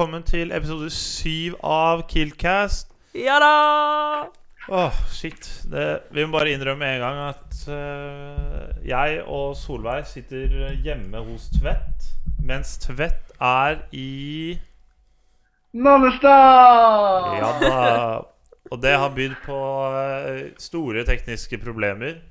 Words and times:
velkommen 0.00 0.22
til 0.24 0.48
episode 0.56 0.86
syv 0.96 1.58
av 1.60 2.06
Killcast. 2.08 2.86
Ja 3.12 3.34
da! 3.36 3.48
Åh, 4.72 5.00
shit. 5.12 5.44
Det, 5.68 5.82
vi 6.16 6.24
må 6.24 6.38
bare 6.38 6.54
innrømme 6.54 6.88
en 6.88 7.02
gang 7.02 7.18
at 7.26 7.58
uh, 7.68 8.70
jeg 8.80 9.18
og 9.28 9.52
Solveig 9.60 10.06
sitter 10.08 10.72
hjemme 10.80 11.20
hos 11.26 11.50
Tvedt, 11.52 12.08
mens 12.40 12.78
Tvedt 12.80 13.34
er 13.44 13.82
i 13.92 14.56
Nannestad! 15.76 17.28
Ja 17.42 17.52
da. 17.60 17.84
Og 18.72 18.80
det 18.80 18.96
har 19.04 19.12
bydd 19.12 19.36
på 19.44 19.60
eh, 20.00 20.44
store 20.56 21.04
tekniske 21.04 21.60
problemer. 21.60 22.22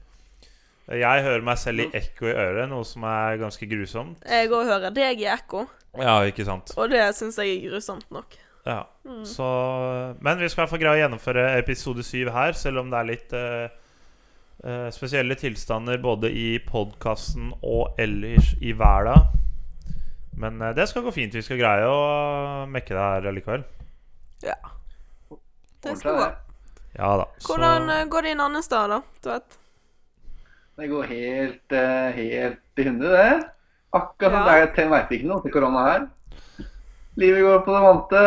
Jeg 0.89 1.21
hører 1.21 1.45
meg 1.45 1.61
selv 1.61 1.85
i 1.85 1.91
ekko 1.93 2.31
i 2.31 2.33
øret, 2.33 2.65
noe 2.71 2.81
som 2.81 3.05
er 3.05 3.37
ganske 3.37 3.69
grusomt. 3.69 4.25
Jeg 4.25 4.49
òg 4.49 4.65
hører 4.71 4.89
deg 4.95 5.21
i 5.21 5.29
ekko, 5.29 5.67
Ja, 5.97 6.19
ikke 6.29 6.45
sant? 6.45 6.75
og 6.77 6.91
det 6.91 7.01
syns 7.17 7.39
jeg 7.41 7.55
er 7.55 7.71
grusomt 7.71 8.05
nok. 8.13 8.37
Ja, 8.67 8.83
så 9.25 9.45
Men 10.19 10.39
vi 10.39 10.49
skal 10.49 10.61
i 10.61 10.63
hvert 10.63 10.73
fall 10.73 10.81
greie 10.81 10.97
å 10.99 11.01
gjennomføre 11.01 11.45
episode 11.57 12.03
syv 12.05 12.29
her, 12.35 12.53
selv 12.57 12.83
om 12.83 12.91
det 12.91 12.99
er 12.99 13.07
litt 13.07 13.35
eh, 13.37 13.71
eh, 14.63 14.89
spesielle 14.93 15.37
tilstander 15.39 15.97
både 16.03 16.29
i 16.29 16.49
podkasten 16.67 17.53
og 17.63 17.99
ellers 18.01 18.51
i 18.61 18.75
hverdag. 18.77 19.31
Men 20.39 20.61
uh, 20.61 20.69
det 20.71 20.85
skal 20.87 21.03
gå 21.03 21.11
fint. 21.11 21.33
Vi 21.35 21.43
skal 21.43 21.59
greie 21.59 21.87
å 21.87 22.67
mekke 22.71 22.93
det 22.95 23.07
her 23.07 23.33
likevel. 23.35 23.65
Ja. 24.45 24.55
Det 25.83 25.97
skal 25.99 26.15
gå. 26.15 26.27
Ja 26.95 27.09
da. 27.19 27.25
Hvordan 27.43 27.89
så... 27.91 27.97
går 28.13 28.23
det 28.23 28.35
inn 28.35 28.43
andre 28.45 28.61
steder, 28.63 28.93
da? 28.93 29.01
Du 29.23 29.31
vet. 29.33 29.57
Det 30.79 30.87
går 30.87 31.09
helt, 31.09 31.75
helt 32.15 32.79
i 32.79 32.85
hundre, 32.87 33.11
det. 33.11 33.58
Akkurat 33.93 34.31
som 34.31 34.39
Ja. 34.39 34.45
det 34.45 34.55
er 34.69 34.73
til 34.75 34.89
merker 34.89 35.15
ikke 35.17 35.27
noe 35.27 35.41
til 35.41 35.51
korona 35.51 35.83
her. 35.91 36.07
Livet 37.17 37.41
går 37.43 37.63
på 37.65 37.73
det 37.73 37.83
vante. 37.87 38.23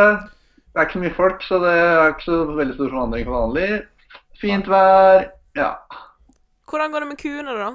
Det 0.73 0.81
er 0.81 0.87
ikke 0.87 0.93
så 0.99 1.03
mye 1.05 1.15
folk, 1.15 1.43
så 1.43 1.59
det 1.63 1.73
er 1.77 2.09
ikke 2.13 2.25
så 2.27 2.39
veldig 2.57 2.75
stor 2.75 2.89
forandring 2.91 3.25
for 3.25 3.37
vanlig. 3.37 3.69
Fint 4.41 4.67
vær. 4.67 5.29
Ja. 5.55 5.75
Hvordan 6.69 6.91
går 6.93 7.01
det 7.01 7.09
med 7.09 7.19
kuene, 7.21 7.55
da? 7.59 7.71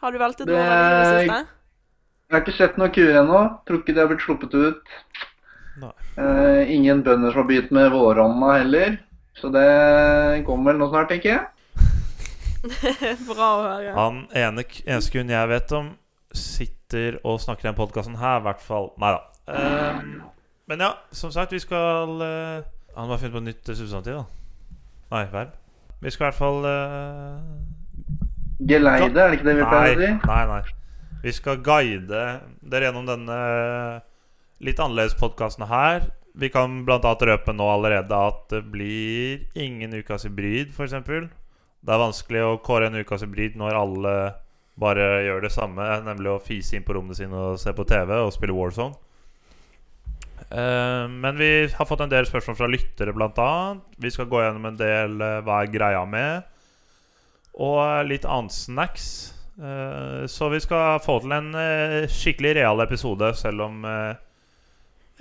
Har 0.00 0.12
du 0.12 0.18
veltet 0.18 0.46
Det- 0.46 0.54
noen 0.54 0.68
av 0.68 0.90
de 0.90 0.94
i 0.94 1.00
det 1.00 1.28
siste? 1.30 1.46
Jeg 2.30 2.32
har 2.32 2.40
ikke 2.44 2.56
sett 2.56 2.76
noen 2.78 2.92
kuer 2.92 3.14
ennå. 3.22 3.40
Tror 3.66 3.78
ikke 3.82 3.94
de 3.94 4.00
har 4.00 4.08
blitt 4.08 4.20
sluppet 4.20 4.54
ut. 4.54 4.82
Eh, 6.16 6.70
ingen 6.70 7.02
bønder 7.02 7.32
som 7.32 7.42
har 7.42 7.48
begynt 7.48 7.70
med 7.72 7.90
våronna 7.90 8.58
heller. 8.58 8.98
Så 9.36 9.50
det 9.50 10.44
kommer 10.46 10.70
vel 10.72 10.78
nå 10.78 10.88
snart, 10.90 11.08
tenker 11.08 11.30
jeg. 11.34 11.46
Bra 13.28 13.48
å 13.58 13.62
høre. 13.66 13.94
Han 13.96 14.20
ene 14.34 14.64
eneste 14.86 15.10
kuen 15.12 15.28
jeg 15.28 15.48
vet 15.50 15.72
om, 15.76 15.90
sitter 16.34 17.18
og 17.24 17.40
snakker 17.42 17.66
i 17.66 17.70
den 17.70 17.78
podkasten 17.78 18.18
her, 18.20 18.40
i 18.40 18.46
hvert 18.46 18.62
fall. 18.62 18.90
Nei 19.00 19.14
da. 19.14 19.20
Um, 19.44 20.22
men 20.70 20.80
ja, 20.80 20.94
som 21.12 21.32
sagt, 21.34 21.52
vi 21.52 21.60
skal 21.60 22.14
uh, 22.16 22.64
Han 22.96 23.08
må 23.08 23.12
ha 23.12 23.18
funnet 23.20 23.34
på 23.34 23.42
et 23.42 23.48
nytt 23.50 23.68
eh, 23.68 23.76
substantiv, 23.76 24.22
da. 24.22 24.78
Nei, 25.12 25.24
verb. 25.32 25.52
Vi 26.00 26.12
skal 26.12 26.24
i 26.24 26.28
hvert 26.30 26.38
fall 26.38 26.64
uh, 26.64 27.42
Geleide, 28.64 29.12
er 29.20 29.30
det 29.30 29.38
ikke 29.38 29.48
det 29.50 29.56
vi 29.58 29.68
pleier 29.68 29.98
å 29.98 30.00
si? 30.00 30.10
nei, 30.30 30.42
nei. 30.50 30.62
Vi 31.24 31.32
skal 31.32 31.62
guide 31.64 32.24
dere 32.60 32.88
gjennom 32.88 33.06
denne 33.08 33.38
litt 34.64 34.80
annerledes 34.80 35.16
podkasten 35.18 35.66
her. 35.70 36.06
Vi 36.36 36.50
kan 36.52 36.82
annet 36.84 37.24
røpe 37.28 37.54
nå 37.54 37.66
allerede 37.70 38.18
at 38.28 38.44
det 38.52 38.60
blir 38.70 39.44
ingen 39.56 39.94
Ukas 39.96 40.26
hybrid, 40.28 40.74
f.eks. 40.74 40.96
Det 41.04 41.92
er 41.94 42.00
vanskelig 42.00 42.42
å 42.44 42.58
kåre 42.64 42.90
en 42.90 42.98
Ukas 43.00 43.24
hybrid 43.24 43.56
når 43.60 43.78
alle 43.78 44.14
bare 44.80 45.08
gjør 45.26 45.44
det 45.44 45.52
samme, 45.54 45.88
nemlig 46.06 46.32
å 46.32 46.42
fise 46.42 46.76
inn 46.76 46.86
på 46.86 46.96
rommene 46.96 47.16
sine 47.18 47.36
og 47.38 47.60
se 47.62 47.74
på 47.76 47.86
TV 47.88 48.16
og 48.18 48.32
spille 48.34 48.56
Warzone. 48.56 48.96
Eh, 50.50 51.04
men 51.10 51.38
vi 51.38 51.52
har 51.72 51.88
fått 51.88 52.02
en 52.04 52.12
del 52.12 52.26
spørsmål 52.28 52.58
fra 52.58 52.70
lyttere, 52.70 53.14
annet. 53.14 53.84
Vi 54.02 54.10
skal 54.10 54.28
gå 54.30 54.42
gjennom 54.42 54.66
en 54.70 54.80
del 54.80 55.20
eh, 55.22 55.38
hva 55.46 55.62
er 55.62 55.72
greia 55.72 56.02
med. 56.08 56.50
Og 57.54 58.10
litt 58.10 58.26
annet 58.26 58.54
snacks. 58.54 59.34
Eh, 59.62 60.26
så 60.26 60.48
vi 60.48 60.60
skal 60.60 60.98
få 61.02 61.20
til 61.22 61.32
en 61.36 61.54
eh, 61.54 62.10
skikkelig 62.10 62.56
real 62.58 62.82
episode, 62.82 63.30
selv 63.38 63.68
om 63.68 63.84
eh, 63.86 64.16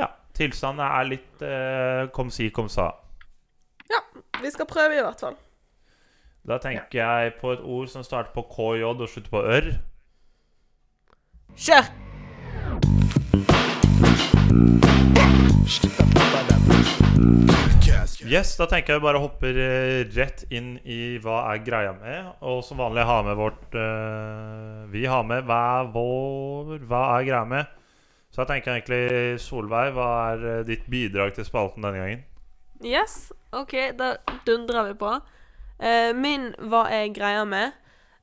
ja, 0.02 0.10
tilstanden 0.34 0.86
er 0.88 1.10
litt 1.12 1.46
kom 2.16 2.32
si, 2.34 2.50
kom 2.50 2.70
sa. 2.72 2.90
Ja, 3.92 4.02
vi 4.42 4.52
skal 4.54 4.70
prøve 4.70 4.98
i 4.98 5.04
hvert 5.06 5.22
fall. 5.22 5.38
Da 6.44 6.58
tenker 6.60 6.98
jeg 7.00 7.36
på 7.40 7.54
et 7.56 7.62
ord 7.64 7.88
som 7.88 8.04
starter 8.04 8.34
på 8.36 8.42
KJ 8.52 8.82
og 8.84 9.04
slutter 9.08 9.32
på 9.32 9.40
ør. 9.48 9.68
Kjør! 11.56 11.86
Yes, 18.28 18.58
Da 18.58 18.66
tenker 18.68 18.94
jeg 18.94 19.00
vi 19.00 19.06
bare 19.06 19.22
hopper 19.24 19.56
eh, 19.56 20.02
rett 20.18 20.44
inn 20.52 20.74
i 20.84 21.16
hva 21.24 21.46
er 21.54 21.62
greia 21.64 21.94
med. 21.96 22.34
Og 22.44 22.60
som 22.68 22.82
vanlig 22.82 23.06
har 23.08 23.24
med 23.24 23.40
vårt 23.40 23.78
uh, 23.78 24.84
Vi 24.92 25.06
har 25.08 25.24
med 25.24 25.46
hva 25.48 25.86
vår 25.94 26.84
Hva 26.90 27.06
er 27.14 27.28
greia 27.30 27.46
med? 27.48 27.72
Så 28.34 28.42
da 28.42 28.50
tenker 28.50 28.74
jeg 28.74 28.82
egentlig 28.82 29.40
Solveig, 29.40 29.94
hva 29.96 30.10
er 30.34 30.44
eh, 30.50 30.66
ditt 30.68 30.92
bidrag 30.92 31.38
til 31.38 31.48
spalten 31.48 31.88
denne 31.88 32.04
gangen? 32.04 32.28
Yes, 32.84 33.32
OK, 33.56 33.78
da 33.96 34.18
dundrer 34.44 34.90
vi 34.90 35.00
på. 35.00 35.14
Eh, 35.80 36.12
min 36.16 36.52
hva 36.60 36.86
er 36.92 37.14
greia 37.16 37.46
med? 37.46 37.74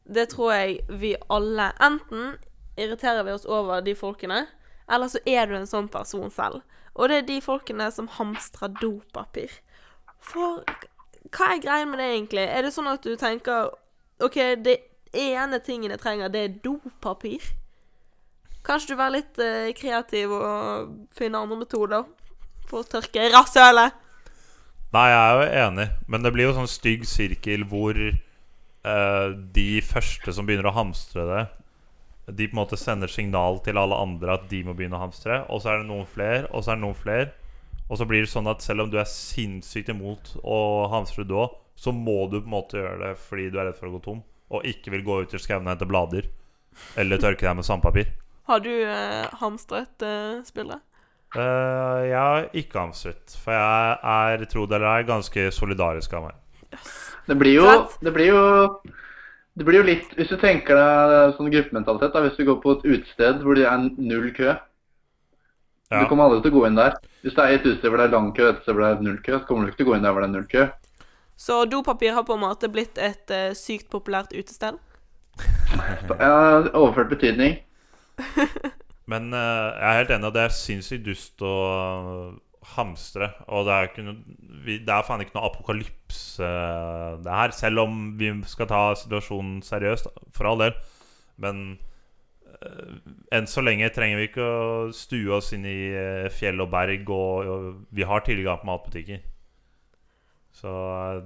Det 0.04 0.28
tror 0.32 0.52
jeg 0.54 0.80
vi 0.88 1.14
alle 1.30 1.70
Enten 1.82 2.36
irriterer 2.80 3.24
vi 3.26 3.32
oss 3.32 3.46
over 3.46 3.80
de 3.84 3.94
folkene, 3.94 4.46
eller 4.90 5.08
så 5.08 5.20
er 5.26 5.46
du 5.46 5.56
en 5.58 5.68
sånn 5.68 5.88
person 5.92 6.30
selv. 6.30 6.62
Og 6.94 7.08
det 7.08 7.16
er 7.20 7.26
de 7.28 7.40
folkene 7.44 7.90
som 7.94 8.08
hamstrer 8.16 8.72
dopapir. 8.80 9.52
For 10.20 10.64
hva 11.30 11.52
er 11.54 11.62
greia 11.62 11.86
med 11.86 12.00
det, 12.00 12.08
egentlig? 12.14 12.46
Er 12.48 12.66
det 12.66 12.74
sånn 12.74 12.90
at 12.90 13.04
du 13.04 13.14
tenker 13.20 13.70
OK, 14.20 14.36
det 14.64 14.76
ene 15.16 15.60
tingen 15.64 15.92
jeg 15.94 16.02
trenger, 16.02 16.32
det 16.32 16.42
er 16.44 16.56
dopapir? 16.64 17.44
Kanskje 18.66 18.92
du 18.92 18.98
være 18.98 19.16
litt 19.16 19.40
eh, 19.40 19.70
kreativ 19.76 20.32
og 20.36 20.90
finne 21.16 21.40
andre 21.40 21.62
metoder 21.62 22.04
for 22.68 22.82
å 22.82 22.90
tørke 22.96 23.30
rasshølet? 23.32 23.96
Nei, 24.90 25.06
jeg 25.06 25.20
er 25.22 25.36
jo 25.36 25.50
enig, 25.68 25.86
men 26.10 26.24
det 26.24 26.32
blir 26.34 26.48
jo 26.48 26.54
sånn 26.56 26.70
stygg 26.70 27.04
sirkel 27.06 27.62
hvor 27.70 27.94
eh, 27.94 29.26
de 29.54 29.68
første 29.86 30.34
som 30.34 30.48
begynner 30.48 30.66
å 30.66 30.74
hamstre 30.74 31.26
det, 31.28 31.44
de 32.30 32.48
på 32.48 32.56
en 32.56 32.60
måte 32.60 32.78
sender 32.78 33.10
signal 33.10 33.60
til 33.62 33.78
alle 33.78 33.98
andre 33.98 34.34
at 34.34 34.48
de 34.50 34.64
må 34.66 34.74
begynne 34.74 34.98
å 34.98 35.04
hamstre. 35.04 35.44
Og 35.50 35.62
så 35.62 35.72
er 35.72 35.80
det 35.80 35.88
noen 35.90 36.08
flere, 36.10 36.48
og 36.50 36.64
så 36.64 36.72
er 36.72 36.80
det 36.80 36.84
noen 36.84 36.98
flere. 36.98 37.30
Og 37.90 37.98
så 37.98 38.06
blir 38.06 38.22
det 38.22 38.30
sånn 38.30 38.50
at 38.50 38.62
selv 38.62 38.84
om 38.84 38.90
du 38.90 38.98
er 39.00 39.08
sinnssykt 39.10 39.90
imot 39.94 40.36
å 40.42 40.58
hamstre 40.92 41.26
du 41.26 41.36
òg, 41.38 41.56
så 41.78 41.94
må 41.94 42.26
du 42.30 42.40
på 42.40 42.46
en 42.46 42.54
måte 42.58 42.78
gjøre 42.78 43.00
det 43.02 43.14
fordi 43.22 43.48
du 43.50 43.58
er 43.58 43.70
redd 43.70 43.78
for 43.78 43.90
å 43.90 43.94
gå 43.96 44.02
tom. 44.04 44.20
Og 44.50 44.66
ikke 44.66 44.92
vil 44.94 45.06
gå 45.06 45.22
ut 45.22 45.34
i 45.34 45.40
skauen 45.42 45.66
og 45.66 45.72
hente 45.72 45.88
blader. 45.90 46.28
Eller 46.98 47.22
tørke 47.22 47.46
deg 47.46 47.58
med 47.58 47.66
sandpapir. 47.66 48.10
Har 48.50 48.62
du 48.62 48.70
eh, 48.70 49.26
hamstret 49.38 50.02
eh, 50.06 50.42
spillet? 50.46 50.82
Eh, 51.38 52.00
jeg 52.10 52.18
har 52.18 52.48
ikke 52.58 52.80
hamstret, 52.80 53.36
for 53.38 53.54
jeg 53.54 53.98
er, 54.02 54.46
tro 54.50 54.64
det 54.66 54.80
eller 54.80 54.88
ei, 54.96 55.04
ganske 55.06 55.50
solidarisk 55.54 56.16
av 56.18 56.26
meg. 56.26 56.80
Det 57.28 57.36
blir 57.38 57.60
jo, 57.60 57.68
det 58.02 58.12
blir 58.14 58.32
jo 58.32 58.42
det 59.58 59.66
blir 59.66 59.80
jo 59.80 59.86
litt, 59.86 60.12
Hvis 60.16 60.30
du 60.30 60.36
tenker 60.40 60.78
deg 60.78 61.36
sånn 61.36 61.50
gruppementalitet, 61.52 62.12
da, 62.14 62.22
hvis 62.24 62.36
du 62.38 62.46
går 62.48 62.58
på 62.62 62.74
et 62.76 62.84
utested 62.86 63.42
hvor 63.44 63.58
det 63.58 63.66
er 63.68 63.86
null 63.98 64.30
kø 64.34 64.50
Ja. 65.90 66.04
Du 66.04 66.06
kommer 66.06 66.28
aldri 66.28 66.44
til 66.44 66.52
å 66.52 66.60
gå 66.60 66.66
inn 66.68 66.78
der. 66.78 66.94
Hvis 67.24 67.34
det 67.34 67.44
er 67.44 67.56
et 67.56 67.64
utested 67.66 67.90
hvor 67.90 67.98
det 67.98 68.04
er 68.06 68.12
lang 68.14 68.28
kø, 68.34 68.44
et 68.46 68.60
sted 68.62 68.76
hvor 68.76 68.84
det 68.84 68.90
er 68.94 69.02
null 69.02 69.18
kø, 69.26 69.32
så 69.38 69.46
kommer 69.48 69.66
du 69.66 69.72
ikke 69.72 69.80
til 69.80 69.88
å 69.88 69.90
gå 69.90 69.96
inn 69.98 70.06
der 70.06 70.14
hvor 70.14 70.22
det 70.22 70.28
er 70.28 70.34
null 70.36 70.46
kø. 70.50 70.66
Så 71.40 71.56
dopapir 71.66 72.14
har 72.14 72.26
på 72.28 72.36
en 72.36 72.44
måte 72.44 72.70
blitt 72.70 73.00
et 73.00 73.34
uh, 73.34 73.50
sykt 73.58 73.90
populært 73.90 74.34
utested? 74.34 74.78
Ja, 76.20 76.66
overført 76.76 77.10
betydning. 77.10 77.58
Men 79.10 79.34
eh, 79.34 79.66
jeg 79.74 79.88
er 79.88 79.98
helt 80.02 80.14
enig, 80.14 80.28
og 80.28 80.36
det 80.36 80.46
er 80.46 80.54
sinnssykt 80.54 81.06
dust 81.08 81.42
å 81.42 81.54
hamstre. 82.76 83.30
Og 83.48 83.66
det 83.66 83.74
er, 83.74 83.88
ikke 83.88 84.06
noe, 84.06 84.38
det 84.68 84.94
er 84.94 85.06
faen 85.06 85.24
ikke 85.24 85.36
noe 85.38 85.48
apokalypse, 85.50 86.46
eh, 86.46 87.20
det 87.24 87.36
her. 87.36 87.54
Selv 87.56 87.84
om 87.86 88.00
vi 88.20 88.32
skal 88.50 88.70
ta 88.70 88.82
situasjonen 88.98 89.60
seriøst, 89.66 90.10
for 90.36 90.50
all 90.50 90.62
del. 90.62 90.76
Men 91.40 91.64
eh, 92.52 93.00
enn 93.36 93.48
så 93.50 93.64
lenge 93.64 93.90
trenger 93.94 94.20
vi 94.20 94.28
ikke 94.30 94.46
å 94.46 94.68
stue 94.96 95.34
oss 95.40 95.52
inn 95.56 95.66
i 95.68 95.80
eh, 95.96 96.30
fjell 96.34 96.62
og 96.62 96.70
berg, 96.74 97.10
og, 97.10 97.50
og 97.54 97.68
vi 97.96 98.06
har 98.06 98.26
tilgang 98.26 98.62
på 98.62 98.70
matbutikker. 98.70 99.24
Så 100.60 100.70
eh, 100.70 101.24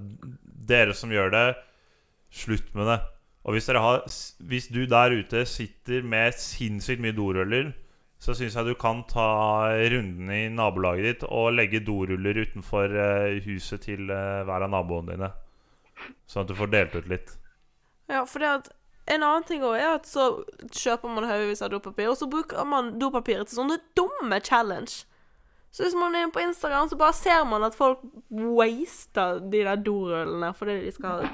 dere 0.71 0.97
som 0.97 1.13
gjør 1.13 1.35
det, 1.35 1.49
slutt 2.35 2.73
med 2.79 2.93
det. 2.93 3.01
Og 3.44 3.52
hvis, 3.52 3.67
har, 3.69 4.05
hvis 4.49 4.69
du 4.73 4.85
der 4.88 5.19
ute 5.20 5.44
sitter 5.46 6.05
med 6.06 6.37
sinnssykt 6.41 7.02
mye 7.05 7.17
doruller, 7.17 7.73
så 8.25 8.32
syns 8.32 8.55
jeg 8.56 8.70
du 8.70 8.76
kan 8.81 9.02
ta 9.08 9.26
runden 9.93 10.31
i 10.32 10.46
nabolaget 10.49 11.05
ditt 11.05 11.25
og 11.29 11.52
legge 11.58 11.82
doruller 11.85 12.41
utenfor 12.41 12.94
eh, 12.96 13.43
huset 13.44 13.85
til 13.85 14.08
eh, 14.08 14.44
hver 14.49 14.64
av 14.64 14.73
naboene 14.73 15.12
dine. 15.12 15.29
Sånn 16.25 16.46
at 16.46 16.52
du 16.52 16.56
får 16.56 16.73
delt 16.73 16.96
ut 16.96 17.11
litt. 17.11 17.35
Ja, 18.08 18.25
for 18.25 18.41
det 18.41 18.55
at 18.61 18.73
En 19.05 19.20
annen 19.20 19.44
ting 19.44 19.61
også 19.61 19.76
er 19.76 19.90
at 19.99 20.06
så 20.08 20.23
kjøper 20.73 21.11
man 21.12 21.26
haugevis 21.29 21.61
av 21.61 21.75
dopapir, 21.75 22.06
og 22.08 22.14
så 22.17 22.25
bruker 22.25 22.64
man 22.64 22.94
dopapiret 22.97 23.50
til 23.50 23.58
sånne 23.58 23.76
dumme 23.93 24.38
challenge. 24.40 25.05
Så 25.75 25.82
hvis 25.82 25.94
man 25.99 26.15
er 26.15 26.23
inne 26.23 26.31
på 26.31 26.38
Instagram, 26.38 26.87
så 26.87 26.97
bare 26.99 27.15
ser 27.19 27.41
man 27.50 27.65
at 27.67 27.75
folk 27.75 28.05
waster 28.31 29.41
de 29.50 29.65
der 29.67 29.81
dorullene 29.82 30.53
fordi 30.55 30.76
de 30.85 30.93
skal 30.94 31.25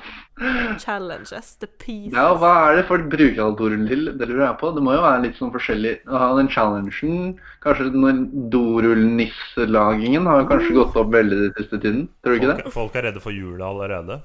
challenges 0.80 1.50
the 1.60 1.68
pieces. 1.68 2.16
Ja, 2.16 2.30
hva 2.40 2.54
er 2.70 2.78
det 2.78 2.86
folk 2.88 3.10
bruker 3.12 3.42
all 3.44 3.58
dorullen 3.58 3.84
til? 3.90 4.08
Det 4.16 4.30
lurer 4.30 4.46
jeg 4.46 4.58
på. 4.62 4.72
Det 4.72 4.86
må 4.86 4.96
jo 4.96 5.04
være 5.04 5.26
litt 5.26 5.36
sånn 5.36 5.52
forskjellig. 5.52 5.94
Å 6.08 6.24
ha 6.24 6.30
den 6.40 6.48
challengen 6.48 7.36
Kanskje 7.60 7.90
den 7.92 8.24
dorullnisselagingen 8.56 10.32
har 10.32 10.48
kanskje 10.48 10.72
gått 10.78 10.96
opp 10.96 11.12
veldig 11.12 11.44
den 11.44 11.56
siste 11.60 11.76
tiden? 11.76 12.02
Tror 12.24 12.32
du 12.32 12.40
ikke 12.40 12.52
det? 12.54 12.60
Folk, 12.64 12.76
folk 12.80 12.96
er 12.96 13.10
redde 13.10 13.20
for 13.20 13.36
jula 13.36 13.68
allerede. 13.68 14.22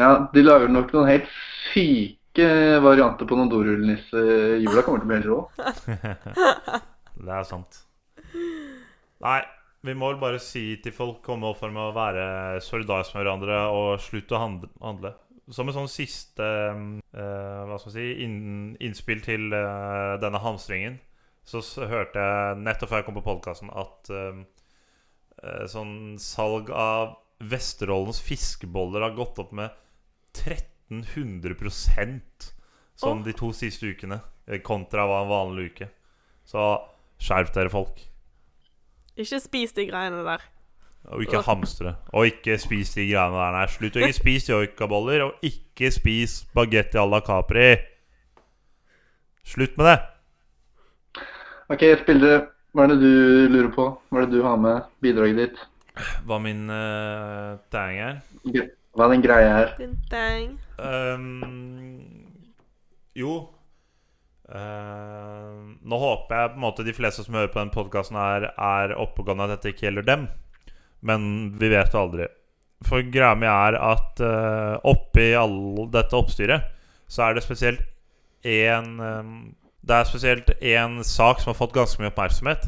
Ja, 0.00 0.14
de 0.32 0.48
lager 0.48 0.72
nok 0.72 0.88
noen 0.96 1.12
helt 1.12 1.28
syke 1.68 2.48
varianter 2.82 3.28
på 3.28 3.36
noen 3.36 3.52
dorullnisse. 3.52 4.28
Jula 4.64 4.88
kommer 4.88 5.04
til 5.04 5.10
å 5.10 5.12
bli 5.12 5.20
helt 5.20 5.34
rå. 5.34 5.42
Det 7.24 7.42
er 7.42 7.44
sant. 7.46 7.84
Nei, 9.24 9.40
vi 9.84 9.94
må 9.96 10.10
vel 10.12 10.20
bare 10.20 10.40
si 10.42 10.76
til 10.84 10.94
folk 10.96 11.22
komme 11.24 11.48
opp 11.48 11.60
for 11.62 11.72
med 11.72 11.90
å 11.90 11.96
være 11.96 12.60
solidariske 12.64 13.16
med 13.16 13.24
hverandre 13.24 13.60
og 13.72 13.88
slutte 14.04 14.36
å 14.36 14.42
hand- 14.42 14.68
handle. 14.82 15.14
Som 15.52 15.68
en 15.68 15.76
sånn 15.76 15.90
siste 15.92 16.44
eh, 16.44 17.60
hva 17.68 17.76
skal 17.76 17.90
man 17.90 17.96
si, 17.96 18.06
inn, 18.24 18.38
innspill 18.84 19.20
til 19.24 19.52
eh, 19.52 20.14
denne 20.22 20.40
hamstringen, 20.40 20.96
så 21.44 21.60
hørte 21.84 22.20
jeg 22.20 22.60
nettopp 22.64 22.90
før 22.90 23.02
jeg 23.02 23.06
kom 23.08 23.18
på 23.18 23.26
podkasten, 23.26 23.72
at 23.76 24.08
eh, 24.12 24.40
eh, 25.42 25.66
sånn 25.68 26.16
salg 26.20 26.72
av 26.72 27.18
Vesterålens 27.44 28.22
fiskeboller 28.24 29.04
har 29.04 29.16
gått 29.16 29.40
opp 29.42 29.52
med 29.56 29.74
1300 30.32 31.56
sånn 32.94 33.20
oh. 33.20 33.24
de 33.26 33.34
to 33.36 33.50
siste 33.56 33.90
ukene, 33.90 34.20
eh, 34.48 34.62
kontra 34.64 35.04
hva 35.08 35.24
en 35.24 35.32
vanlig 35.32 35.70
uke. 35.72 35.90
Så 36.48 36.64
skjerp 37.20 37.52
dere, 37.52 37.72
folk. 37.72 38.00
Ikke 39.16 39.38
spis 39.40 39.72
de 39.76 39.86
greiene 39.86 40.24
der. 40.26 40.42
Og 41.04 41.22
ikke 41.22 41.42
hamstre. 41.46 41.94
Og 42.16 42.26
ikke 42.26 42.56
spis 42.58 42.94
de 42.96 43.04
greiene 43.10 43.36
der. 43.36 43.52
Nei, 43.54 43.66
slutt 43.70 43.98
å 43.98 44.02
ikke 44.02 44.16
spise 44.16 44.54
joikaboller, 44.54 45.26
og 45.26 45.46
ikke 45.46 45.92
spis 45.94 46.40
bagetti 46.56 46.98
à 46.98 47.04
la 47.06 47.20
Capri. 47.24 47.74
Slutt 49.44 49.76
med 49.78 49.90
det. 49.90 49.98
Ok, 51.70 51.84
spillere, 52.02 52.42
hva 52.72 52.84
er 52.84 52.94
det 52.94 52.98
du 53.04 53.14
lurer 53.52 53.70
på? 53.72 53.88
Hva 54.10 54.22
er 54.22 54.26
det 54.26 54.40
du 54.40 54.44
har 54.44 54.58
med 54.60 54.90
bidraget 55.04 55.42
ditt? 55.42 55.64
Hva 56.26 56.40
min 56.42 56.66
uh, 56.72 57.60
tang 57.70 58.00
er. 58.00 58.22
Hva 58.44 59.06
er 59.06 59.14
den 59.14 59.24
greia 59.24 59.52
her? 59.60 59.74
Din 59.78 59.98
tang. 60.10 60.56
Um, 60.80 62.00
jo 63.14 63.44
Ehm, 64.52 65.33
Nå 65.84 65.98
håper 66.00 66.38
jeg 66.38 66.52
på 66.52 66.56
en 66.56 66.64
måte 66.64 66.86
de 66.86 66.94
fleste 66.96 67.26
som 67.26 67.36
hører 67.36 67.50
på 67.52 67.60
den 67.60 67.72
podkasten, 67.74 68.16
er, 68.16 68.48
er 68.56 68.94
oppegående 68.96 69.48
at 69.48 69.56
dette 69.56 69.74
ikke 69.74 69.88
gjelder 69.88 70.06
dem. 70.08 70.28
Men 71.04 71.26
vi 71.60 71.68
vet 71.72 71.92
jo 71.92 72.06
aldri. 72.06 72.28
For 72.84 73.04
greia 73.12 73.34
mi 73.36 73.48
er 73.48 73.76
at 73.76 74.22
uh, 74.24 74.80
oppi 74.88 75.32
all 75.36 75.84
dette 75.92 76.16
oppstyret, 76.16 76.70
så 77.08 77.26
er 77.26 77.36
det 77.36 77.44
spesielt 77.44 77.84
én 78.44 78.96
um, 79.00 79.52
Det 79.84 79.96
er 79.96 80.08
spesielt 80.08 80.48
én 80.64 81.02
sak 81.04 81.40
som 81.40 81.52
har 81.52 81.58
fått 81.58 81.76
ganske 81.76 82.00
mye 82.00 82.12
oppmerksomhet. 82.12 82.64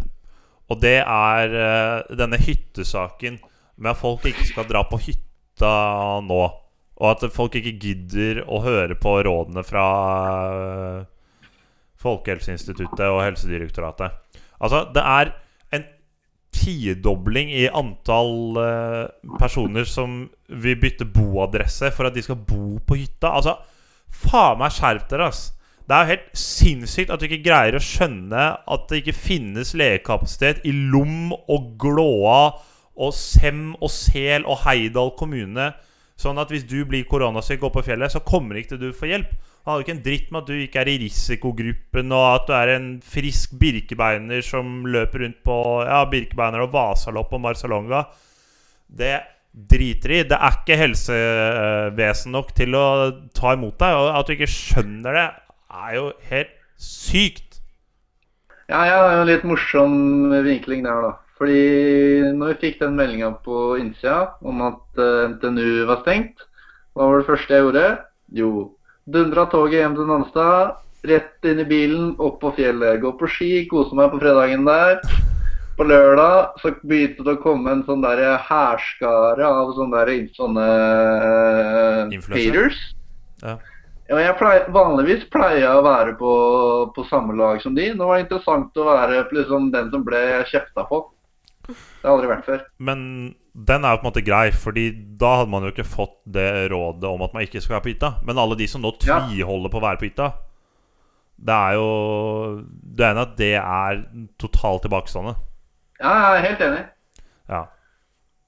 Og 0.68 0.80
det 0.82 0.98
er 1.00 1.56
uh, 1.56 2.16
denne 2.16 2.40
hyttesaken 2.40 3.40
med 3.76 3.92
at 3.92 4.00
folk 4.00 4.24
ikke 4.28 4.48
skal 4.52 4.68
dra 4.68 4.84
på 4.88 5.00
hytta 5.00 5.72
nå. 6.24 6.44
Og 6.96 7.10
at 7.10 7.24
folk 7.32 7.56
ikke 7.58 7.76
gidder 7.80 8.42
å 8.44 8.60
høre 8.64 8.96
på 8.96 9.18
rådene 9.24 9.60
fra 9.68 9.86
eh, 10.48 11.00
Folkehelseinstituttet 12.02 13.06
og 13.08 13.22
Helsedirektoratet. 13.24 14.14
Altså, 14.60 14.84
det 14.94 15.02
er 15.02 15.32
en 15.76 15.84
tidobling 16.56 17.50
i 17.52 17.66
antall 17.68 18.60
eh, 18.62 19.32
personer 19.40 19.88
som 19.88 20.24
vil 20.48 20.78
bytte 20.80 21.08
boadresse 21.08 21.90
for 21.96 22.08
at 22.08 22.16
de 22.16 22.24
skal 22.24 22.40
bo 22.40 22.78
på 22.86 23.00
hytta. 23.02 23.32
Altså, 23.32 23.56
faen 24.08 24.60
meg 24.62 24.74
skjerp 24.76 25.08
dere, 25.10 25.30
ass! 25.32 25.50
Det 25.86 25.94
er 25.94 26.02
jo 26.02 26.10
helt 26.16 26.30
sinnssykt 26.40 27.12
at 27.14 27.20
du 27.22 27.28
ikke 27.28 27.44
greier 27.44 27.76
å 27.78 27.82
skjønne 27.82 28.46
at 28.58 28.88
det 28.90 29.04
ikke 29.04 29.20
finnes 29.20 29.70
legekapasitet 29.78 30.64
i 30.66 30.72
Lom 30.74 31.30
og 31.36 31.76
Glåa 31.78 32.40
og 32.96 33.12
Sem 33.14 33.68
og 33.76 33.92
Sel 33.94 34.48
og 34.50 34.64
Heidal 34.64 35.12
kommune. 35.18 35.68
Sånn 36.16 36.40
at 36.40 36.48
hvis 36.52 36.64
du 36.64 36.78
blir 36.88 37.04
koronasyk 37.08 37.66
oppe 37.66 37.82
på 37.82 37.90
fjellet, 37.90 38.12
så 38.14 38.22
kommer 38.24 38.56
ikke 38.56 38.78
du 38.80 38.88
få 38.96 39.10
hjelp. 39.10 39.34
Han 39.66 39.74
hadde 39.74 39.84
ikke 39.84 39.94
en 39.96 40.04
dritt 40.04 40.28
med 40.30 40.40
at 40.40 40.48
du 40.48 40.60
ikke 40.62 40.80
er 40.80 40.88
i 40.88 40.98
risikogruppen, 41.02 42.12
og 42.14 42.26
at 42.30 42.44
du 42.48 42.52
er 42.56 42.72
en 42.76 42.90
frisk 43.04 43.56
birkebeiner 43.60 44.44
som 44.46 44.86
løper 44.88 45.24
rundt 45.26 45.40
på 45.44 45.56
Ja, 45.84 46.04
birkebeiner 46.08 46.64
og 46.64 46.72
Vasalopp 46.72 47.34
og 47.36 47.42
Marsalonga. 47.44 48.04
Det 48.86 49.16
driter 49.56 50.14
i. 50.14 50.22
Det 50.28 50.38
er 50.38 50.60
ikke 50.60 50.78
helsevesen 50.80 52.36
nok 52.36 52.54
til 52.56 52.76
å 52.78 52.86
ta 53.36 53.56
imot 53.56 53.76
deg. 53.82 53.98
Og 53.98 54.10
at 54.14 54.28
du 54.28 54.36
ikke 54.36 54.50
skjønner 54.54 55.18
det, 55.18 55.28
er 55.76 55.94
jo 55.98 56.08
helt 56.30 56.56
sykt. 56.80 57.60
Ja, 58.70 58.82
ja, 58.86 58.96
det 59.02 59.10
er 59.10 59.16
jo 59.16 59.24
en 59.24 59.30
litt 59.30 59.46
morsom 59.46 59.94
vinkling 60.46 60.86
der, 60.86 61.10
da. 61.10 61.12
Fordi 61.36 62.32
når 62.32 62.54
vi 62.54 62.60
fikk 62.62 62.80
den 62.80 62.96
meldinga 62.96 63.34
på 63.44 63.76
innsida 63.80 64.38
om 64.46 64.62
at 64.64 65.00
eh, 65.02 65.26
NTNU 65.34 65.84
var 65.90 66.00
stengt, 66.00 66.46
hva 66.96 67.10
var 67.10 67.20
det 67.20 67.28
første 67.28 67.52
jeg 67.52 67.66
gjorde? 67.66 67.86
Jo, 68.38 68.50
dundra 69.04 69.44
toget 69.52 69.82
hjem 69.82 69.96
til 69.98 70.08
Nanstad, 70.08 70.78
rett 71.06 71.48
inn 71.50 71.60
i 71.60 71.68
bilen, 71.68 72.14
opp 72.16 72.40
på 72.40 72.54
fjellet. 72.56 73.02
Gå 73.02 73.12
på 73.20 73.28
ski, 73.30 73.50
kose 73.68 73.96
meg 73.98 74.14
på 74.14 74.20
fredagen 74.22 74.64
der. 74.66 75.02
På 75.76 75.84
lørdag 75.84 76.56
så 76.62 76.72
begynte 76.88 77.26
det 77.26 77.36
å 77.36 77.42
komme 77.42 77.74
en 77.74 77.84
sånn 77.84 78.00
der 78.00 78.22
hærskare 78.48 79.44
av 79.44 79.74
sånne, 79.76 80.04
der, 80.08 80.28
sånne 80.38 80.68
eh, 82.08 82.16
haters. 82.32 82.80
Ja. 83.44 83.58
Ja, 84.06 84.20
jeg 84.22 84.36
pleier, 84.38 84.68
vanligvis 84.70 85.24
pleier 85.34 85.64
jeg 85.64 85.78
å 85.80 85.82
være 85.82 86.12
på, 86.16 86.32
på 86.94 87.04
samme 87.10 87.34
lag 87.36 87.58
som 87.60 87.74
de. 87.74 87.88
Nå 87.92 88.06
var 88.06 88.20
det 88.20 88.28
interessant 88.28 88.78
å 88.78 88.86
være 88.86 89.24
liksom, 89.34 89.72
den 89.74 89.90
som 89.90 90.04
ble 90.06 90.22
kjefta 90.46 90.86
på. 90.86 91.02
Det 91.66 92.04
har 92.04 92.12
aldri 92.14 92.28
vært 92.30 92.44
før. 92.46 92.64
Men 92.78 93.34
den 93.56 93.84
er 93.84 93.94
jo 93.94 94.00
på 94.02 94.06
en 94.06 94.10
måte 94.12 94.24
grei, 94.26 94.50
Fordi 94.52 94.84
da 95.18 95.36
hadde 95.40 95.50
man 95.50 95.62
jo 95.66 95.72
ikke 95.72 95.86
fått 95.88 96.18
det 96.30 96.70
rådet 96.70 97.04
om 97.10 97.22
at 97.22 97.32
man 97.34 97.42
ikke 97.46 97.60
skal 97.62 97.76
være 97.80 97.86
på 97.86 97.92
hytta. 97.94 98.10
Men 98.26 98.38
alle 98.38 98.56
de 98.56 98.66
som 98.70 98.82
nå 98.84 98.92
tviholder 99.00 99.72
på 99.72 99.80
å 99.80 99.86
være 99.86 99.98
på 100.02 100.08
hytta, 100.10 100.32
det 101.36 101.52
er 101.52 101.72
jo 101.76 101.86
Det 102.96 103.04
ene 103.10 103.24
at 103.26 103.36
det 103.36 103.54
er 103.60 104.04
totalt 104.40 104.82
tilbakestående. 104.86 105.34
Ja, 106.00 106.12
jeg 106.12 106.36
er 106.44 106.46
helt 106.50 106.60
enig. 106.68 106.84
Ja. 107.48 107.62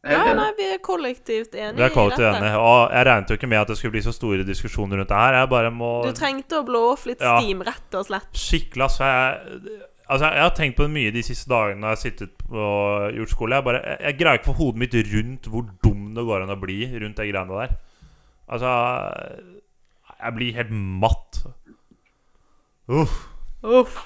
Er 0.05 0.13
Ja, 0.15 0.33
nei, 0.39 0.53
vi 0.57 0.65
er 0.73 0.79
kollektivt 0.79 1.55
enige 1.59 1.75
Vi 1.77 1.83
er 1.83 1.91
kollektivt 1.91 2.23
i 2.23 2.29
dette. 2.31 2.39
enige. 2.45 2.59
Og 2.63 2.93
jeg 2.95 3.07
regnet 3.09 3.29
jo 3.33 3.37
ikke 3.37 3.49
med 3.51 3.59
at 3.61 3.69
det 3.73 3.77
skulle 3.79 3.93
bli 3.97 4.01
så 4.07 4.13
store 4.15 4.45
diskusjoner 4.47 4.97
rundt 5.01 5.09
det 5.11 5.17
her. 5.19 5.35
Jeg 5.41 5.49
bare 5.51 5.71
må 5.75 5.91
Du 6.07 6.13
trengte 6.13 6.61
å 6.61 6.65
blå 6.65 6.93
off 6.93 7.05
litt 7.07 7.21
Ja. 7.21 7.41
steam, 7.41 7.61
rett 7.67 7.95
og 7.99 8.07
slett. 8.07 8.31
Skikkelig, 8.33 8.83
altså. 8.87 9.05
Jeg, 9.05 9.81
altså, 10.09 10.31
jeg 10.33 10.43
har 10.43 10.55
tenkt 10.57 10.77
på 10.79 10.87
det 10.89 10.95
mye 10.95 11.15
de 11.15 11.23
siste 11.27 11.51
dagene 11.53 11.87
jeg 11.87 11.97
har 11.97 12.03
sittet 12.03 12.45
og 12.49 13.15
gjort 13.17 13.35
skole. 13.35 13.59
Jeg, 13.59 13.67
bare, 13.69 13.83
jeg, 13.85 14.01
jeg 14.09 14.19
greier 14.21 14.41
ikke 14.41 14.51
å 14.51 14.53
få 14.53 14.59
hodet 14.63 14.83
mitt 14.83 14.99
rundt 15.13 15.49
hvor 15.53 15.71
dum 15.85 16.05
det 16.17 16.27
går 16.29 16.45
an 16.45 16.55
å 16.55 16.61
bli 16.61 16.79
rundt 16.95 17.21
de 17.21 17.31
greiene 17.31 17.63
der. 17.63 17.75
Altså 18.49 18.71
Jeg 20.19 20.37
blir 20.39 20.57
helt 20.57 20.71
matt. 20.73 21.43
Uff. 22.89 23.19
Uff. 23.63 23.99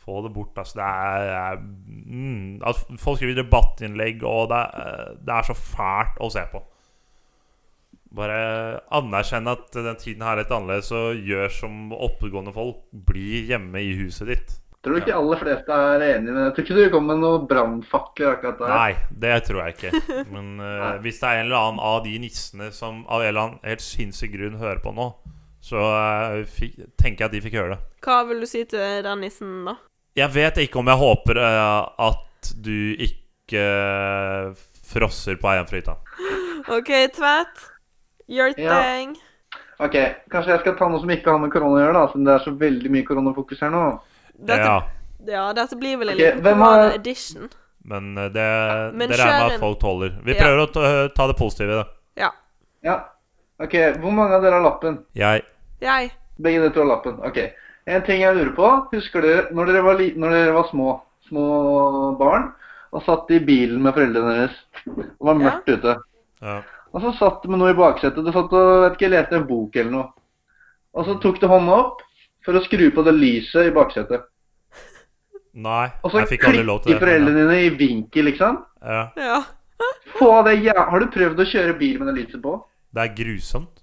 Få 0.00 0.22
det 0.24 0.32
bort, 0.32 0.56
altså. 0.58 0.78
Det 0.80 0.84
er, 0.88 1.30
er 1.36 1.56
mm, 1.60 2.62
at 2.66 2.84
Folk 2.98 3.20
skriver 3.20 3.42
debattinnlegg, 3.42 4.24
og 4.24 4.48
det 4.50 4.58
er, 4.58 5.16
det 5.20 5.34
er 5.36 5.48
så 5.50 5.56
fælt 5.56 6.20
å 6.24 6.30
se 6.32 6.46
på. 6.50 6.62
Bare 8.16 8.80
anerkjenn 8.96 9.46
at 9.52 9.68
den 9.76 9.98
tiden 10.00 10.24
her 10.26 10.34
er 10.34 10.42
litt 10.42 10.54
annerledes, 10.54 10.90
og 10.96 11.20
gjør 11.28 11.52
som 11.54 11.92
oppegående 11.92 12.54
folk. 12.56 12.82
Bli 12.90 13.44
hjemme 13.52 13.84
i 13.84 13.92
huset 14.00 14.32
ditt. 14.32 14.56
Tror 14.80 14.96
du 14.96 15.00
ikke 15.02 15.12
aller 15.12 15.36
fleste 15.42 15.76
er 15.76 16.02
enig 16.06 16.32
med 16.32 16.38
det? 16.40 16.52
tror 16.56 16.64
ikke 16.64 16.76
du 16.78 16.92
kom 16.94 17.04
med 17.10 17.18
noe 17.20 17.42
brannfakler 17.48 18.30
akkurat 18.38 18.62
der. 18.62 18.70
Nei, 18.72 18.92
det 19.24 19.34
tror 19.44 19.60
jeg 19.66 19.74
ikke. 19.76 20.00
Men 20.34 20.54
uh, 20.56 20.94
hvis 21.04 21.18
det 21.20 21.28
er 21.28 21.42
en 21.42 21.50
eller 21.50 21.66
annen 21.66 21.82
av 21.84 21.98
de 22.06 22.14
nissene 22.22 22.70
som 22.72 23.02
av 23.04 23.20
en 23.20 23.28
eller 23.28 23.42
annen 23.42 23.60
helt 23.68 23.84
sinnssyk 23.84 24.32
grunn 24.38 24.56
hører 24.62 24.80
på 24.80 24.94
nå, 24.96 25.10
så 25.60 25.82
uh, 25.84 26.40
fikk, 26.48 26.78
tenker 26.96 27.26
jeg 27.26 27.28
at 27.28 27.36
de 27.36 27.42
fikk 27.44 27.58
høre 27.60 27.74
det. 27.76 27.80
Hva 28.06 28.22
vil 28.30 28.40
du 28.40 28.48
si 28.48 28.64
til 28.72 29.02
den 29.04 29.20
nissen, 29.26 29.52
da? 29.68 29.76
Jeg 30.16 30.32
vet 30.34 30.62
ikke 30.64 30.80
om 30.80 30.88
jeg 30.88 31.02
håper 31.04 31.42
uh, 31.44 31.92
at 32.08 32.54
du 32.64 32.96
ikke 32.96 33.66
frosser 34.90 35.36
på 35.36 35.48
Eienfrøyta. 35.52 35.98
OK, 36.76 36.88
Tvedt. 37.20 37.66
Your 38.30 38.54
Ja. 38.56 38.80
thing. 38.80 39.16
Ok, 39.80 39.96
Kanskje 40.30 40.52
jeg 40.54 40.60
skal 40.60 40.76
ta 40.78 40.88
noe 40.88 41.00
som 41.00 41.10
ikke 41.12 41.32
har 41.32 41.40
med 41.42 41.52
korona 41.52 41.76
å 41.78 41.82
gjøre, 41.84 41.96
da, 41.96 42.08
siden 42.12 42.26
det 42.28 42.32
er 42.34 42.42
så 42.44 42.52
veldig 42.60 42.90
mye 42.92 43.06
koronafokus 43.08 43.60
her 43.64 43.72
nå. 43.74 43.84
Dette, 44.40 44.64
Ja, 44.64 44.82
ja. 45.26 45.52
dette 45.52 45.76
blir 45.76 45.98
vel 46.00 46.08
en 46.10 46.14
okay, 46.16 46.34
liten 46.36 46.58
har- 46.58 46.94
edition. 46.94 47.48
men 47.84 48.14
det, 48.14 48.32
det, 48.34 48.94
Men 48.94 49.08
det 49.08 49.18
regner 49.18 49.44
med 49.48 49.52
at 49.54 49.60
folk 49.60 49.78
tåler. 49.80 50.14
Vi 50.24 50.32
Ja. 50.34 50.42
prøver 50.42 50.66
å 50.66 50.72
ta, 50.72 51.08
ta 51.14 51.26
det 51.26 51.36
positive 51.38 51.70
i 51.70 51.76
det. 51.82 51.86
Ja. 52.16 52.30
Ja. 52.82 52.98
Ok, 53.60 53.74
Hvor 54.00 54.10
mange 54.12 54.34
av 54.34 54.42
dere 54.42 54.52
har 54.60 54.62
lappen? 54.64 55.04
Jeg 55.14 55.42
Jeg. 55.80 56.12
Begge 56.40 56.60
dere 56.60 56.72
to 56.72 56.80
har 56.80 56.88
lappen. 56.96 57.18
Ok. 57.24 57.38
En 57.86 58.02
ting 58.02 58.20
jeg 58.20 58.34
lurer 58.36 58.54
på. 58.56 58.88
Husker 58.92 59.20
dere 59.22 59.52
når 59.52 59.66
dere 59.66 59.82
var, 59.82 59.94
li 59.98 60.12
når 60.16 60.30
dere 60.30 60.52
var 60.54 60.64
små, 60.70 61.00
små 61.28 62.18
barn, 62.18 62.52
og 62.92 63.02
satt 63.04 63.30
i 63.30 63.38
bilen 63.40 63.82
med 63.82 63.94
foreldrene 63.94 64.34
deres. 64.36 64.56
Det 64.84 65.06
var 65.20 65.34
mørkt 65.34 65.68
ute. 65.68 65.96
Ja. 66.42 66.62
Og 66.94 67.02
så 67.02 67.12
satt 67.18 67.42
du 67.42 67.48
med 67.50 67.58
noe 67.60 67.70
i 67.70 67.74
baksetet. 67.78 68.24
Du 68.24 68.32
satt 68.32 68.52
og 68.52 68.82
vet 68.90 68.96
ikke, 68.98 69.10
leste 69.10 69.32
en 69.36 69.46
bok 69.46 69.76
eller 69.76 69.90
noe. 69.90 70.08
Og 70.94 71.04
så 71.06 71.20
tok 71.22 71.38
du 71.40 71.46
hånda 71.46 71.72
opp 71.72 72.00
for 72.44 72.52
å 72.58 72.62
skru 72.64 72.90
på 72.94 73.04
det 73.04 73.14
lyset 73.18 73.68
i 73.68 73.74
baksetet. 73.76 74.22
Nei, 75.60 75.88
Og 76.04 76.12
så 76.12 76.20
jeg 76.22 76.28
fikk 76.36 76.44
aldri 76.46 76.62
lov 76.62 76.82
til 76.84 76.92
klikker 76.94 77.06
det. 77.10 77.14
men 77.20 77.34
foreldrene 77.34 77.46
dine 77.50 77.62
i 77.66 77.70
vinkel, 77.80 78.28
liksom. 78.30 78.60
Ja. 78.86 79.00
Ja. 79.18 79.40
Få 80.18 80.28
det 80.46 80.54
jæ... 80.62 80.74
Har 80.76 81.00
du 81.02 81.06
prøvd 81.10 81.40
å 81.42 81.46
kjøre 81.50 81.74
bil 81.80 81.98
med 81.98 82.10
det 82.12 82.14
lyset 82.20 82.42
på? 82.44 82.52
Det 82.94 83.02
er 83.02 83.14
grusomt. 83.18 83.82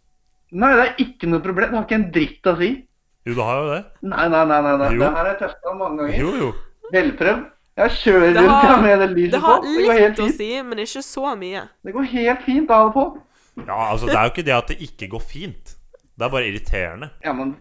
Nei, 0.56 0.70
det 0.80 0.86
er 0.86 1.02
ikke 1.04 1.28
noe 1.28 1.44
problem. 1.44 1.74
Det 1.74 1.78
har 1.82 1.86
ikke 1.90 1.98
en 2.00 2.08
dritt 2.16 2.48
å 2.48 2.56
si. 2.62 2.70
Jo, 3.28 3.34
det 3.36 3.44
har 3.50 3.60
jo 3.60 3.68
det. 3.74 3.82
Nei, 4.08 4.26
nei, 4.32 4.44
nei. 4.48 4.60
nei, 4.64 4.74
nei. 4.80 4.90
Jo. 4.96 5.02
Det 5.04 5.10
her 5.12 5.18
har 5.20 5.30
jeg 5.34 5.40
testa 5.44 5.74
mange 5.76 5.98
ganger. 6.06 6.20
Jo, 6.24 6.32
jo. 6.40 6.50
Velprøvd. 6.94 7.46
Jeg 7.78 7.94
kjører 8.00 8.32
Det 8.34 8.42
rundt 8.42 8.64
har- 8.72 8.82
med 8.82 9.00
det 9.04 9.10
lyset 9.12 9.32
Det 9.36 9.42
på. 9.44 9.56
Det 9.68 9.74
går 9.86 9.94
helt 9.94 10.08
litt 10.08 10.18
å 10.18 10.24
fint. 10.24 10.38
si, 10.40 10.62
men 10.72 10.80
ikke 10.88 11.04
så 11.06 11.34
mye. 11.38 11.66
Det 11.86 11.94
går 11.94 12.08
helt 12.16 12.42
fint 12.48 12.72
av 12.72 12.88
og 12.88 12.94
på. 12.96 13.04
Ja, 13.68 13.92
altså, 13.92 14.06
det 14.08 14.16
er 14.16 14.24
jo 14.24 14.32
ikke 14.32 14.46
det 14.48 14.56
at 14.56 14.68
det 14.72 14.78
ikke 14.88 15.10
går 15.12 15.22
fint. 15.22 15.76
Det 16.18 16.26
er 16.26 16.34
bare 16.34 16.48
irriterende. 16.50 17.12
Ja, 17.24 17.34
men 17.38 17.54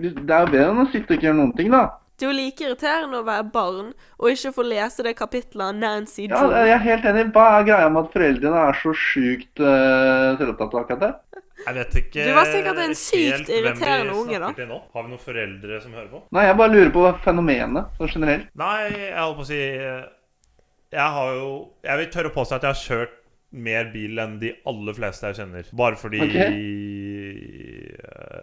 det 0.00 0.32
er 0.32 0.46
jo 0.46 0.54
bedre 0.54 0.70
enn 0.70 0.82
å 0.86 0.88
sitte 0.88 1.12
og 1.12 1.18
ikke 1.18 1.28
gjøre 1.28 1.40
noen 1.42 1.52
ting, 1.58 1.70
da. 1.74 1.84
Det 2.14 2.28
er 2.28 2.30
jo 2.30 2.36
like 2.38 2.62
irriterende 2.62 3.18
å 3.18 3.26
være 3.26 3.44
barn 3.50 3.88
og 4.22 4.28
ikke 4.30 4.52
få 4.54 4.64
lese 4.68 5.02
det 5.02 5.16
kapitlet 5.18 5.64
av 5.66 5.74
Nancy 5.74 6.28
Ja, 6.30 6.44
jeg 6.62 6.76
er 6.76 6.84
helt 6.84 7.08
enig. 7.10 7.24
Hva 7.34 7.46
er 7.56 7.66
greia 7.66 7.88
med 7.90 8.06
at 8.06 8.14
foreldrene 8.14 8.60
er 8.70 8.78
så 8.78 8.92
sjukt 8.94 9.58
uh, 9.58 10.36
selvopptatt 10.38 10.76
av 10.76 10.84
akkurat 10.84 11.02
det? 11.02 11.40
Jeg 11.64 11.76
vet 11.78 11.96
ikke 12.00 12.26
Du 12.28 12.32
var 12.36 12.48
sikkert 12.50 12.80
en 12.84 12.94
sykt 12.98 13.50
irriterende 13.50 14.14
unge, 14.14 14.38
da. 14.42 14.52
til 14.54 14.70
nå. 14.70 14.78
Har 14.94 15.06
vi 15.06 15.12
noen 15.14 15.22
foreldre 15.22 15.80
som 15.82 15.96
hører 15.96 16.08
på? 16.12 16.22
Nei, 16.36 16.46
jeg 16.46 16.58
bare 16.60 16.74
lurer 16.74 16.94
på 16.94 17.04
fenomenet 17.26 17.98
sånn 17.98 18.14
generelt. 18.14 18.48
Nei, 18.62 18.78
jeg 18.94 19.18
holdt 19.18 19.38
på 19.40 19.46
å 19.46 19.50
si 19.50 19.60
eh, 19.60 20.00
Jeg 20.94 21.10
har 21.18 21.36
jo 21.38 21.52
Jeg 21.86 22.00
vil 22.00 22.10
tørre 22.14 22.32
å 22.32 22.36
påstå 22.38 22.58
at 22.58 22.66
jeg 22.68 22.76
har 22.76 22.82
kjørt 22.84 23.20
mer 23.54 23.90
bil 23.92 24.18
enn 24.18 24.38
de 24.40 24.50
aller 24.66 24.96
fleste 24.96 25.30
jeg 25.30 25.38
kjenner. 25.38 25.68
Bare 25.78 25.98
fordi 25.98 26.22
Ok. 26.24 26.38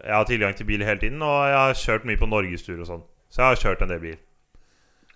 Jeg 0.02 0.16
har 0.16 0.28
tilgang 0.28 0.58
til 0.58 0.68
bil 0.68 0.84
hele 0.86 1.00
tiden, 1.00 1.22
og 1.22 1.38
jeg 1.48 1.58
har 1.58 1.80
kjørt 1.82 2.06
mye 2.10 2.20
på 2.20 2.30
norgestur 2.30 2.80
og 2.80 2.90
sånn. 2.90 3.08
Så 3.32 3.42
jeg 3.42 3.48
har 3.48 3.64
kjørt 3.64 3.86
en 3.86 3.94
del 3.94 4.04
bil. 4.04 4.20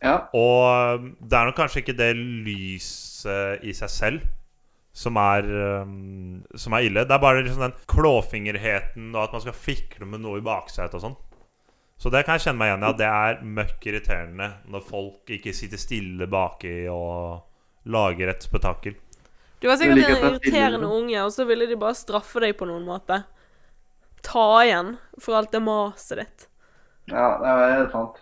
Ja. 0.03 0.15
Og 0.37 0.63
eh, 0.69 1.05
det 1.21 1.37
er 1.37 1.49
nok 1.49 1.57
kanskje 1.57 1.81
ikke 1.81 1.97
det 1.97 2.11
lyset 2.17 3.63
i 3.65 3.73
seg 3.75 3.91
selv 3.91 4.25
som 4.95 5.17
er, 5.19 5.47
um, 5.83 6.43
som 6.55 6.75
er 6.77 6.87
ille. 6.87 7.03
Det 7.03 7.11
er 7.11 7.23
bare 7.23 7.41
liksom 7.43 7.65
den 7.65 7.75
klåfingerheten 7.91 9.09
og 9.11 9.25
at 9.25 9.33
man 9.35 9.43
skal 9.43 9.57
fikle 9.57 10.07
med 10.07 10.23
noe 10.23 10.39
i 10.39 10.45
baksetet 10.45 10.95
og 10.95 11.03
sånn. 11.03 11.17
Så 11.99 12.11
det 12.11 12.23
kan 12.27 12.37
jeg 12.37 12.45
kjenne 12.45 12.59
meg 12.59 12.71
igjen 12.71 12.85
i. 12.85 12.87
at 12.87 12.99
det 12.99 13.09
er 13.09 13.41
møkk 13.57 13.89
irriterende 13.89 14.49
når 14.71 14.85
folk 14.87 15.35
ikke 15.35 15.55
sitter 15.55 15.79
stille 15.79 16.27
baki 16.31 16.85
og 16.91 17.91
lager 17.91 18.31
et 18.31 18.47
spetakkel. 18.47 18.95
Du 19.59 19.67
var 19.67 19.79
sikkert 19.79 19.99
en 19.99 20.05
er 20.05 20.25
irriterende 20.29 20.81
liksom. 20.83 20.95
unge, 20.99 21.21
og 21.23 21.31
så 21.33 21.45
ville 21.47 21.67
de 21.67 21.77
bare 21.79 21.97
straffe 21.97 22.43
deg 22.43 22.55
på 22.59 22.67
noen 22.69 22.83
måte. 22.87 23.21
Ta 24.25 24.45
igjen 24.65 24.95
for 25.21 25.37
alt 25.39 25.51
det 25.53 25.61
maset 25.63 26.17
ditt. 26.23 26.47
ja, 27.11 27.27
det 27.41 27.51
er 27.51 27.89
sant. 27.93 28.21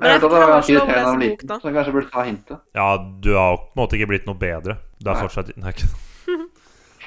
Men 0.00 0.08
Jeg 0.08 0.14
jeg 0.14 0.20
vet 0.20 0.24
at 0.24 0.32
det 0.32 0.40
var 0.40 0.50
ganske 0.54 0.72
irriterende 0.72 1.10
bok, 1.12 1.22
liten, 1.24 1.60
så 1.60 1.68
jeg 1.68 1.74
kanskje 1.76 1.92
burde 1.96 2.10
ta 2.12 2.22
hintet. 2.24 2.60
Ja, 2.76 2.86
du 3.24 3.34
har 3.36 3.56
på 3.58 3.66
en 3.74 3.80
måte 3.82 3.98
ikke 3.98 4.08
blitt 4.14 4.28
noe 4.28 4.38
bedre. 4.40 4.78
Du 5.00 5.10
er 5.10 5.16
Nei. 5.18 5.22
fortsatt 5.26 5.50
Nei, 5.60 5.72
ikke 5.74 5.90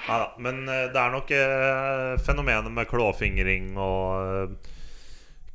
Nei 0.03 0.17
da. 0.19 0.27
Men 0.37 0.57
eh, 0.67 0.87
det 0.93 0.99
er 0.99 1.13
nok 1.13 1.31
eh, 1.31 2.17
fenomenet 2.25 2.69
med 2.75 2.89
klåfingring 2.91 3.71
og 3.79 4.03
eh, 4.19 4.71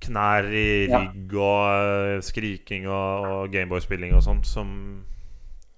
knær 0.07 0.49
i 0.51 0.67
Ja. 0.89 1.03
rygg 1.05 1.35
og 1.37 1.63
eh, 1.69 2.21
skriking 2.25 2.87
og, 2.89 3.27
og 3.29 3.53
Gameboy-spilling 3.55 4.15
og 4.17 4.25
sånn 4.25 4.41
som 4.49 4.71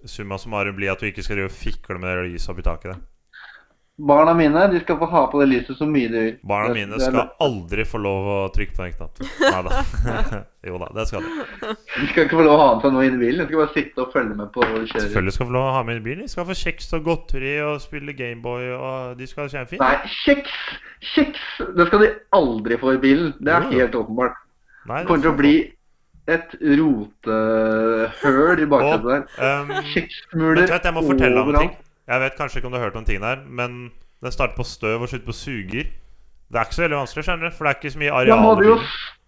summa 0.06 0.38
summarum 0.40 0.76
blir 0.78 0.92
at 0.94 1.00
du 1.02 1.08
ikke 1.10 1.24
skal 1.26 1.40
drive 1.40 1.50
og 1.50 1.56
fikle 1.58 1.98
med 2.00 2.08
det 2.22 2.28
lyset 2.30 2.54
oppi 2.54 2.62
taket 2.64 2.92
der. 2.94 3.00
Barna 4.00 4.32
mine 4.34 4.66
de 4.72 4.80
skal 4.80 4.96
få 4.96 5.06
ha 5.10 5.22
på 5.28 5.40
det 5.42 5.46
lyset 5.50 5.76
så 5.76 5.86
mye 5.88 6.08
de 6.08 6.20
vil. 6.24 6.36
Barna 6.48 6.72
mine 6.74 6.96
det 6.96 7.04
skal 7.04 7.34
aldri 7.44 7.84
få 7.84 8.00
lov 8.00 8.28
å 8.32 8.36
trykke 8.54 8.76
på 8.76 8.86
den 8.86 8.94
knappen. 8.96 9.32
Nei 9.44 9.60
da. 9.66 9.80
jo 10.70 10.78
da, 10.80 10.88
det 10.96 11.04
skal 11.10 11.26
de. 11.26 11.30
De 11.68 12.06
skal 12.12 12.24
ikke 12.24 12.38
få 12.38 12.46
lov 12.46 12.54
å 12.54 12.60
ha 12.62 12.68
med 12.76 12.86
seg 12.86 12.94
noe 12.94 13.08
inn 13.08 13.18
i 13.18 13.20
bilen. 13.20 13.42
De 13.42 13.48
skal 13.50 13.60
bare 13.60 13.74
sitte 13.74 14.04
og 14.04 14.14
følge 14.14 14.38
med 14.38 14.52
på 14.54 14.64
hvor 14.64 14.78
de 14.78 14.86
kjører. 14.88 15.04
Selvfølgelig 15.04 15.34
skal 15.36 15.44
de 15.44 15.50
få 15.50 15.56
lov 15.58 15.66
å 15.66 15.74
ha 15.76 15.82
med 15.90 16.00
i 16.00 16.04
bilen. 16.06 16.22
De 16.24 16.34
skal 16.34 16.48
få 16.48 16.56
kjeks 16.62 16.88
og 16.96 17.04
godteri 17.10 17.52
og 17.66 17.82
spille 17.84 18.16
Gameboy, 18.16 18.70
og 18.78 19.18
de 19.20 19.28
skal 19.28 19.42
ha 19.42 19.50
det 19.50 19.56
kjempefint. 19.58 19.84
Nei, 19.84 20.14
kjeks! 20.22 20.56
Kjeks! 21.10 21.44
Det 21.76 21.88
skal 21.90 22.06
de 22.06 22.10
aldri 22.40 22.80
få 22.80 22.96
i 22.96 23.02
bilen. 23.04 23.34
Det 23.36 23.52
er 23.58 23.68
helt 23.74 24.00
åpenbart. 24.00 24.40
Nei, 24.88 25.02
Det 25.02 25.10
kommer 25.10 25.26
til 25.26 25.34
å 25.34 25.38
bli 25.42 25.54
et 26.30 26.56
rotehøl 26.80 28.64
i 28.64 28.66
baksetet 28.70 29.08
der. 29.10 29.22
Um, 29.36 29.70
men 29.70 29.88
Kjekssmuler 29.92 30.60
du 30.60 30.74
jeg 30.76 30.94
må 30.96 31.04
fortelle 31.04 31.36
deg 31.36 31.48
om 31.48 31.62
ting. 31.64 31.72
Jeg 32.10 32.20
vet 32.24 32.36
kanskje 32.38 32.58
ikke 32.58 32.66
om 32.70 32.72
du 32.74 32.78
har 32.80 32.88
hørt 32.88 32.96
om 32.98 33.04
ting 33.06 33.22
der, 33.22 33.44
men 33.46 33.80
den 34.20 34.34
starter 34.34 34.56
på 34.58 34.66
støv 34.66 35.04
og 35.04 35.08
slutter 35.12 35.26
på 35.30 35.36
suger. 35.36 35.86
Det 36.50 36.58
er 36.58 36.66
ikke 36.66 36.74
så 36.80 36.82
veldig 36.82 36.98
vanskelig, 36.98 37.24
skjønner 37.28 37.46
du, 37.50 37.54
for 37.56 37.64
det 37.66 37.70
er 37.70 37.78
ikke 37.78 37.92
så 37.94 38.00
mye 38.02 38.10
Da 38.10 38.20
areal. 38.20 38.42
må 38.42 38.54
du 38.58 38.64
jo 38.66 38.76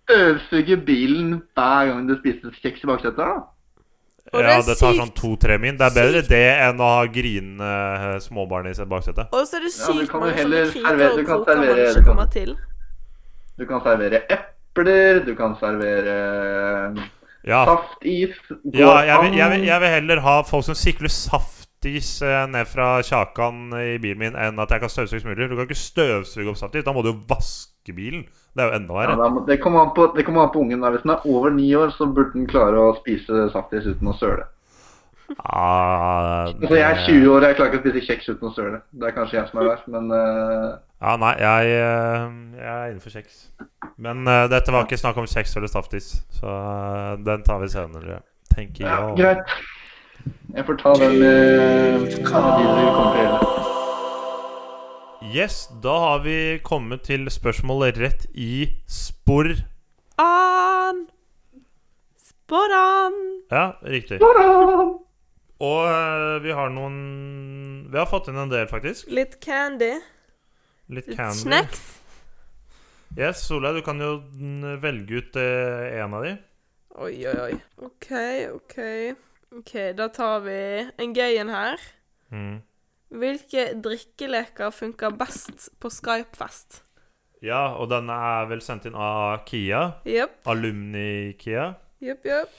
støvsuge 0.03 0.77
bilen 0.87 1.29
hver 1.55 1.91
gang 1.93 2.09
det 2.11 2.19
spises 2.19 2.59
kjeks 2.65 2.83
i 2.83 2.91
baksetet. 2.91 3.23
da. 3.23 3.29
Og 4.33 4.41
Ja, 4.43 4.57
det 4.63 4.77
tar 4.79 4.95
sånn 4.99 5.11
to-tre 5.15 5.59
min. 5.59 5.77
Det 5.79 5.87
er 5.87 5.95
bedre 5.95 6.21
sykt. 6.23 6.29
det 6.31 6.43
enn 6.67 6.81
å 6.83 6.91
ha 6.97 7.07
grinende 7.07 7.71
uh, 7.71 8.19
småbarn 8.23 8.69
i 8.71 8.75
baksetet. 8.91 9.31
Og 9.35 9.47
så 9.47 9.59
er 9.59 9.67
det 9.67 9.73
sykt 9.75 10.09
ja, 10.09 10.19
mange 10.19 10.35
heller 10.37 10.67
sånne 10.71 10.89
servere- 10.89 11.11
og 11.13 11.19
du 11.19 11.25
kan 11.25 11.33
kroker 11.33 11.57
man 11.63 11.73
ikke 11.79 11.95
du 11.95 12.05
kommer 12.07 12.31
til. 12.35 12.55
Du 13.59 13.67
kan 13.67 13.83
servere 13.87 14.23
epler, 14.33 15.25
du 15.27 15.35
kan 15.37 15.57
servere 15.61 16.15
Ja, 17.45 17.65
saftis 17.67 18.37
ja 18.73 18.93
jeg, 19.03 19.19
vil, 19.25 19.35
jeg, 19.39 19.51
vil, 19.51 19.65
jeg 19.67 19.81
vil 19.83 19.89
heller 19.97 20.21
ha 20.23 20.37
folk 20.47 20.65
som 20.65 20.79
sikler 20.79 21.11
saftis 21.11 21.62
eh, 21.89 22.47
ned 22.51 22.69
fra 22.71 22.95
kjakan 23.05 23.75
i 23.79 23.99
bilen 24.03 24.21
min, 24.21 24.39
enn 24.39 24.63
at 24.63 24.71
jeg 24.71 24.85
kan 24.85 24.93
støvsuge 24.93 25.25
smuler. 25.25 25.51
Du 25.51 25.57
kan 25.59 25.69
ikke 25.69 25.79
støvsuge 25.79 26.53
opp 26.53 26.61
saftis. 26.61 26.87
Da 26.87 26.95
må 26.95 27.03
du 27.03 27.13
jo 27.13 27.19
vaske 27.29 27.95
bilen. 27.97 28.25
Det 28.53 28.65
er 28.65 28.71
jo 28.71 28.79
enda 28.79 28.97
verre. 28.97 29.19
Ja, 29.19 29.45
det, 29.49 29.61
kommer 29.63 29.87
an 29.87 29.95
på, 29.97 30.11
det 30.17 30.27
kommer 30.27 30.47
an 30.47 30.53
på 30.55 30.63
ungen. 30.63 30.83
da. 30.83 30.93
Hvis 30.95 31.05
den 31.07 31.15
er 31.15 31.27
over 31.27 31.51
ni 31.51 31.69
år, 31.75 31.95
så 31.97 32.07
burde 32.07 32.37
den 32.37 32.49
klare 32.51 32.81
å 32.81 32.97
spise 33.01 33.49
saftis 33.55 33.89
uten 33.89 34.13
å 34.13 34.17
søle. 34.19 34.49
Ah, 35.39 36.51
Altså, 36.53 36.75
jeg 36.77 36.85
er 36.91 37.05
20 37.07 37.31
år, 37.33 37.45
jeg 37.47 37.57
klarer 37.57 37.73
ikke 37.73 37.81
å 37.81 37.85
spise 37.85 38.07
kjeks 38.07 38.31
uten 38.33 38.49
å 38.49 38.55
søle. 38.55 38.81
Det 38.93 39.09
er 39.09 39.15
kanskje 39.17 39.39
jeg 39.39 39.51
som 39.51 39.61
er 39.63 39.69
verst, 39.71 39.87
men 39.93 40.11
uh... 40.13 40.73
Ja, 41.03 41.15
nei, 41.19 41.33
jeg, 41.41 41.71
eh, 41.83 42.35
jeg 42.59 42.73
er 42.73 42.91
innenfor 42.93 43.15
kjeks. 43.17 43.39
Men 44.03 44.27
uh, 44.29 44.45
dette 44.53 44.75
var 44.75 44.85
ikke 44.87 45.01
snakk 45.01 45.19
om 45.23 45.29
kjeks 45.31 45.57
eller 45.59 45.73
saftis, 45.73 46.13
så 46.37 46.53
uh, 46.53 47.15
den 47.25 47.43
tar 47.47 47.63
vi 47.63 47.71
senere, 47.73 48.21
tenker 48.53 48.87
ja, 48.87 48.99
greit. 49.19 49.57
Jeg 50.53 50.67
får 50.69 50.77
ta 50.83 50.91
den 51.01 51.15
gjelde. 51.17 52.29
Yes, 55.33 55.63
da 55.81 55.95
har 56.03 56.19
vi 56.27 56.35
kommet 56.67 57.07
til 57.09 57.25
spørsmålet 57.33 57.97
rett 58.03 58.27
i 58.37 58.67
spor. 58.91 59.49
An! 60.21 61.07
Sporan. 62.21 63.17
Ja, 63.49 63.65
riktig. 63.87 64.21
Ta-da! 64.21 64.45
Og 65.63 65.81
eh, 65.87 66.37
vi 66.43 66.53
har 66.59 66.73
noen 66.75 66.97
Vi 67.93 67.97
har 67.97 68.09
fått 68.11 68.29
inn 68.33 68.41
en 68.43 68.51
del, 68.53 68.67
faktisk. 68.69 69.09
Litt 69.15 69.39
candy. 69.45 69.95
Litt 70.93 71.09
Litt 71.09 71.17
candy. 71.17 71.39
snacks. 71.47 71.83
Yes, 73.17 73.45
Solveig, 73.47 73.79
du 73.81 73.85
kan 73.87 74.01
jo 74.01 74.19
mm, 74.37 74.81
velge 74.85 75.21
ut 75.23 75.37
eh, 75.41 76.01
en 76.03 76.17
av 76.19 76.25
de. 76.29 76.37
Oi, 77.01 77.15
oi, 77.29 77.37
oi. 77.49 77.53
OK, 77.89 78.11
OK. 78.53 78.77
OK, 79.59 79.73
da 79.97 80.07
tar 80.09 80.41
vi 80.47 80.59
en 81.03 81.13
gøy 81.17 81.37
en 81.43 81.51
her. 81.53 81.83
Mm. 82.33 82.55
Hvilke 83.13 83.67
drikkeleker 83.85 84.73
funker 84.73 85.13
best 85.21 85.69
på 85.83 85.91
Skype-fest? 85.93 86.81
Ja, 87.45 87.75
og 87.77 87.91
den 87.91 88.09
er 88.15 88.47
vel 88.49 88.63
sendt 88.65 88.87
inn 88.89 88.95
av 88.97 89.43
Kia. 89.49 89.83
Yep. 90.09 90.39
Alumni-Kia. 90.49 91.73
jepp, 92.01 92.25
jepp. 92.25 92.55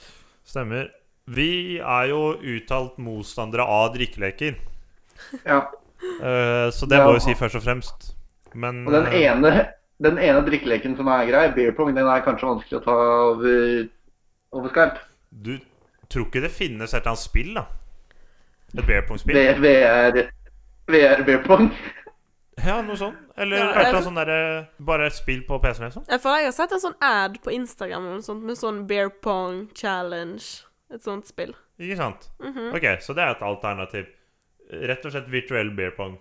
Stemmer. 0.45 0.91
Vi 1.25 1.77
er 1.79 2.09
jo 2.11 2.33
uttalt 2.35 2.97
motstandere 2.99 3.65
av 3.65 3.93
drikkeleker. 3.95 4.59
Ja. 5.47 5.61
Uh, 6.19 6.67
så 6.75 6.85
det 6.85 6.97
Ja. 6.99 7.05
må 7.07 7.13
vi 7.15 7.21
si 7.23 7.33
først 7.39 7.55
og 7.55 7.63
fremst. 7.63 8.09
Men 8.53 8.81
Og 8.85 8.91
den 8.93 9.05
eh, 9.07 9.21
ene, 9.31 9.51
den 10.03 10.17
ene 10.19 10.41
drikkeleken 10.45 10.97
som 10.97 11.07
er 11.07 11.25
grei, 11.29 11.45
beer 11.55 11.71
pong, 11.77 11.93
den 11.95 12.05
er 12.11 12.19
kanskje 12.25 12.49
vanskelig 12.49 12.81
å 12.81 12.83
ta 12.83 12.95
over, 13.31 13.87
over 14.51 14.69
Skype. 14.73 14.99
du 15.31 15.53
tror 16.13 16.27
ikke 16.29 16.41
det 16.45 16.51
finnes 16.53 16.93
et 16.93 17.01
eller 17.01 17.13
annet 17.15 17.23
spill, 17.23 17.53
da? 17.57 17.65
Et 18.77 18.85
bear 18.87 19.03
pong-spill? 19.09 19.35
V- 19.37 19.59
VR, 19.65 20.23
VR 20.93 21.25
bearpong? 21.27 21.69
Ja, 22.63 22.75
noe 22.85 22.93
sånt. 22.95 23.17
Eller 23.41 23.57
Ja, 23.57 23.81
jeg- 23.89 24.03
sånn 24.05 24.15
der, 24.19 24.67
Bare 24.79 25.07
et 25.09 25.15
spill 25.17 25.39
på 25.47 25.57
PC, 25.59 25.79
liksom? 25.87 26.03
Jeg 26.07 26.21
føler 26.21 26.43
jeg 26.43 26.45
har 26.51 26.53
sett 26.53 26.71
en 26.75 26.79
sånn 26.83 26.95
ad 27.01 27.39
på 27.41 27.49
Instagram 27.51 28.21
sånt, 28.21 28.43
med 28.45 28.55
sånn 28.59 28.83
beer 28.87 29.09
pong 29.09 29.63
challenge. 29.75 30.61
Et 30.93 31.01
sånt 31.01 31.25
spill. 31.27 31.55
Ikke 31.81 31.97
sant? 31.97 32.27
Mhm. 32.39 32.69
Ok, 32.77 32.85
så 33.01 33.15
det 33.17 33.23
er 33.25 33.31
et 33.33 33.41
alternativ. 33.41 34.05
Rett 34.69 35.05
og 35.05 35.11
slett 35.15 35.27
virtuell 35.33 35.73
bear 35.75 35.91
pong. 35.97 36.19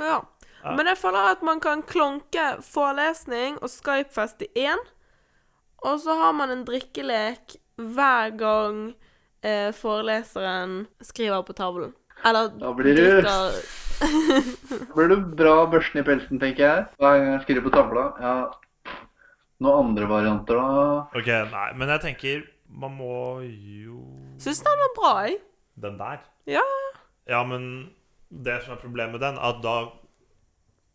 Ja. 0.00 0.22
Ja. 0.64 0.74
Men 0.78 0.86
jeg 0.86 0.96
føler 0.96 1.30
at 1.34 1.42
man 1.44 1.60
kan 1.60 1.82
klonke 1.82 2.46
forelesning 2.64 3.58
og 3.60 3.68
Skype-fest 3.68 4.40
i 4.42 4.48
én. 4.64 4.80
Og 5.84 6.00
så 6.00 6.16
har 6.16 6.32
man 6.32 6.50
en 6.50 6.64
drikkelek 6.64 7.58
hver 7.78 8.30
gang 8.38 8.94
eh, 9.44 9.70
foreleseren 9.76 10.86
skriver 11.02 11.42
på 11.46 11.52
tavlen. 11.58 11.92
Eller 12.24 12.48
Da 12.58 12.72
blir 12.72 12.94
du- 12.96 13.22
Da 13.22 13.50
blir 14.94 15.08
du 15.08 15.16
bra 15.36 15.66
børsten 15.70 16.00
i 16.00 16.04
pelsen, 16.06 16.38
tenker 16.40 16.64
jeg. 16.64 16.86
Hver 16.98 17.18
gang 17.18 17.32
jeg 17.32 17.42
skriver 17.44 17.62
på 17.68 17.72
tavla. 17.74 18.04
Ja, 18.20 18.34
noen 19.60 19.86
andre 19.90 20.08
varianter, 20.10 20.58
da? 20.58 21.18
Ok, 21.18 21.28
nei, 21.52 21.72
men 21.78 21.88
jeg 21.88 22.00
tenker 22.00 22.44
man 22.74 22.90
må 22.96 23.42
jo 23.46 24.00
Syns 24.42 24.62
den 24.66 24.80
var 24.80 24.94
bra, 24.96 25.10
jeg. 25.28 25.36
Den 25.78 25.98
der? 26.00 26.18
Ja. 26.50 26.64
Ja, 27.28 27.44
men 27.46 27.90
det 28.30 28.62
som 28.64 28.74
er 28.74 28.80
problemet 28.82 29.12
med 29.18 29.20
den, 29.22 29.38
at 29.38 29.60
da 29.62 29.76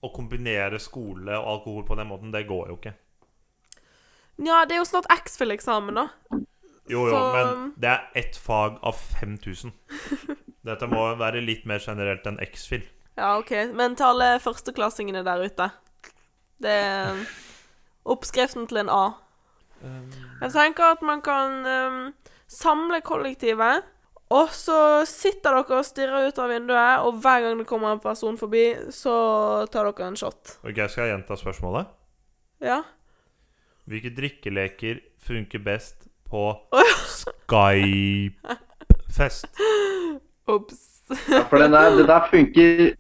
Å 0.04 0.10
kombinere 0.16 0.78
skole 0.80 1.36
og 1.36 1.48
alkohol 1.54 1.84
på 1.88 1.96
den 2.00 2.08
måten, 2.08 2.32
det 2.32 2.46
går 2.48 2.70
jo 2.72 2.76
ikke. 2.78 2.94
Ja, 4.40 4.62
det 4.64 4.78
er 4.78 4.80
jo 4.80 4.86
snart 4.88 5.10
X-Fill-eksamen, 5.12 5.98
da. 6.00 6.06
Jo, 6.90 7.06
jo, 7.08 7.12
Så- 7.14 7.34
men 7.36 7.74
det 7.78 7.90
er 7.90 8.08
ett 8.16 8.38
fag 8.38 8.80
av 8.84 8.94
5000. 9.20 9.72
Dette 10.66 10.88
må 10.92 11.04
være 11.18 11.42
litt 11.46 11.66
mer 11.70 11.80
generelt 11.80 12.26
enn 12.28 12.40
X-Fill. 12.44 12.84
Ja, 13.18 13.38
OK. 13.40 13.52
Men 13.76 13.96
til 14.00 14.06
alle 14.10 14.40
førsteklassingene 14.40 15.24
der 15.28 15.42
ute 15.44 15.70
Det 16.62 16.72
er 16.72 17.22
oppskriften 18.10 18.68
til 18.68 18.82
en 18.82 18.90
A. 18.92 19.06
Jeg 20.42 20.52
tenker 20.52 20.92
at 20.96 21.02
man 21.06 21.22
kan 21.24 21.62
um, 21.66 22.00
samle 22.52 23.00
kollektivet, 23.06 23.86
og 24.30 24.52
så 24.52 25.06
sitter 25.08 25.56
dere 25.56 25.78
og 25.80 25.86
stirrer 25.88 26.28
ut 26.28 26.42
av 26.44 26.52
vinduet, 26.52 27.06
og 27.06 27.22
hver 27.24 27.46
gang 27.46 27.62
det 27.62 27.68
kommer 27.70 27.94
en 27.96 28.02
person 28.04 28.36
forbi, 28.38 28.66
så 28.92 29.14
tar 29.72 29.88
dere 29.88 30.10
en 30.12 30.20
shot. 30.20 30.58
Ok, 30.68 30.84
Skal 30.92 31.08
jeg 31.08 31.14
gjenta 31.16 31.38
spørsmålet? 31.40 31.88
Ja? 32.60 32.82
Hvilke 33.88 34.12
drikkeleker 34.20 35.00
funker 35.24 35.64
best 35.64 36.09
på 36.30 36.44
Skype-fest? 38.30 39.48
Ops. 40.54 40.86
Ja, 41.30 41.44
for 41.50 41.58
det 41.58 41.72
der, 41.74 41.96
det 41.98 42.06
der 42.10 42.28
funker 42.30 42.92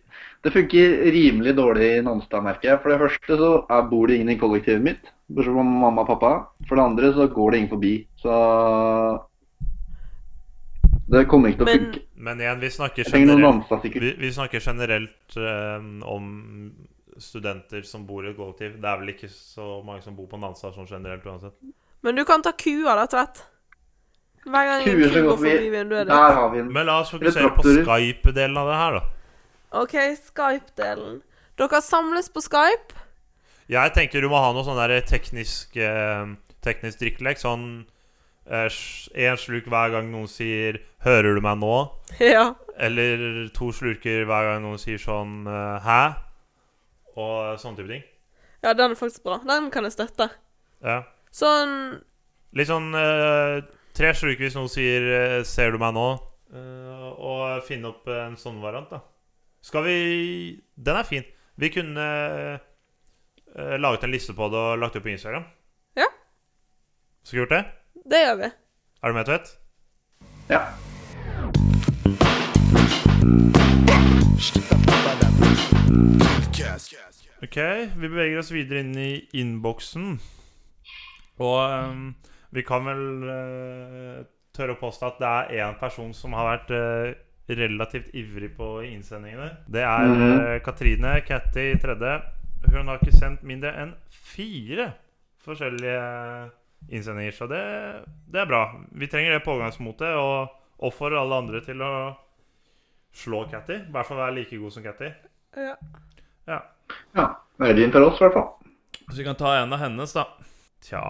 Det 0.44 0.52
funker 0.56 0.96
rimelig 1.14 1.52
dårlig 1.58 1.88
i 1.98 2.02
Nonstad, 2.02 2.42
merker 2.46 2.70
jeg. 2.72 2.80
For 2.82 2.90
det 2.94 3.00
første 3.02 3.38
så 3.42 3.50
er, 3.70 3.82
bor 3.92 4.08
det 4.08 4.16
ingen 4.16 4.32
i 4.34 4.38
kollektivet 4.40 4.82
mitt, 4.86 5.04
bortsett 5.28 5.52
fra 5.58 5.64
mamma 5.68 6.02
og 6.06 6.08
pappa. 6.14 6.32
For 6.70 6.74
det 6.80 6.86
andre 6.86 7.10
så 7.18 7.28
går 7.34 7.52
det 7.52 7.58
ingen 7.60 7.74
forbi. 7.74 7.92
Så 8.22 8.32
det 11.10 11.26
kommer 11.28 11.50
ikke 11.52 11.60
til 11.66 11.68
å 11.68 11.70
Men- 11.74 11.84
funke. 11.84 12.00
Men 12.20 12.40
igjen, 12.44 12.60
vi 12.62 12.70
snakker 12.70 13.04
generelt, 13.12 13.84
vi, 13.94 14.10
vi 14.20 14.32
snakker 14.36 14.60
generelt 14.64 15.38
eh, 15.40 15.80
om 16.04 16.26
studenter 17.20 17.82
som 17.88 18.06
bor 18.08 18.24
i 18.26 18.30
et 18.32 18.38
kollektiv. 18.40 18.80
Det 18.82 18.90
er 18.90 18.98
vel 19.00 19.10
ikke 19.14 19.30
så 19.32 19.82
mange 19.84 20.02
som 20.04 20.16
bor 20.16 20.28
på 20.32 20.40
Nanstad 20.40 20.74
sånn 20.76 20.88
generelt 20.88 21.26
uansett. 21.28 21.56
Men 22.02 22.16
du 22.16 22.24
kan 22.26 22.42
ta 22.42 22.52
kua, 22.52 22.96
da, 22.96 23.06
Tvedt. 23.12 23.44
Hver 24.50 24.66
gang 24.66 24.84
en 24.88 25.02
ku 25.14 25.22
går 25.28 25.38
forbi. 25.38 25.70
vinduet 25.70 26.08
ditt. 26.08 26.16
Der 26.16 26.36
har 26.38 26.50
vi 26.50 26.58
den. 26.62 26.72
Men 26.74 26.86
la 26.86 27.00
oss 27.02 27.12
fokusere 27.12 27.52
på. 27.58 27.64
Skype-delen 27.64 28.58
av 28.58 28.68
det 28.72 28.78
her, 28.80 28.92
da. 29.00 29.02
OK, 29.82 29.96
Skype-delen. 30.30 31.22
Dere 31.60 31.82
samles 31.84 32.30
på 32.30 32.42
Skype. 32.42 32.96
Jeg 33.70 33.92
tenker 33.94 34.22
du 34.22 34.30
må 34.32 34.40
ha 34.42 34.54
noe 34.56 34.64
sånn 34.66 34.80
der 34.80 35.02
teknisk, 35.06 35.76
eh, 35.78 36.32
teknisk 36.66 37.00
drikkelek. 37.04 37.38
Sånn 37.38 37.86
én 38.50 39.38
sluk 39.38 39.68
hver 39.70 39.92
gang 39.94 40.10
noen 40.12 40.28
sier 40.28 40.80
'Hører 41.06 41.36
du 41.36 41.42
meg 41.42 41.60
nå?' 41.60 41.92
Ja. 42.20 42.56
Eller 42.78 43.50
to 43.54 43.72
slurker 43.72 44.26
hver 44.26 44.44
gang 44.54 44.64
noen 44.64 44.80
sier 44.80 44.98
sånn 44.98 45.46
eh, 45.46 45.80
'Hæ?' 45.84 46.16
Og 47.20 47.60
sånne 47.60 47.78
type 47.78 47.88
ting. 47.88 48.04
ja, 48.64 48.74
den 48.74 48.92
er 48.92 48.96
faktisk 48.96 49.24
bra. 49.24 49.40
Den 49.46 49.70
kan 49.72 49.84
jeg 49.84 49.92
støtte. 49.92 50.30
Ja. 50.82 51.04
Sånn 51.30 52.00
Litt 52.58 52.70
sånn 52.70 52.90
uh, 52.98 53.62
tre 53.94 54.14
slurker 54.18 54.48
hvis 54.48 54.56
noen 54.58 54.72
sier 54.72 55.06
eh, 55.14 55.36
'Ser 55.46 55.76
du 55.76 55.78
meg 55.82 55.94
nå?' 55.94 56.18
uh, 56.18 57.10
og 57.14 57.62
finne 57.68 57.92
opp 57.92 58.08
en 58.10 58.38
sånn 58.40 58.58
variant, 58.64 58.90
da. 58.90 59.04
Skal 59.62 59.86
vi 59.86 59.98
Den 60.74 60.98
er 60.98 61.06
fin. 61.06 61.28
Vi 61.60 61.70
kunne 61.70 62.08
uh, 62.58 63.78
laget 63.78 64.08
en 64.08 64.14
liste 64.16 64.34
på 64.34 64.50
det 64.50 64.58
og 64.58 64.82
lagt 64.82 64.98
det 64.98 65.04
på 65.06 65.14
Instagram. 65.14 65.46
Ja. 66.00 66.08
Skal 67.22 67.36
vi 67.36 67.42
gjort 67.44 67.54
det? 67.58 67.64
Det 68.10 68.24
gjør 68.26 68.38
vi. 68.42 68.52
Er 69.04 69.12
du 69.12 69.20
med, 69.20 69.26
Tvedt? 69.30 69.58
Ja. 70.50 70.64
Ok, 77.40 77.56
vi 77.96 78.10
beveger 78.10 78.42
oss 78.42 78.50
videre 78.52 78.82
inn 78.84 78.98
i 79.00 79.12
innboksen. 79.40 80.18
Og 81.40 81.90
um, 81.92 82.04
vi 82.56 82.66
kan 82.68 82.86
vel 82.88 83.04
uh, 83.24 84.20
tørre 84.56 84.76
å 84.76 84.82
påstå 84.82 85.10
at 85.10 85.20
det 85.22 85.32
er 85.32 85.66
én 85.66 85.80
person 85.80 86.14
som 86.16 86.36
har 86.38 86.50
vært 86.54 86.74
uh, 86.76 87.18
relativt 87.50 88.14
ivrig 88.14 88.52
på 88.58 88.82
innsendingene. 88.86 89.50
Det 89.66 89.82
er 89.82 90.12
eh, 90.14 90.60
Katrine 90.62 91.16
Catty 91.26 91.72
tredje. 91.82 92.12
Hun 92.70 92.92
har 92.92 93.00
ikke 93.00 93.16
sendt 93.16 93.46
mindre 93.48 93.72
enn 93.82 93.96
fire 94.14 94.92
forskjellige 95.42 96.04
innsendinger, 96.94 97.34
så 97.34 97.48
det, 97.50 97.64
det 98.30 98.44
er 98.44 98.50
bra. 98.50 98.62
Vi 98.92 99.10
trenger 99.10 99.34
det 99.34 99.46
pågangsmotet, 99.48 100.14
og 100.14 100.86
oppfordrer 100.86 101.24
alle 101.24 101.42
andre 101.42 101.64
til 101.66 101.82
å 101.82 101.92
slå 103.16 103.44
Catty. 103.50 103.80
I 103.88 103.94
hvert 103.94 104.08
fall 104.08 104.22
være 104.22 104.38
like 104.38 104.62
god 104.62 104.76
som 104.76 104.86
Catty. 104.86 105.10
Ja. 105.58 105.74
Ja. 106.50 106.62
ja. 107.18 107.28
din 107.74 107.92
til 107.92 108.06
oss, 108.06 108.22
i 108.22 108.28
hvert 108.28 108.38
fall. 108.38 108.50
Så 109.10 109.18
vi 109.18 109.26
kan 109.26 109.40
ta 109.40 109.56
en 109.58 109.74
av 109.74 109.82
hennes, 109.82 110.14
da. 110.14 110.28
Tja 110.86 111.02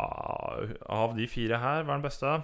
Av 0.89 1.11
de 1.17 1.27
fire 1.29 1.59
her, 1.61 1.83
hva 1.83 1.93
er 1.93 1.99
den 1.99 2.05
beste? 2.05 2.37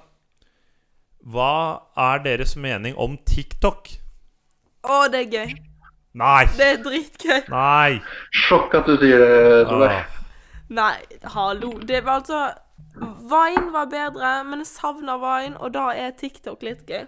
Hva 1.25 1.53
er 1.97 2.21
deres 2.25 2.53
mening 2.55 2.97
om 3.01 3.17
TikTok? 3.25 3.89
Å, 4.85 4.99
det 5.09 5.23
er 5.23 5.31
gøy. 5.33 5.55
Nei! 6.15 6.43
Det 6.55 6.67
er 6.75 6.83
dritgøy. 6.85 7.39
Nei! 7.51 7.97
Sjokk 8.45 8.77
at 8.77 8.85
du 8.88 8.93
sier 9.01 9.19
det, 9.19 9.65
Tove. 9.71 9.89
Ah, 9.89 10.21
Nei, 10.75 10.93
hallo. 11.33 11.73
Det 11.85 12.03
var 12.05 12.21
altså 12.21 12.43
Vine 12.95 13.73
var 13.73 13.89
bedre, 13.91 14.29
men 14.47 14.61
jeg 14.63 14.69
savner 14.69 15.19
Vine, 15.19 15.57
og 15.59 15.73
da 15.75 15.89
er 15.97 16.13
TikTok 16.15 16.63
litt 16.63 16.85
gøy. 16.88 17.03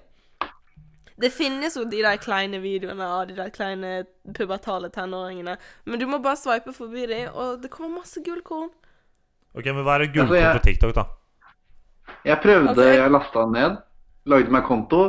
Det 1.17 1.31
finnes 1.33 1.77
jo 1.77 1.85
de 1.89 2.01
der 2.03 2.19
kleine 2.21 2.59
videoene 2.61 3.05
av 3.05 3.23
de 3.29 3.37
der 3.37 3.49
kleine 3.53 3.93
pubertale 4.37 4.91
tenåringene, 4.93 5.55
men 5.85 6.01
du 6.01 6.05
må 6.09 6.19
bare 6.21 6.37
sveipe 6.37 6.73
forbi 6.75 7.07
dem, 7.09 7.31
og 7.33 7.63
det 7.63 7.71
kommer 7.73 8.01
masse 8.03 8.21
gullkorn. 8.25 8.69
Ok, 9.57 9.65
men 9.73 9.83
hva 9.83 9.95
er 9.95 10.05
det 10.05 10.21
Altså, 10.21 10.35
jeg- 10.35 10.55
på 10.59 10.63
TikTok, 10.63 10.95
da? 10.95 11.05
Jeg 12.25 12.41
prøvde, 12.43 12.69
altså, 12.69 12.83
jeg 12.83 13.11
lasta 13.11 13.39
den 13.39 13.51
ned, 13.51 13.77
lagde 14.25 14.51
meg 14.51 14.63
konto, 14.63 15.01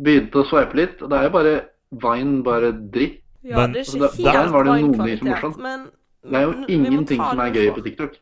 begynte 0.00 0.42
å 0.42 0.46
sveipe 0.46 0.74
litt, 0.78 1.02
og 1.02 1.10
det 1.10 1.18
er 1.18 1.22
jo 1.28 1.30
bare 1.30 1.54
Vine, 1.92 2.42
bare 2.42 2.72
dritt. 2.72 3.18
Ja, 3.44 3.56
Men- 3.56 3.72
det 3.72 3.80
er 3.80 3.84
ikke 3.84 4.08
ikke 4.08 4.24
der 4.24 4.38
helt 4.38 4.52
var 4.52 4.62
det 4.64 4.72
noe 4.72 4.96
morsomt. 4.96 5.58
men 5.58 5.90
Det 6.22 6.34
er 6.34 6.42
jo 6.42 6.52
ingenting 6.68 7.18
som 7.18 7.40
er 7.40 7.50
gøy 7.52 7.74
på 7.74 7.82
TikTok. 7.84 8.12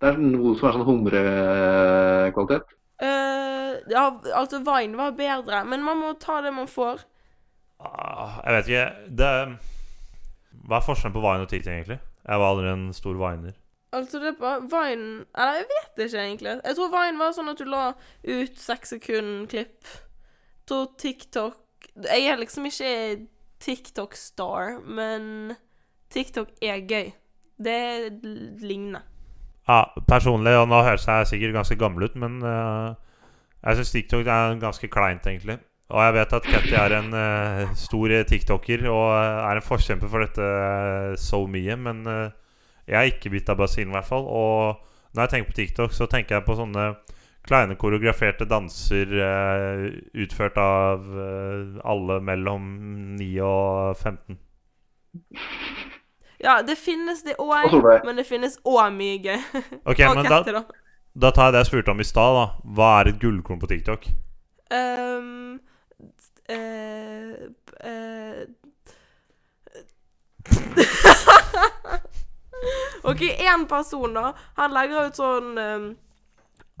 Det 0.00 0.08
er 0.08 0.16
noe 0.18 0.56
som 0.58 0.68
er 0.68 0.72
sånn 0.72 0.86
humrekvalitet. 0.88 2.64
Uh, 3.02 3.78
ja, 3.90 4.10
altså, 4.34 4.58
Vine 4.64 4.96
var 4.96 5.12
bedre, 5.12 5.64
men 5.66 5.82
man 5.84 5.98
må 6.00 6.18
ta 6.18 6.40
det 6.40 6.52
man 6.54 6.66
får. 6.66 7.04
Ah, 7.80 8.40
jeg 8.46 8.54
vet 8.54 8.66
ikke 8.66 9.16
det, 9.16 9.58
Hva 10.64 10.76
er 10.76 10.86
forskjellen 10.86 11.12
på 11.12 11.20
Vine 11.20 11.42
og 11.44 11.48
TikTok, 11.48 11.72
egentlig? 11.72 12.00
Jeg 12.26 12.38
var 12.40 12.54
aldri 12.54 12.72
en 12.72 12.92
stor 12.92 13.14
viner. 13.14 13.52
Altså, 13.94 14.20
det 14.22 14.32
er 14.32 14.40
bare 14.40 14.64
Vine 14.70 15.24
Eller, 15.34 15.60
jeg 15.60 15.66
vet 15.70 16.04
ikke, 16.06 16.22
egentlig. 16.22 16.54
Jeg 16.64 16.76
tror 16.78 16.92
Vine 16.94 17.20
var 17.20 17.34
sånn 17.36 17.52
at 17.52 17.60
du 17.60 17.68
la 17.68 17.84
ut 18.26 18.58
seks 18.58 18.94
sekunder 18.96 19.46
klipp. 19.50 19.92
Så 20.68 20.80
TikTok 20.98 21.88
Jeg 22.08 22.26
er 22.26 22.40
liksom 22.40 22.66
ikke 22.66 23.26
TikTok-star, 23.64 24.80
men 24.84 25.54
TikTok 26.12 26.50
er 26.62 26.82
gøy. 26.84 27.12
Det 27.64 27.78
ligner. 28.60 29.06
Ja, 29.68 29.86
personlig, 30.08 30.52
og 30.58 30.66
nå 30.68 30.82
høres 30.84 31.06
jeg 31.08 31.30
sikkert 31.30 31.54
ganske 31.54 31.78
gammel 31.80 32.04
ut, 32.10 32.18
men 32.20 32.42
uh, 32.44 32.92
jeg 33.62 33.78
syns 33.78 33.94
TikTok 33.94 34.26
er 34.26 34.58
ganske 34.60 34.90
kleint, 34.92 35.24
egentlig. 35.30 35.56
Og 35.92 36.00
jeg 36.00 36.14
vet 36.16 36.32
at 36.36 36.46
Ketty 36.48 36.74
er 36.80 36.94
en 36.98 37.10
uh, 37.12 37.74
stor 37.76 38.12
tiktoker 38.28 38.86
og 38.88 39.10
eh, 39.18 39.40
er 39.44 39.60
en 39.60 39.64
forkjemper 39.64 40.08
for 40.08 40.24
dette 40.24 40.44
uh, 40.44 41.12
so 41.20 41.42
mye, 41.50 41.76
men 41.76 42.00
eh, 42.08 42.32
jeg 42.86 42.96
er 43.00 43.10
ikke 43.10 43.32
bitt 43.32 43.48
av 43.48 43.58
basillen, 43.60 43.92
i 43.92 43.98
hvert 43.98 44.08
fall. 44.08 44.26
Og 44.28 45.14
når 45.14 45.22
jeg 45.22 45.32
tenker 45.32 45.50
på 45.50 45.58
TikTok, 45.60 45.92
så 45.94 46.08
tenker 46.10 46.38
jeg 46.38 46.46
på 46.46 46.56
sånne 46.58 46.92
kleine 47.44 47.76
koreograferte 47.76 48.46
danser 48.48 49.10
eh, 49.20 49.84
utført 50.24 50.56
av 50.60 51.04
eh, 51.04 51.80
alle 51.84 52.20
mellom 52.24 52.70
9 53.18 53.28
og 53.44 53.96
15. 54.00 54.38
Ja, 56.44 56.58
det 56.66 56.76
finnes 56.80 57.22
det 57.24 57.36
òg, 57.40 57.72
men 58.04 58.18
det 58.20 58.26
finnes 58.28 58.58
òg 58.68 58.90
mye 58.96 59.20
gøy. 59.22 59.38
Ok, 59.90 60.00
Og 60.08 60.16
men 60.18 60.28
da, 60.28 60.42
da. 60.44 60.64
da 61.14 61.30
tar 61.30 61.48
jeg 61.48 61.56
det 61.56 61.62
jeg 61.64 61.70
spurte 61.72 61.94
om 61.94 62.02
i 62.02 62.08
stad, 62.08 62.40
da. 62.40 62.46
Hva 62.76 62.90
er 63.00 63.12
et 63.12 63.20
gullkorn 63.22 63.60
på 63.62 63.70
TikTok? 63.70 64.08
Um, 64.74 65.60
uh, 66.50 66.56
eh, 67.84 68.44
OK, 73.04 73.22
én 73.28 73.66
person, 73.68 74.16
da. 74.16 74.32
Han 74.58 74.74
legger 74.74 75.10
ut 75.10 75.18
sånn 75.18 75.58
um, 75.60 75.86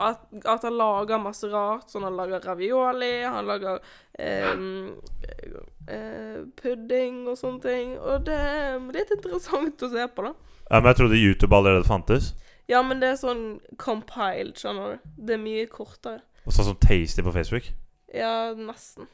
at, 0.02 0.22
at 0.44 0.64
han 0.66 0.76
lager 0.78 1.20
masse 1.22 1.48
rart. 1.52 1.90
Sånn 1.92 2.06
han 2.06 2.16
lager 2.18 2.42
ravioli, 2.44 3.12
han 3.22 3.46
lager 3.48 3.82
um, 4.18 4.94
uh, 5.88 6.40
pudding 6.60 7.24
og 7.28 7.38
sånne 7.38 7.62
ting. 7.64 7.94
Og 8.00 8.24
det 8.26 8.38
er 8.38 8.80
litt 8.94 9.12
interessant 9.14 9.84
å 9.84 9.92
se 9.92 10.08
på, 10.16 10.26
da. 10.28 10.34
Ja, 10.70 10.80
men 10.80 10.90
jeg 10.90 11.00
trodde 11.02 11.20
YouTube 11.20 11.56
allerede 11.56 11.86
fantes. 11.88 12.32
Ja, 12.70 12.80
men 12.80 13.02
det 13.02 13.12
er 13.12 13.20
sånn 13.20 13.44
compiled, 13.80 14.56
skjønner 14.56 14.94
du. 14.94 15.10
Det 15.28 15.36
er 15.36 15.42
mye 15.42 15.66
kortere. 15.68 16.22
Og 16.44 16.52
Sånn 16.52 16.70
som 16.70 16.80
Tasty 16.80 17.24
på 17.24 17.32
Facebook. 17.34 17.68
Ja, 18.14 18.54
nesten. 18.56 19.08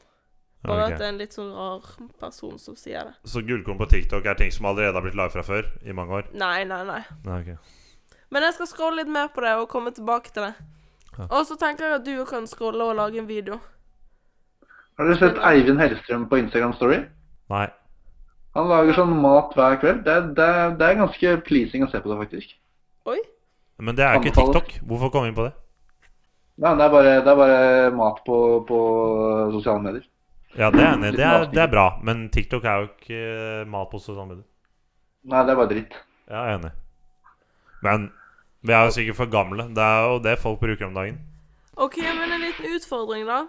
Bare 0.61 0.83
okay. 0.83 0.93
at 0.93 0.99
det 1.01 1.05
er 1.07 1.11
en 1.11 1.19
litt 1.21 1.33
sånn 1.33 1.51
rar 1.57 1.85
person 2.21 2.57
som 2.61 2.75
sier 2.77 3.07
det. 3.09 3.15
Så 3.25 3.41
gullkorn 3.45 3.79
på 3.79 3.87
TikTok 3.89 4.27
er 4.29 4.37
ting 4.37 4.51
som 4.53 4.67
allerede 4.69 4.93
har 4.93 5.05
blitt 5.05 5.17
laget 5.17 5.33
fra 5.33 5.45
før? 5.47 5.69
I 5.81 5.95
mange 5.97 6.19
år? 6.19 6.27
Nei, 6.37 6.61
nei, 6.69 6.83
nei. 6.85 7.01
Nei, 7.25 7.39
okay. 7.41 7.57
Men 8.31 8.45
jeg 8.45 8.55
skal 8.59 8.69
scrolle 8.69 9.01
litt 9.01 9.11
mer 9.11 9.31
på 9.33 9.41
det 9.43 9.55
og 9.57 9.67
komme 9.71 9.91
tilbake 9.95 10.29
til 10.35 10.45
det. 10.45 10.53
Ja. 11.17 11.25
Og 11.25 11.47
så 11.49 11.57
tenker 11.59 11.87
jeg 11.87 11.97
at 11.97 12.05
du 12.05 12.13
kan 12.29 12.45
scrolle 12.47 12.85
og 12.91 12.95
lage 12.99 13.19
en 13.19 13.27
video. 13.27 13.57
Har 14.99 15.09
dere 15.09 15.17
sett 15.17 15.41
Eivind 15.49 15.81
Hellstrøm 15.81 16.27
på 16.29 16.39
Instagram 16.43 16.77
Story? 16.77 17.01
Nei. 17.51 17.65
Han 18.55 18.69
lager 18.69 18.95
sånn 18.99 19.17
mat 19.23 19.55
hver 19.57 19.79
kveld. 19.81 20.05
Det, 20.05 20.15
det, 20.37 20.47
det 20.77 20.87
er 20.87 21.01
ganske 21.01 21.35
pleasing 21.47 21.87
å 21.87 21.89
se 21.91 22.03
på 22.03 22.11
det, 22.11 22.19
faktisk. 22.21 22.53
Oi. 23.09 23.17
Men 23.81 23.97
det 23.97 24.05
er 24.05 24.13
jo 24.13 24.21
ikke 24.21 24.37
TikTok. 24.37 24.73
Hvorfor 24.87 25.11
kom 25.11 25.25
vi 25.25 25.31
inn 25.31 25.37
på 25.37 25.47
det? 25.47 25.53
Nei, 26.61 26.75
det 26.77 26.85
er 26.85 26.93
bare, 26.93 27.13
det 27.25 27.31
er 27.31 27.39
bare 27.39 27.61
mat 27.97 28.19
på, 28.27 28.37
på 28.67 28.79
sosiale 29.55 29.81
medier. 29.81 30.05
Ja, 30.57 30.69
det 30.73 30.81
er 30.83 30.93
enig. 30.97 31.11
Det 31.15 31.23
er, 31.25 31.45
det 31.51 31.61
er 31.63 31.69
bra. 31.71 31.85
Men 32.03 32.25
TikTok 32.33 32.65
er 32.67 32.81
jo 32.81 32.89
ikke 32.91 33.19
eh, 33.21 33.67
mat 33.71 33.89
på 33.91 33.99
sosiale 34.01 34.27
medier. 34.27 34.47
Nei, 35.31 35.43
det 35.47 35.53
er 35.53 35.59
bare 35.61 35.69
dritt. 35.71 35.95
Ja, 36.27 36.41
jeg 36.43 36.53
er 36.53 36.59
enig. 36.59 36.71
Men 37.85 38.09
vi 38.67 38.73
er 38.77 38.85
jo 38.89 38.95
sikkert 38.97 39.17
for 39.21 39.31
gamle. 39.31 39.67
Det 39.75 39.85
er 39.85 40.09
jo 40.11 40.19
det 40.25 40.35
folk 40.41 40.59
bruker 40.61 40.87
om 40.89 40.97
dagen. 40.97 41.19
OK, 41.81 41.97
men 42.03 42.35
en 42.35 42.43
liten 42.43 42.75
utfordring, 42.75 43.25
da. 43.29 43.39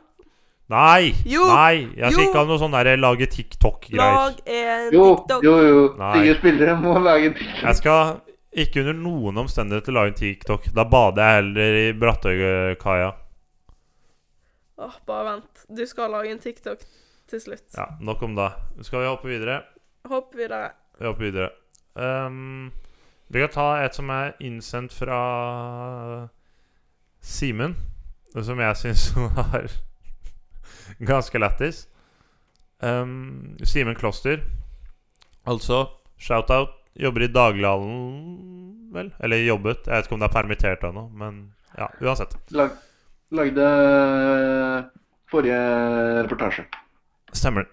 Nei! 0.72 1.10
Jo! 1.28 1.42
Nei! 1.50 1.88
Jeg 1.98 2.12
skal 2.14 2.22
Jo! 2.22 2.28
ikke 2.30 2.38
ha 2.38 2.46
noe 2.48 2.60
sånn 2.62 2.76
der 2.78 2.92
lage 3.02 3.26
TikTok-greier. 3.28 3.98
Lag 3.98 4.38
en 4.46 4.86
Jo, 4.94 5.08
TikTok. 5.18 5.42
jo, 5.44 5.56
jo. 5.66 5.80
Nei. 6.00 6.12
Sigurd 6.20 6.38
spillere 6.40 6.76
må 6.80 6.94
lage 7.02 7.28
en 7.32 7.34
TikTok. 7.36 7.64
Jeg 7.66 7.80
skal 7.82 8.14
ikke 8.62 8.80
under 8.84 8.96
noen 9.02 9.42
omstendigheter 9.42 9.92
lage 9.98 10.12
en 10.14 10.18
TikTok. 10.22 10.70
Da 10.76 10.86
bader 10.88 11.26
jeg 11.28 11.42
heller 11.42 11.76
i 11.82 11.84
Brattøykaia. 11.98 13.10
Åh, 14.82 14.96
bare 15.06 15.24
vent. 15.28 15.51
Du 15.76 15.86
skal 15.86 16.10
lage 16.12 16.32
en 16.32 16.38
TikTok 16.38 16.82
til 17.28 17.40
slutt. 17.40 17.64
Ja, 17.76 17.84
nok 18.00 18.22
om 18.22 18.34
det. 18.36 18.50
Skal 18.84 19.00
vi 19.00 19.06
hoppe 19.08 19.28
videre? 19.28 19.62
Hopp 20.10 20.34
videre. 20.36 20.72
Vi 20.98 21.06
hopper 21.06 21.24
videre. 21.24 21.48
Um, 21.94 22.72
vi 23.32 23.40
kan 23.40 23.52
ta 23.54 23.66
et 23.80 23.96
som 23.96 24.10
er 24.12 24.34
innsendt 24.44 24.92
fra 24.92 26.28
Simen, 27.22 27.76
som 28.34 28.60
jeg 28.60 28.76
syns 28.76 29.06
var 29.16 29.70
ganske 31.00 31.40
lættis. 31.40 31.86
Um, 32.82 33.56
Simen 33.64 33.96
Kloster. 33.96 34.42
Altså, 35.46 35.86
shout-out. 36.18 36.76
Jobber 37.00 37.24
i 37.24 37.32
daglighallen, 37.32 38.88
vel? 38.92 39.14
Eller 39.20 39.46
jobbet. 39.46 39.86
Jeg 39.86 39.96
vet 39.96 40.06
ikke 40.10 40.18
om 40.18 40.20
det 40.20 40.28
er 40.28 40.36
permittert 40.36 40.84
ennå, 40.84 41.06
men 41.16 41.44
ja, 41.78 41.88
uansett. 42.02 42.36
Lag, 42.52 42.74
lagde 43.32 43.68
forrige 45.32 45.58
reportasje. 46.26 46.66
Stemmer. 47.32 47.66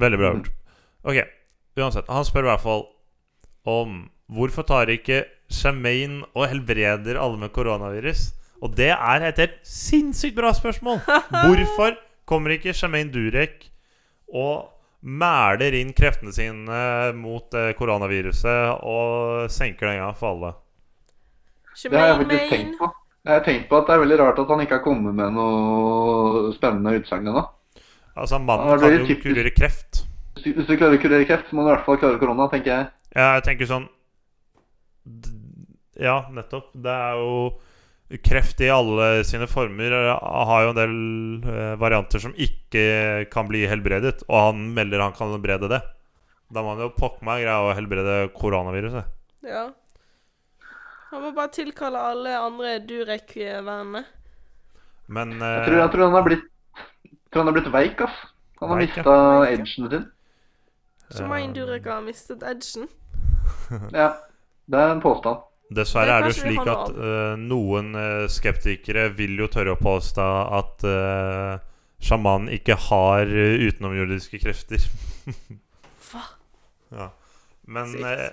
Veldig 0.00 0.18
bra 0.20 0.32
gjort. 0.34 0.50
Ok, 1.06 1.20
uansett. 1.78 2.10
Han 2.10 2.26
spør 2.26 2.48
i 2.48 2.50
hvert 2.50 2.64
fall 2.64 2.84
om 3.70 4.02
hvorfor 4.34 4.66
tar 4.66 4.90
ikke 4.92 5.24
Shemaine 5.52 6.24
og 6.34 6.48
helbreder 6.50 7.20
alle 7.20 7.38
med 7.38 7.52
koronavirus? 7.54 8.32
Og 8.64 8.72
det 8.78 8.90
er 8.94 9.26
et 9.28 9.40
helt 9.42 9.58
sinnssykt 9.68 10.36
bra 10.38 10.54
spørsmål! 10.56 11.02
Hvorfor 11.44 11.98
kommer 12.24 12.54
ikke 12.54 12.72
Shemaine 12.72 13.12
Durek 13.12 13.68
og 14.32 14.70
mæler 15.04 15.76
inn 15.76 15.92
kreftene 15.92 16.32
sine 16.32 16.78
mot 17.18 17.52
eh, 17.52 17.74
koronaviruset 17.76 18.80
og 18.88 19.50
senker 19.52 19.90
den 19.90 20.00
gang 20.00 20.16
for 20.16 20.32
alle? 20.32 20.54
Det 21.76 21.92
har 21.92 22.06
jeg 22.14 22.22
ikke 22.22 22.30
faktisk 22.30 22.54
tenkt 22.54 22.78
på. 22.80 22.88
Jeg 23.24 23.32
har 23.38 23.44
tenkt 23.46 23.68
på 23.70 23.78
at 23.80 23.86
det 23.88 23.94
er 23.94 24.02
veldig 24.02 24.18
rart 24.20 24.38
at 24.42 24.50
han 24.52 24.60
ikke 24.60 24.76
har 24.76 24.84
kommet 24.84 25.14
med 25.16 25.32
noe 25.32 26.50
spennende 26.56 26.92
utsagn 27.00 27.30
ennå. 27.30 27.44
Altså, 28.14 28.38
mannen 28.38 28.78
kan 28.78 28.92
jo 28.92 29.06
typisk. 29.08 29.22
kurere 29.24 29.50
kreft. 29.56 30.02
Hvis 30.34 30.44
du- 30.44 30.52
hvis 30.58 30.66
du 30.68 30.76
klarer 30.76 30.98
å 30.98 31.02
kurere 31.02 31.26
kreft, 31.26 31.48
så 31.48 31.56
må 31.56 31.64
du 31.64 31.70
i 31.70 31.74
hvert 31.74 31.86
fall 31.86 31.96
klare 31.96 32.18
korona, 32.20 32.48
tenker 32.50 32.66
jeg. 32.74 32.90
Ja, 33.16 33.34
jeg 33.40 33.44
tenker 33.44 33.66
sånn 33.66 33.88
Ja, 36.00 36.26
nettopp. 36.34 36.72
Det 36.74 36.90
er 36.90 37.14
jo 37.20 37.54
Kreft 38.22 38.60
i 38.60 38.68
alle 38.68 39.24
sine 39.24 39.46
former 39.48 39.90
eh, 39.90 40.18
har 40.20 40.62
jo 40.62 40.72
en 40.74 40.76
del 40.76 41.50
eh, 41.50 41.74
varianter 41.80 42.20
som 42.20 42.34
ikke 42.36 43.28
kan 43.32 43.48
bli 43.48 43.66
helbredet, 43.66 44.22
og 44.28 44.52
han 44.52 44.74
melder 44.74 45.00
han 45.00 45.12
kan 45.16 45.32
helbrede 45.32 45.70
det. 45.72 45.80
Da 46.52 46.62
må 46.62 46.74
han 46.76 46.84
jo 46.84 46.90
pokker 46.94 47.24
meg 47.24 47.42
greie 47.42 47.64
å 47.64 47.74
helbrede 47.74 48.18
koronaviruset. 48.36 49.08
Ja. 49.42 49.70
Han 51.14 51.22
må 51.22 51.30
bare 51.36 51.52
tilkalle 51.54 52.00
alle 52.10 52.34
andre 52.42 52.74
Durek-vennene. 52.82 54.02
Men 55.14 55.34
Jeg 55.38 55.66
tror, 55.68 55.78
jeg 55.78 55.90
tror 55.92 56.04
han 56.08 56.16
har 56.18 56.26
blitt 56.26 56.50
jeg 57.34 57.38
tror 57.38 57.42
han 57.42 57.50
har 57.50 57.54
blitt 57.56 57.72
veik, 57.74 58.02
ass. 58.04 58.18
Han 58.60 58.70
har 58.70 58.78
mista 58.78 59.14
edgen 59.48 59.66
sin. 59.90 60.04
Shemaine 61.10 61.48
en 61.48 61.54
Durek 61.56 61.88
har 61.90 62.04
mistet 62.04 62.44
edgen. 62.46 62.86
Ja, 64.00 64.12
det 64.70 64.78
er 64.78 64.92
en 64.92 65.02
påstand. 65.02 65.42
Dessverre 65.74 66.14
er 66.14 66.22
det 66.22 66.34
jo 66.34 66.40
slik 66.44 66.68
at 66.68 66.92
uh, 66.94 67.34
noen 67.40 67.94
eh, 67.98 68.26
skeptikere 68.30 69.08
vil 69.16 69.34
jo 69.40 69.48
tørre 69.50 69.74
å 69.74 69.80
påstå 69.80 70.26
at 70.60 70.84
uh, 70.86 71.58
sjamanen 72.04 72.52
ikke 72.52 72.76
har 72.86 73.26
eh, 73.26 73.64
utenomjordiske 73.64 74.38
krefter. 74.42 74.84
Hva? 76.10 76.24
Ja. 76.94 77.08
Men 77.66 77.94
eh, 77.96 78.26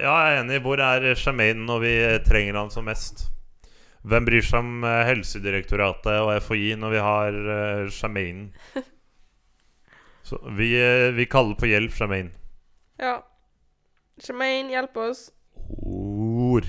ja, 0.00 0.14
jeg 0.24 0.36
er 0.36 0.40
enig. 0.44 0.62
Hvor 0.64 0.80
er 0.80 1.10
Shamaine 1.18 1.66
når 1.68 1.84
vi 1.84 1.94
trenger 2.26 2.58
han 2.62 2.72
som 2.72 2.88
mest? 2.88 3.26
Hvem 4.08 4.24
bryr 4.24 4.44
seg 4.44 4.62
om 4.62 4.84
eh, 4.88 5.02
Helsedirektoratet 5.10 6.22
og 6.22 6.32
FHI 6.46 6.72
når 6.80 6.94
vi 6.94 7.02
har 7.04 7.36
uh, 7.36 7.90
Shamaine? 7.92 8.48
Så 10.30 10.38
vi, 10.56 10.72
eh, 10.78 11.10
vi 11.12 11.26
kaller 11.26 11.58
på 11.58 11.68
hjelp, 11.68 11.92
Shamaine. 11.92 12.30
Ja. 13.00 13.18
Shemaine, 14.22 14.70
hjelp 14.70 14.96
oss. 14.96 15.24
Ord. 15.82 16.68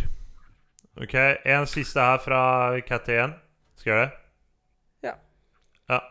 Ok, 0.98 1.14
en 1.46 1.68
siste 1.70 2.02
her 2.02 2.20
fra 2.24 2.42
Catty 2.88 3.14
igjen. 3.16 3.36
Skal 3.80 3.92
jeg 3.92 3.98
gjøre 3.98 4.08
det? 4.08 4.18
Ja. 5.08 5.14
Ja. 5.94 6.02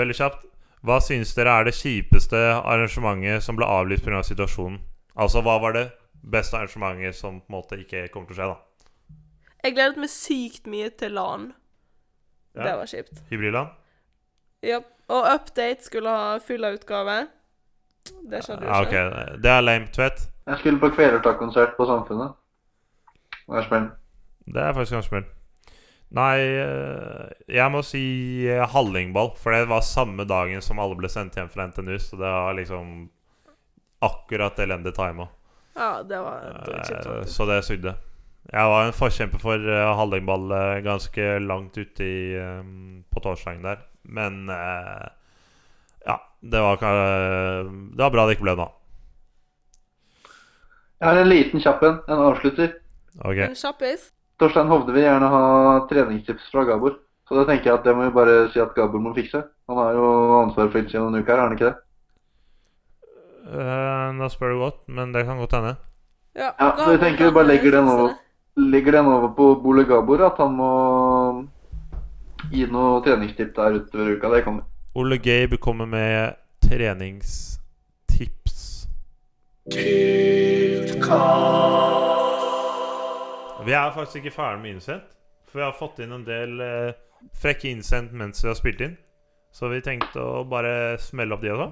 Veldig 0.00 0.16
kjapt. 0.20 0.46
Hva 0.86 1.00
syns 1.02 1.34
dere 1.34 1.56
er 1.58 1.66
det 1.66 1.74
kjipeste 1.76 2.38
arrangementet 2.60 3.42
som 3.44 3.58
ble 3.58 3.66
avlyst 3.66 4.06
pga. 4.06 4.22
Av 4.22 4.28
situasjonen? 4.28 4.78
Altså, 5.18 5.42
hva 5.42 5.56
var 5.62 5.74
det 5.74 5.86
beste 6.22 6.56
arrangementet 6.58 7.16
som 7.18 7.40
på 7.40 7.50
en 7.50 7.56
måte 7.58 7.78
ikke 7.82 8.06
kommer 8.12 8.28
til 8.30 8.36
å 8.36 8.38
skje, 8.38 8.48
da? 8.52 9.16
Jeg 9.64 9.74
gledet 9.74 9.98
meg 9.98 10.10
sykt 10.12 10.68
mye 10.70 10.90
til 10.94 11.16
LAN. 11.18 11.48
Ja. 12.54 12.62
Det 12.68 12.74
var 12.80 12.90
kjipt. 12.90 13.22
Hybridland? 13.30 13.72
Ja. 14.66 14.78
Og 15.08 15.24
Update 15.34 15.86
skulle 15.86 16.12
ha 16.12 16.36
full-utgave. 16.44 17.16
Det 18.28 18.42
skjedde 18.44 18.66
jo 18.66 18.70
Ja, 18.70 18.82
ikke. 18.84 19.02
ok. 19.08 19.42
Det 19.42 19.50
er 19.50 19.60
lame, 19.64 19.88
Tvedt. 19.94 20.28
Jeg 20.48 20.58
skulle 20.62 20.80
på 20.80 20.90
Kvelertak-konsert 20.94 21.74
på 21.76 21.86
Samfunnet. 21.88 22.36
Spennende. 23.48 23.94
Det 24.48 24.62
er 24.62 24.72
faktisk 24.76 24.94
ganske 24.96 25.08
smart. 25.12 25.34
Nei, 26.10 26.38
eh, 26.40 27.28
jeg 27.52 27.70
må 27.72 27.82
si 27.84 28.02
eh, 28.48 28.62
Hallingball. 28.72 29.34
For 29.36 29.52
det 29.52 29.66
var 29.68 29.80
samme 29.84 30.24
dagen 30.28 30.62
som 30.64 30.78
alle 30.80 30.96
ble 30.96 31.08
sendt 31.12 31.36
hjem 31.36 31.50
fra 31.52 31.66
NTNU. 31.68 31.98
Så 32.00 32.16
det 32.16 32.30
var 32.32 32.54
liksom 32.56 33.08
akkurat 34.04 34.58
elendig 34.58 34.94
tima. 34.96 35.28
Ja, 35.78 36.02
det 36.02 36.18
var 36.18 36.46
dritkjipt. 36.66 37.06
Eh. 37.06 37.24
Så 37.24 37.46
det 37.46 37.62
sugde. 37.66 37.94
Jeg 38.48 38.70
var 38.72 38.86
en 38.86 38.96
forkjemper 38.96 39.40
for 39.42 39.60
uh, 39.60 39.92
Hallingball 39.98 40.52
eh, 40.56 40.78
ganske 40.80 41.24
langt 41.44 41.76
ute 41.76 42.04
i, 42.04 42.20
um, 42.40 43.02
på 43.12 43.20
torsdagen 43.20 43.66
der. 43.66 43.82
Men 44.08 44.48
uh, 44.48 45.04
ja, 46.06 46.16
det 46.40 46.62
var, 46.64 46.80
uh, 46.80 47.68
det 47.92 48.02
var 48.06 48.14
bra 48.14 48.24
det 48.26 48.38
ikke 48.38 48.46
ble 48.46 48.54
noe. 48.62 48.72
Jeg 50.98 51.10
har 51.10 51.20
en 51.20 51.30
liten 51.30 51.62
kjapp 51.62 51.84
en. 51.86 52.00
En 52.08 52.24
avslutter. 52.30 52.72
Okay. 53.20 53.44
En 53.50 53.58
kjappis. 53.58 54.08
Torstein 54.40 54.70
Hovde 54.70 54.94
vil 54.94 55.04
gjerne 55.04 55.28
ha 55.30 55.44
treningstips 55.90 56.48
fra 56.54 56.64
Gabor. 56.66 56.96
Så 57.28 57.36
da 57.36 57.44
tenker 57.44 57.70
jeg 57.70 57.80
at 57.80 57.86
det 57.86 57.94
må 57.94 58.06
vi 58.06 58.16
bare 58.16 58.38
si 58.54 58.62
at 58.62 58.72
Gabor 58.74 59.02
må 59.04 59.12
fikse. 59.14 59.44
Han 59.68 59.78
har 59.82 59.98
jo 59.98 60.08
ansvar 60.40 60.72
for 60.72 60.80
innsiden 60.80 61.12
en 61.12 61.20
uke 61.20 61.30
her, 61.30 61.42
har 61.42 61.50
han 61.50 61.58
ikke 61.58 61.68
det? 61.68 61.76
Eh, 63.48 64.08
nå 64.12 64.26
spør 64.28 64.50
du 64.52 64.58
godt, 64.60 64.80
men 64.92 65.12
det 65.14 65.22
kan 65.26 65.38
godt 65.40 65.52
hende. 65.56 65.76
Ja, 66.36 66.50
Ja, 66.60 66.72
så 66.76 66.90
jeg 66.92 67.00
tenker 67.00 67.24
vi 67.24 67.30
bare 67.34 67.46
legger 67.48 67.70
den 67.78 67.88
over. 67.88 68.10
Legger 68.56 68.92
den 68.92 69.06
over 69.06 69.28
på 69.34 69.54
Bole 69.62 69.84
Gabor, 69.84 70.20
at 70.26 70.36
han 70.38 70.52
må 70.58 70.68
gi 72.52 72.66
noe 72.70 73.00
treningstips 73.04 73.54
der 73.56 73.72
utover 73.78 74.12
uka. 74.16 74.28
Det 74.34 74.44
kommer. 74.44 74.62
Ole 74.94 75.18
Gabe 75.18 75.56
kommer 75.56 75.86
med 75.86 76.34
treningstips. 76.62 78.88
Vi 83.66 83.72
er 83.74 83.90
faktisk 83.94 84.16
ikke 84.16 84.30
ferdig 84.34 84.62
med 84.62 84.70
innsendt. 84.76 85.04
For 85.48 85.58
vi 85.58 85.64
har 85.64 85.72
fått 85.76 85.98
inn 86.04 86.12
en 86.12 86.24
del 86.26 86.60
eh, 86.60 86.92
frekke 87.40 87.70
innsendt 87.70 88.12
mens 88.12 88.42
vi 88.44 88.48
har 88.50 88.56
spilt 88.58 88.80
inn. 88.84 88.96
Så 89.52 89.68
vi 89.72 89.80
tenkte 89.80 90.20
å 90.20 90.44
bare 90.48 90.98
smelle 91.00 91.34
opp 91.34 91.40
de 91.42 91.50
også. 91.54 91.70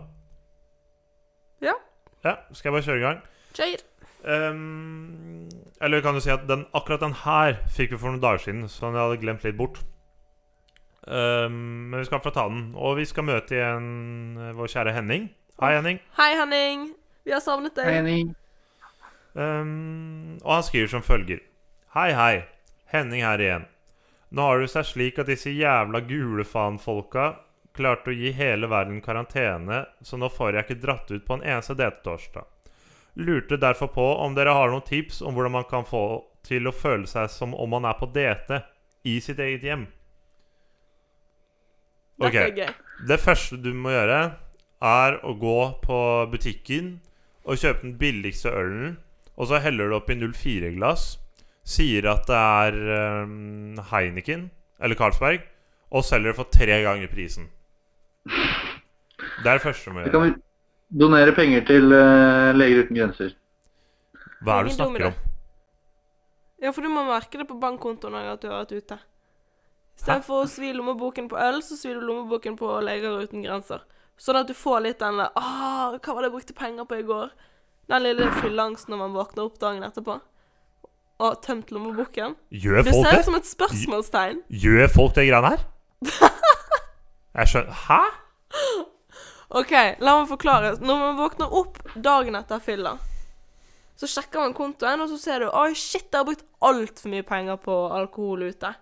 Ja. 1.64 1.76
Ja, 2.24 2.36
Skal 2.52 2.70
jeg 2.70 2.76
bare 2.76 2.86
kjøre 2.86 2.98
i 2.98 3.04
gang? 3.04 3.20
Kjør. 3.56 3.84
Um, 4.26 5.48
eller 5.80 6.02
kan 6.02 6.16
du 6.16 6.20
si 6.24 6.32
at 6.32 6.48
den, 6.48 6.64
akkurat 6.74 7.00
den 7.04 7.14
her 7.22 7.60
fikk 7.70 7.92
vi 7.94 8.00
for 8.00 8.10
noen 8.10 8.22
dager 8.22 8.42
siden, 8.42 8.64
så 8.68 8.88
den 8.88 8.98
jeg 8.98 9.06
hadde 9.06 9.20
glemt 9.22 9.44
litt 9.46 9.58
bort. 9.58 9.78
Um, 11.06 11.92
men 11.92 12.00
vi 12.00 12.08
skal 12.08 12.22
få 12.24 12.32
ta 12.34 12.48
den. 12.50 12.72
Og 12.74 12.96
vi 12.98 13.06
skal 13.06 13.28
møte 13.28 13.54
igjen 13.54 13.86
eh, 14.40 14.54
vår 14.58 14.72
kjære 14.72 14.96
Henning. 14.96 15.28
Hei, 15.62 15.70
Henning. 15.76 16.02
Hei, 16.18 16.32
Henning. 16.40 16.88
Vi 17.26 17.34
har 17.34 17.44
savnet 17.44 17.76
deg. 17.78 17.86
Hei, 17.86 18.00
Henning. 18.00 18.34
Um, 19.36 20.36
og 20.42 20.56
han 20.56 20.66
skriver 20.66 20.90
som 20.96 21.06
følger. 21.06 21.40
Hei, 21.94 22.10
hei. 22.16 22.34
Henning 22.90 23.22
her 23.22 23.42
igjen. 23.42 23.66
Nå 24.34 24.42
har 24.42 24.60
det 24.60 24.72
seg 24.72 24.88
slik 24.88 25.20
at 25.22 25.30
disse 25.30 25.52
jævla 25.54 26.02
gule 26.08 26.44
faen-folka 26.44 27.28
klarte 27.76 28.12
å 28.12 28.16
gi 28.16 28.32
hele 28.34 28.68
verden 28.70 29.02
karantene, 29.04 29.84
så 30.02 30.18
nå 30.18 30.30
får 30.32 30.56
jeg 30.56 30.66
ikke 30.66 30.82
dratt 30.82 31.10
ut 31.12 31.26
på 31.26 31.36
en 31.36 31.44
eneste 31.44 31.76
DT-torsdag. 31.78 32.48
Lurte 33.16 33.56
derfor 33.56 33.92
på 33.94 34.06
om 34.24 34.34
dere 34.36 34.52
har 34.56 34.72
noen 34.72 34.84
tips 34.84 35.22
om 35.24 35.36
hvordan 35.36 35.54
man 35.54 35.68
kan 35.70 35.86
få 35.88 36.02
til 36.46 36.68
å 36.68 36.74
føle 36.74 37.08
seg 37.08 37.30
som 37.32 37.54
om 37.56 37.70
man 37.72 37.86
er 37.88 37.96
på 37.96 38.08
DT 38.12 38.58
i 39.08 39.16
sitt 39.24 39.40
eget 39.40 39.64
hjem. 39.64 39.86
Ok. 42.20 42.36
Det 43.06 43.18
første 43.20 43.58
du 43.60 43.72
må 43.76 43.92
gjøre, 43.92 44.20
er 44.84 45.18
å 45.24 45.32
gå 45.40 45.58
på 45.82 45.98
butikken 46.32 46.96
og 47.44 47.60
kjøpe 47.60 47.84
den 47.84 47.96
billigste 48.00 48.52
ølen. 48.52 48.96
Og 49.36 49.50
så 49.50 49.60
heller 49.60 49.90
du 49.90 49.98
oppi 49.98 50.16
04-glass. 50.16 51.16
Sier 51.66 52.06
at 52.08 52.28
det 52.28 52.38
er 52.38 52.78
um, 53.24 53.76
Heineken 53.90 54.48
eller 54.80 54.98
Carlsberg. 54.98 55.44
Og 55.92 56.04
selger 56.04 56.32
det 56.32 56.38
for 56.38 56.52
tre 56.52 56.80
ganger 56.84 57.10
prisen. 57.12 57.50
Det 58.26 59.46
er 59.46 59.58
det 59.58 59.62
første 59.62 59.90
du 59.90 59.94
må 59.96 60.04
gjøre. 60.04 60.22
vi 60.26 60.34
donere 61.00 61.34
penger 61.34 61.64
til 61.66 61.90
uh, 61.92 62.52
Leger 62.56 62.84
uten 62.84 62.98
grenser. 62.98 63.34
Hva 64.44 64.60
er 64.60 64.66
det 64.66 64.72
du 64.72 64.76
snakker 64.76 65.08
om? 65.10 65.18
Ja, 66.62 66.72
for 66.72 66.86
du 66.86 66.90
må 66.92 67.04
merke 67.04 67.38
det 67.38 67.46
på 67.48 67.58
bankkontoen 67.60 68.16
at 68.16 68.42
du 68.42 68.48
har 68.48 68.64
vært 68.64 68.76
ute. 68.76 68.98
Istedenfor 69.96 70.44
å 70.44 70.48
svi 70.50 70.72
lommeboken 70.76 71.28
på 71.30 71.38
øl, 71.40 71.62
så 71.64 71.76
svir 71.78 71.96
du 71.96 72.04
lommeboken 72.04 72.56
på 72.58 72.70
Leger 72.84 73.16
uten 73.24 73.44
grenser. 73.44 73.84
Sånn 74.20 74.38
at 74.40 74.48
du 74.48 74.54
får 74.56 74.80
litt 74.84 75.00
den 75.00 75.20
der 75.20 75.32
ah, 75.36 75.92
'Hva 75.96 76.14
var 76.14 76.24
det 76.24 76.30
jeg 76.30 76.36
brukte 76.36 76.56
penger 76.56 76.88
på 76.88 77.00
i 77.00 77.04
går?' 77.04 77.34
Den 77.86 78.02
lille 78.02 78.30
fylleangsten 78.40 78.90
når 78.90 78.98
man 78.98 79.12
våkner 79.14 79.44
opp 79.46 79.60
dagen 79.60 79.84
etterpå. 79.86 80.18
Og 81.18 81.26
har 81.26 81.36
tømt 81.44 81.70
lommeboken. 81.70 82.34
Gjør 82.50 82.82
folk 82.82 82.86
det? 82.86 82.92
Det 82.92 83.04
ser 83.04 83.18
ut 83.20 83.28
som 83.28 83.38
et 83.38 83.46
spørsmålstegn. 83.46 84.40
Gjør 84.50 84.88
folk 84.90 85.14
det 85.14 85.28
greiene 85.28 85.52
her? 85.54 85.62
Jeg 87.36 87.50
skjønner 87.52 87.82
Hæ? 87.86 88.02
OK, 89.56 89.72
la 90.02 90.14
meg 90.18 90.30
forklare. 90.30 90.72
Når 90.82 91.02
man 91.02 91.18
våkner 91.20 91.52
opp 91.54 91.78
dagen 92.02 92.34
etter 92.38 92.62
fylla, 92.62 92.96
så 93.96 94.08
sjekker 94.10 94.42
man 94.42 94.56
kontoen, 94.56 95.00
og 95.04 95.10
så 95.12 95.18
ser 95.20 95.44
du 95.44 95.50
Oi, 95.52 95.70
shit, 95.78 96.08
jeg 96.10 96.18
har 96.18 96.26
brukt 96.26 96.44
altfor 96.64 97.12
mye 97.12 97.26
penger 97.26 97.60
på 97.62 97.76
alkohol 97.96 98.48
ute. 98.50 98.72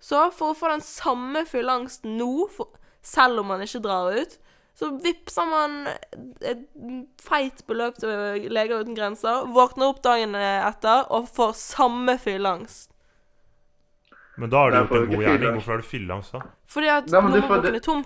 Så 0.00 0.22
for 0.32 0.52
å 0.52 0.56
få 0.56 0.70
den 0.72 0.84
samme 0.84 1.44
fylleangsten 1.46 2.16
nå, 2.16 2.46
for, 2.54 2.72
selv 3.04 3.42
om 3.42 3.52
man 3.52 3.62
ikke 3.66 3.82
drar 3.84 4.14
ut, 4.16 4.38
så 4.80 4.88
vippser 5.02 5.48
man 5.50 5.74
et 6.46 6.62
feit 7.20 7.60
beløp 7.68 7.98
til 8.00 8.46
Leger 8.48 8.80
uten 8.80 8.96
grenser, 8.96 9.44
våkner 9.52 9.92
opp 9.92 10.00
dagen 10.06 10.38
etter 10.40 11.04
og 11.12 11.28
får 11.28 11.52
samme 11.58 12.16
fylleangst. 12.22 12.88
Men 14.40 14.52
da 14.52 14.62
har 14.62 14.70
du 14.72 14.76
gjort 14.78 14.96
en 14.96 15.10
god 15.10 15.24
gjerning. 15.26 15.56
Hvorfor 15.58 15.74
har 15.74 15.82
du 15.82 15.88
fylleangst 15.90 16.32
da? 16.32 16.40
Fordi 16.70 16.88
at 16.94 17.10
får 17.10 17.26
lommeboken 17.28 17.76
er 17.76 17.84
tom. 17.84 18.04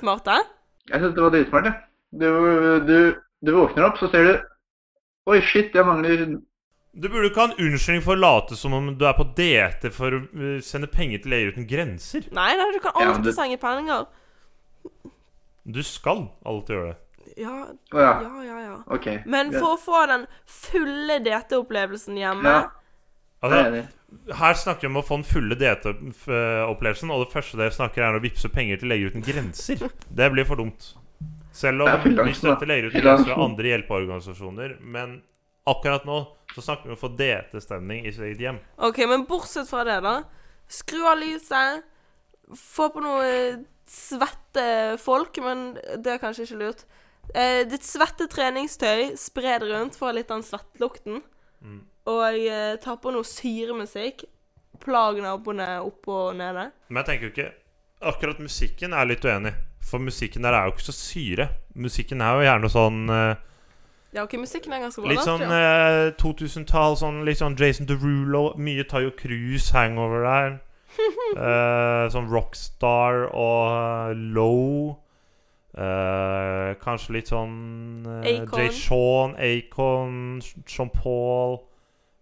Smarte? 0.00 0.36
Jeg 0.90 1.02
syns 1.02 1.16
det 1.16 1.24
var 1.24 1.34
dritsmart, 1.34 1.66
jeg. 1.66 1.80
Du, 2.20 2.28
du, 2.86 2.94
du 3.46 3.50
våkner 3.54 3.88
opp, 3.88 3.98
så 3.98 4.10
ser 4.10 4.26
du 4.26 4.32
Oi, 5.30 5.36
shit, 5.46 5.74
jeg 5.76 5.86
mangler 5.86 6.24
Du 6.90 7.06
burde 7.06 7.28
ikke 7.28 7.42
ha 7.44 7.50
en 7.50 7.66
unnskyldning 7.66 8.02
for 8.02 8.16
å 8.16 8.22
late 8.22 8.56
som 8.58 8.74
om 8.74 8.88
du 8.98 9.04
er 9.06 9.14
på 9.18 9.26
DT 9.36 9.90
for 9.94 10.16
å 10.16 10.22
uh, 10.30 10.56
sende 10.64 10.88
penger 10.90 11.22
til 11.22 11.34
Leger 11.34 11.52
uten 11.54 11.68
grenser. 11.70 12.26
Nei, 12.34 12.48
nei, 12.58 12.70
du 12.74 12.80
kan 12.82 12.96
Ja, 12.98 13.12
du... 13.18 13.30
sende 13.34 13.60
penger. 13.62 14.08
Du 15.70 15.82
skal 15.86 16.28
alltid 16.46 16.76
gjøre 16.76 16.90
det. 16.94 16.98
Ja, 17.38 17.54
ja. 17.94 18.10
ja, 18.42 18.58
ja, 18.64 18.74
Okay. 18.90 19.20
Men 19.26 19.52
for 19.54 19.76
å 19.76 19.78
få 19.78 20.02
den 20.10 20.26
fulle 20.46 21.20
DT-opplevelsen 21.26 22.18
hjemme 22.18 22.58
Ja. 22.58 22.60
Altså, 23.40 23.84
her 24.36 24.56
snakker 24.58 24.84
vi 24.84 24.90
om 24.90 24.98
å 25.00 25.04
få 25.06 25.20
den 25.20 25.28
fulle 25.28 25.56
DT-opplevelsen, 25.56 27.12
og 27.14 27.24
det 27.24 27.32
første 27.32 27.60
dere 27.60 27.72
snakker 27.72 28.04
er 28.04 28.18
å 28.18 28.22
vippse 28.22 28.50
penger 28.52 28.82
til 28.82 28.92
Leger 28.92 29.14
uten 29.14 29.24
grenser. 29.24 29.86
Det 30.08 30.28
blir 30.34 30.48
for 30.48 30.60
dumt. 30.60 30.92
Selv 31.56 31.86
om 31.86 32.04
vi 32.04 32.34
støtter. 32.36 32.68
Leger 32.68 32.90
uten 32.90 33.04
grenser 33.04 33.32
og 33.34 33.46
andre 33.46 33.72
hjelpeorganisasjoner, 33.72 34.76
men 34.82 35.20
akkurat 35.70 36.04
nå 36.08 36.20
så 36.54 36.64
snakker 36.64 36.88
vi 36.88 36.94
om 36.94 36.98
å 36.98 37.00
få 37.00 37.12
DT-stemning 37.16 38.06
i 38.06 38.12
sitt 38.12 38.26
eget 38.26 38.44
hjem. 38.44 38.60
OK, 38.82 39.04
men 39.08 39.26
bortsett 39.28 39.70
fra 39.70 39.84
det, 39.86 40.00
da. 40.04 40.18
Skru 40.70 41.04
av 41.06 41.20
lyset. 41.20 41.86
Få 42.58 42.88
på 42.90 43.02
noe 43.04 43.28
svette 43.90 44.64
folk, 45.02 45.38
men 45.42 45.72
det 46.02 46.16
er 46.16 46.22
kanskje 46.22 46.48
ikke 46.48 46.60
lurt. 46.60 46.82
Eh, 47.30 47.62
ditt 47.70 47.86
svette 47.86 48.26
treningstøy, 48.30 49.12
spre 49.18 49.58
det 49.62 49.70
rundt, 49.70 49.98
få 49.98 50.10
litt 50.14 50.30
av 50.30 50.40
den 50.40 50.48
svettelukten. 50.48 51.22
Mm. 51.62 51.80
Og 52.10 52.20
jeg 52.42 52.78
tar 52.82 52.98
på 53.02 53.12
noe 53.14 53.26
syremusikk. 53.26 54.24
Plager 54.80 55.24
naboene 55.24 55.66
opp 55.84 56.08
og 56.08 56.36
nede. 56.38 56.70
Men 56.88 57.02
jeg 57.02 57.08
tenker 57.10 57.28
jo 57.28 57.34
ikke 57.34 57.50
Akkurat 58.00 58.38
musikken 58.40 58.94
er 58.96 59.04
jeg 59.04 59.10
litt 59.10 59.24
uenig. 59.28 59.50
For 59.84 60.00
musikken 60.00 60.46
der 60.46 60.56
er 60.56 60.68
jo 60.68 60.72
ikke 60.72 60.86
så 60.86 60.94
syre. 60.96 61.48
Musikken 61.76 62.22
er 62.24 62.38
jo 62.38 62.46
gjerne 62.46 62.70
sånn 62.72 63.02
eh, 63.12 63.42
Ja, 64.16 64.24
OK, 64.24 64.38
musikken 64.40 64.72
er 64.72 64.80
ganske 64.86 65.04
bra. 65.04 65.12
Litt 65.12 65.26
sånn 65.28 65.44
eh, 65.44 66.06
2000-tall, 66.20 66.96
sånn, 66.96 67.20
litt 67.28 67.42
sånn 67.42 67.58
Jason 67.60 67.88
Derulo, 67.90 68.54
mye 68.56 68.86
Tayo 68.88 69.12
Cruz 69.20 69.70
hangover 69.76 70.26
der. 70.26 70.58
Eh, 71.30 72.06
sånn 72.10 72.26
Rockstar 72.32 73.28
og 73.28 73.68
eh, 73.70 74.24
Low. 74.34 74.96
Eh, 75.78 76.72
kanskje 76.82 77.14
litt 77.14 77.30
sånn 77.30 78.08
eh, 78.24 78.40
Akon. 78.40 78.58
Jay 78.58 78.72
Sean, 78.74 79.36
Acon, 79.38 80.40
Sean 80.66 80.90
Paul, 80.90 81.60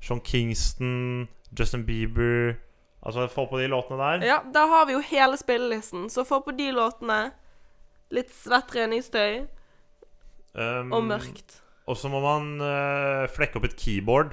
Sean 0.00 0.20
Kingston, 0.20 1.28
Justin 1.50 1.84
Bieber 1.86 2.56
Altså, 2.98 3.28
få 3.30 3.44
på 3.46 3.60
de 3.60 3.68
låtene 3.70 3.96
der. 4.00 4.24
Ja, 4.26 4.40
da 4.52 4.64
har 4.66 4.88
vi 4.88 4.96
jo 4.96 5.00
hele 5.00 5.36
spillelisten. 5.38 6.08
Så 6.10 6.24
få 6.26 6.40
på 6.44 6.50
de 6.58 6.72
låtene. 6.74 7.30
Litt 8.10 8.32
svett 8.34 8.66
treningstøy 8.72 9.46
Um, 10.58 10.92
og 10.96 11.04
mørkt. 11.06 11.60
Og 11.86 11.96
så 11.96 12.10
må 12.10 12.18
man 12.24 12.56
uh, 12.58 13.28
flekke 13.30 13.60
opp 13.60 13.68
et 13.68 13.76
keyboard. 13.78 14.32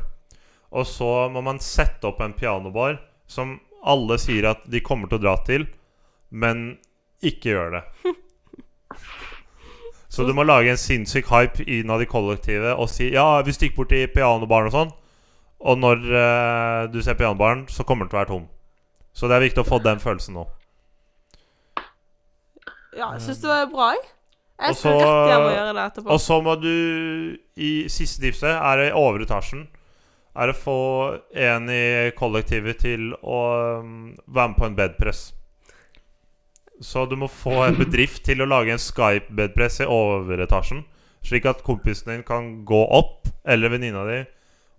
Og 0.76 0.88
så 0.90 1.28
må 1.30 1.44
man 1.46 1.62
sette 1.62 2.08
opp 2.10 2.24
en 2.24 2.34
pianobar 2.36 2.98
som 3.30 3.60
alle 3.86 4.18
sier 4.22 4.48
at 4.50 4.66
de 4.72 4.82
kommer 4.84 5.12
til 5.12 5.20
å 5.20 5.26
dra 5.28 5.36
til, 5.46 5.68
men 6.34 6.80
ikke 7.26 7.54
gjør 7.54 7.78
det. 7.78 7.84
Så 10.16 10.24
du 10.26 10.32
må 10.34 10.46
lage 10.46 10.72
en 10.72 10.80
sinnssyk 10.80 11.28
hype 11.28 11.66
innad 11.68 12.02
i 12.06 12.08
kollektivet 12.08 12.80
og 12.80 12.88
si 12.88 13.10
ja, 13.12 13.42
vi 13.44 13.52
stikker 13.54 13.82
bort 13.82 13.92
til 13.92 14.08
pianobaren 14.14 14.70
og 14.72 14.76
sånn. 14.76 14.94
Og 15.66 15.80
når 15.82 16.04
uh, 16.12 16.82
du 16.94 17.00
ser 17.02 17.18
pianobaren, 17.18 17.66
så 17.72 17.86
kommer 17.88 18.06
den 18.06 18.14
til 18.14 18.20
å 18.20 18.22
være 18.22 18.32
tom. 18.34 18.46
Så 19.16 19.30
det 19.32 19.38
er 19.38 19.46
viktig 19.48 19.64
å 19.64 19.68
få 19.68 19.80
den 19.82 20.02
følelsen 20.04 20.38
nå. 20.38 20.46
Ja, 22.96 23.14
jeg 23.16 23.24
syns 23.26 23.42
det 23.44 23.50
var 23.50 23.72
bra, 23.72 23.88
jeg. 23.96 24.04
Jeg 24.56 24.78
skal 24.80 25.00
rett 25.02 25.32
hjem 25.32 25.46
og 25.46 25.52
gjøre 25.52 25.72
det 25.76 25.86
etterpå. 25.90 26.12
Og 26.14 26.22
så 26.24 26.36
må 26.44 26.54
du 26.60 26.76
i 27.60 27.72
siste 27.92 28.24
tipset 28.24 28.54
er 28.54 28.80
det 28.80 28.86
i 28.92 28.96
overetasjen. 28.96 29.66
Er 30.36 30.52
å 30.52 30.56
få 30.56 30.80
en 31.48 31.68
i 31.72 32.12
kollektivet 32.16 32.80
til 32.84 33.12
å 33.20 33.42
um, 33.82 34.14
være 34.28 34.52
med 34.52 34.60
på 34.60 34.68
en 34.68 34.78
bedpress. 34.78 35.26
Så 36.84 37.06
du 37.08 37.16
må 37.20 37.28
få 37.32 37.62
en 37.66 37.78
bedrift 37.80 38.24
til 38.28 38.44
å 38.44 38.48
lage 38.48 38.74
en 38.76 38.82
Skype-bedpress 38.82 39.82
i 39.84 39.90
overetasjen. 39.92 40.84
Slik 41.26 41.48
at 41.50 41.64
kompisen 41.66 42.12
din 42.12 42.26
kan 42.28 42.50
gå 42.68 42.82
opp, 42.96 43.28
eller 43.48 43.72
venninna 43.74 44.04
di, 44.08 44.20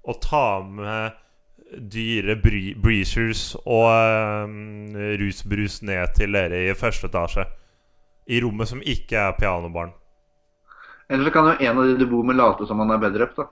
og 0.06 0.20
ta 0.22 0.60
med 0.62 1.16
dyre 1.90 2.36
bre 2.38 2.74
breezers 2.78 3.56
og 3.66 3.88
um, 4.46 4.94
rusbrus 5.18 5.80
ned 5.82 6.12
til 6.14 6.36
dere 6.36 6.60
i 6.70 6.74
første 6.78 7.08
etasje. 7.10 7.46
I 8.30 8.40
rommet 8.42 8.70
som 8.70 8.80
ikke 8.82 9.18
er 9.18 9.34
pianobaren. 9.38 9.92
Eller 11.10 11.26
så 11.28 11.32
kan 11.34 11.50
jo 11.52 11.56
en 11.62 11.78
av 11.78 11.84
de 11.86 11.96
du 12.00 12.06
bor 12.10 12.24
med, 12.26 12.38
late 12.38 12.66
som 12.66 12.80
han 12.82 12.90
er 12.94 12.98
bedrep, 13.02 13.34
da. 13.38 13.44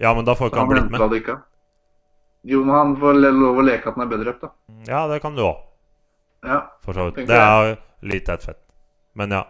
Ja, 0.00 0.12
men 0.16 0.24
da 0.28 0.34
får 0.36 0.48
Så 0.48 0.52
ikke 0.52 0.60
han 0.60 0.68
han 0.76 0.88
blitt 0.88 1.00
med. 1.00 1.14
ikke. 1.20 1.36
Jo, 2.52 2.64
men 2.64 2.74
han 2.74 2.96
får 3.00 3.20
lov 3.22 3.60
å 3.60 3.64
leke 3.64 3.88
at 3.88 3.96
han 3.96 4.04
er 4.04 4.10
bedrep, 4.16 4.40
da. 4.42 4.50
Ja, 4.88 5.06
det 5.08 5.20
kan 5.22 5.36
du 5.36 5.42
òg, 5.46 5.60
Ja. 6.44 6.58
for 6.84 6.92
så 6.92 7.10
vidt. 7.10 7.26
Det 7.28 7.36
er 7.38 7.76
litt 8.02 8.28
et 8.28 8.42
fett. 8.44 8.60
Men 9.14 9.30
ja. 9.30 9.44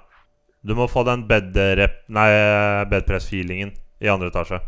Du 0.62 0.74
må 0.78 0.87
få 0.87 1.02
den 1.05 1.24
bedrep... 1.26 2.05
Nei, 2.09 2.28
bedpress-feelingen 2.87 3.72
i 4.00 4.07
andre 4.09 4.28
etasje. 4.31 4.61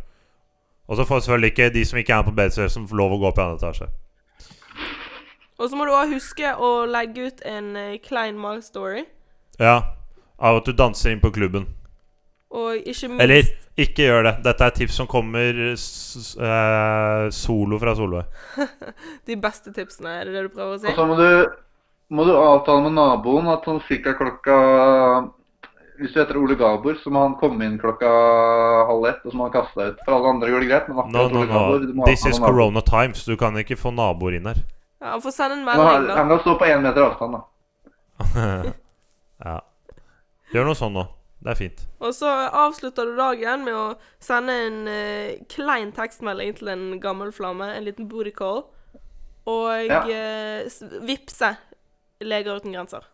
Og 0.89 0.97
så 0.97 1.05
får 1.09 1.25
selvfølgelig 1.25 1.53
ikke 1.53 1.71
de 1.75 1.85
som 1.89 1.99
ikke 1.99 2.15
er 2.15 2.27
på 2.27 2.35
på 2.37 2.69
som 2.69 2.89
får 2.89 2.97
lov 2.97 3.13
å 3.13 3.19
gå 3.19 3.29
opp 3.31 3.39
i 3.39 3.45
andre 3.45 3.57
etasje. 3.57 3.89
Og 5.59 5.71
så 5.71 5.79
må 5.79 5.87
du 5.87 5.95
òg 5.95 6.13
huske 6.13 6.51
å 6.59 6.85
legge 6.91 7.31
ut 7.31 7.45
en 7.47 7.77
uh, 7.79 7.97
klein 8.03 8.37
mag-story. 8.39 9.05
Ja. 9.61 9.79
Av 10.39 10.59
at 10.59 10.67
du 10.67 10.75
danser 10.75 11.15
inn 11.15 11.23
på 11.23 11.31
klubben. 11.33 11.69
Og 12.55 12.77
ikke 12.87 13.09
minst 13.11 13.23
Eller 13.23 13.47
ikke 13.81 14.07
gjør 14.07 14.27
det. 14.29 14.35
Dette 14.45 14.67
er 14.67 14.75
tips 14.77 14.99
som 15.01 15.09
kommer 15.11 15.57
eh, 15.73 17.25
solo 17.35 17.79
fra 17.83 17.95
Solveig. 17.99 18.29
de 19.29 19.37
beste 19.43 19.73
tipsene, 19.75 20.13
er 20.21 20.29
det 20.29 20.37
det 20.37 20.45
du 20.47 20.53
prøver 20.55 20.77
å 20.77 20.83
si? 20.83 20.91
Og 20.91 20.99
så 20.99 21.07
må 21.09 21.17
du, 21.19 21.31
må 22.15 22.27
du 22.29 22.31
avtale 22.39 22.85
med 22.87 22.95
naboen 22.99 23.51
at 23.51 23.67
sånn 23.67 23.83
cirka 23.89 24.15
klokka 24.19 24.59
Hvis 26.01 26.11
du 26.15 26.19
heter 26.19 26.37
Ole 26.41 26.57
Gabor, 26.59 26.97
så 26.99 27.11
må 27.15 27.21
han 27.23 27.35
komme 27.39 27.65
inn 27.69 27.77
klokka 27.79 28.09
halv 28.89 29.05
ett, 29.07 29.21
og 29.25 29.31
så 29.31 29.39
må 29.39 29.45
han 29.47 29.53
kaste 29.55 29.79
deg 29.79 29.93
ut. 29.93 30.01
For 30.07 30.17
alle 30.17 30.33
andre 30.35 30.51
går 30.51 30.65
det 30.65 30.71
greit, 30.73 30.89
men 30.91 30.97
No, 30.97 31.03
akkurat 31.05 31.33
no, 31.33 31.39
Ole 31.45 31.51
Gabor 31.53 31.85
du 31.85 31.91
no. 31.93 31.99
må 32.01 32.09
This 32.09 32.25
is 32.27 32.39
corona 32.43 32.83
times. 32.83 33.25
Du 33.29 33.37
kan 33.39 33.55
ikke 33.61 33.77
få 33.79 33.93
naboer 33.95 34.39
inn 34.41 34.49
her. 34.51 34.59
Ja, 34.99 35.13
han 35.15 35.23
får 35.23 35.35
sende 35.37 35.59
en 35.61 35.65
melding, 35.69 36.09
da. 36.09 36.17
han 36.19 36.33
kan 36.33 36.41
stå 36.43 36.55
på 36.59 36.67
én 36.67 36.83
meter 36.83 37.07
avstand, 37.07 37.39
da. 37.39 37.45
ja. 39.45 39.59
Gjør 40.55 40.69
noe 40.71 40.79
sånn 40.79 40.95
nå. 40.97 41.05
Det 41.45 41.53
er 41.53 41.59
fint. 41.59 41.81
Og 42.01 42.15
så 42.17 42.29
avslutter 42.57 43.11
du 43.11 43.19
dagen 43.19 43.67
med 43.67 43.77
å 43.77 43.87
sende 44.23 44.55
en 44.65 44.77
uh, 44.89 45.35
klein 45.53 45.91
tekstmelding 45.93 46.55
til 46.57 46.71
en 46.73 46.85
gammel 47.03 47.35
flamme, 47.37 47.69
en 47.77 47.85
liten 47.85 48.09
booty 48.09 48.33
call, 48.33 48.63
og 49.45 49.91
Ja. 49.91 50.01
uh, 50.09 51.03
vippse 51.05 51.53
Leger 52.25 52.57
uten 52.57 52.73
grenser. 52.73 53.05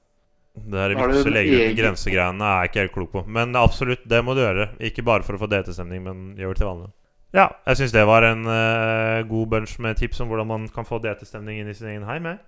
Det 0.67 0.89
du 0.93 0.95
vipse 0.97 1.31
leger 1.31 1.73
uten 1.73 1.97
egen- 1.97 2.43
er 2.43 2.61
jeg 2.61 2.71
ikke 2.71 2.81
helt 2.85 2.93
klok 2.93 3.13
på. 3.13 3.25
Men 3.27 3.57
absolutt, 3.57 4.07
det 4.09 4.25
må 4.25 4.35
du 4.35 4.43
gjøre. 4.43 4.69
Ikke 4.81 5.05
bare 5.05 5.23
for 5.23 5.35
å 5.35 5.41
få 5.41 5.49
DT-stemning, 5.51 6.03
men 6.05 6.37
gjør 6.37 6.55
det 6.55 6.57
til 6.63 6.67
vanlig. 6.67 6.91
Ja, 7.33 7.49
jeg 7.67 7.77
syns 7.79 7.93
det 7.95 8.07
var 8.07 8.23
en 8.27 8.43
uh, 8.47 9.23
god 9.31 9.47
bunch 9.53 9.79
med 9.79 9.97
tips 9.97 10.21
om 10.21 10.29
hvordan 10.29 10.47
man 10.51 10.69
kan 10.69 10.85
få 10.85 10.99
DT-stemning 10.99 11.61
inn 11.61 11.69
i 11.71 11.75
sin 11.75 11.89
egen 11.89 12.05
heim. 12.09 12.27
jeg. 12.27 12.39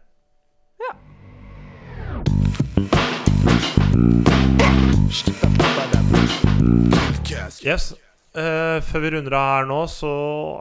Yes. 7.65 7.95
Eh, 8.33 8.79
før 8.81 9.03
vi 9.05 9.11
runder 9.13 9.35
av 9.37 9.47
her 9.51 9.67
nå, 9.69 9.79
så 9.93 10.11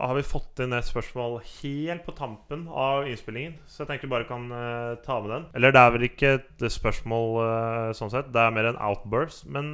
har 0.01 0.17
vi 0.17 0.25
fått 0.27 0.60
inn 0.60 0.75
et 0.75 0.84
spørsmål 0.84 1.38
helt 1.62 2.03
på 2.03 2.15
tampen 2.17 2.65
av 2.67 3.07
innspillingen. 3.07 3.55
Så 3.63 3.84
jeg 3.84 3.91
tenkte 3.93 4.10
vi 4.10 4.12
bare 4.12 4.27
kan 4.27 4.49
uh, 4.51 4.99
ta 5.05 5.21
med 5.23 5.31
den. 5.31 5.45
Eller 5.55 5.71
det 5.71 5.84
er 5.84 5.93
vel 5.95 6.07
ikke 6.10 6.34
et 6.41 6.65
spørsmål 6.75 7.29
uh, 7.39 7.91
sånn 7.95 8.12
sett. 8.12 8.27
Det 8.36 8.43
er 8.43 8.51
mer 8.51 8.67
en 8.73 8.81
outburst, 8.89 9.45
men 9.47 9.71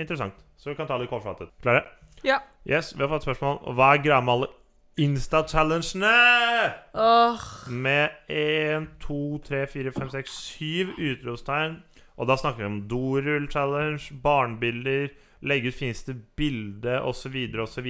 interessant. 0.00 0.38
Så 0.56 0.72
vi 0.72 0.78
kan 0.78 0.88
ta 0.88 0.96
det 0.96 1.04
litt 1.04 1.12
kortfattet. 1.12 1.52
Klare? 1.60 1.84
Ja. 2.24 2.40
Yes, 2.64 2.94
vi 2.96 3.04
har 3.04 3.12
fått 3.12 3.28
spørsmål. 3.28 3.60
Hva 3.76 3.90
er 3.92 4.00
greia 4.06 4.22
med 4.24 4.32
alle 4.38 4.48
Insta-challengene? 4.96 6.72
Oh. 6.96 7.42
Med 7.68 8.16
1, 8.32 8.88
2, 9.04 9.20
3, 9.44 9.66
4, 9.74 9.92
5, 9.92 10.08
6, 10.16 10.40
7 10.56 10.96
utropstegn. 10.96 11.76
Og 12.16 12.30
da 12.30 12.38
snakker 12.40 12.64
vi 12.64 12.70
om 12.70 12.80
dorull-challenge, 12.88 14.16
barnebilder, 14.24 15.10
legge 15.40 15.68
ut 15.68 15.78
fineste 15.78 16.14
bilde 16.36 17.00
osv. 17.00 17.36
osv. 17.62 17.88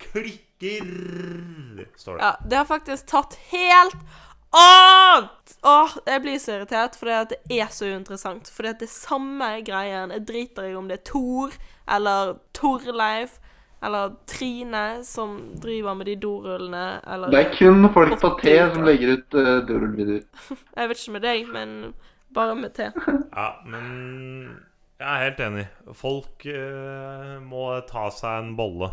Klikker, 0.00 1.86
står 1.96 2.16
det. 2.16 2.24
ja, 2.24 2.32
det 2.50 2.56
har 2.56 2.64
faktisk 2.64 3.06
tatt 3.06 3.36
helt 3.50 3.96
av! 4.50 5.28
Åh, 5.62 5.96
jeg 6.06 6.22
blir 6.24 6.38
så 6.40 6.56
irritert, 6.56 6.96
fordi 6.98 7.12
at 7.14 7.34
det 7.34 7.60
er 7.60 7.68
så 7.72 7.90
uinteressant. 7.90 8.48
Fordi 8.50 8.72
at 8.72 8.80
det 8.80 8.88
er 8.88 8.94
samme 8.94 9.50
greien. 9.66 10.14
Jeg 10.14 10.26
driter 10.26 10.70
i 10.70 10.74
om 10.78 10.88
det 10.88 11.00
er 11.00 11.06
Tor 11.12 11.54
eller 11.90 12.38
Torleif 12.56 13.38
eller 13.82 14.14
Trine 14.28 15.04
som 15.04 15.38
driver 15.60 15.94
med 15.96 16.10
de 16.10 16.16
dorullene, 16.20 17.00
eller 17.06 17.30
Det 17.32 17.38
er 17.40 17.54
kun 17.54 17.88
folk 17.94 18.18
på 18.20 18.32
T 18.42 18.56
som 18.74 18.84
legger 18.84 19.14
ut 19.16 19.36
uh, 19.36 19.60
dorullvideoer. 19.68 20.26
Jeg 20.76 20.88
vet 20.90 21.00
ikke 21.00 21.14
med 21.16 21.24
deg, 21.24 21.46
men 21.48 21.94
bare 22.34 22.56
med 22.58 22.74
T. 22.76 22.90
Ja, 23.32 23.48
men 23.64 24.58
jeg 25.00 25.08
er 25.08 25.22
helt 25.24 25.40
enig. 25.46 25.66
Folk 25.96 26.44
uh, 26.46 27.38
må 27.42 27.62
ta 27.88 28.08
seg 28.14 28.42
en 28.44 28.50
bolle. 28.58 28.90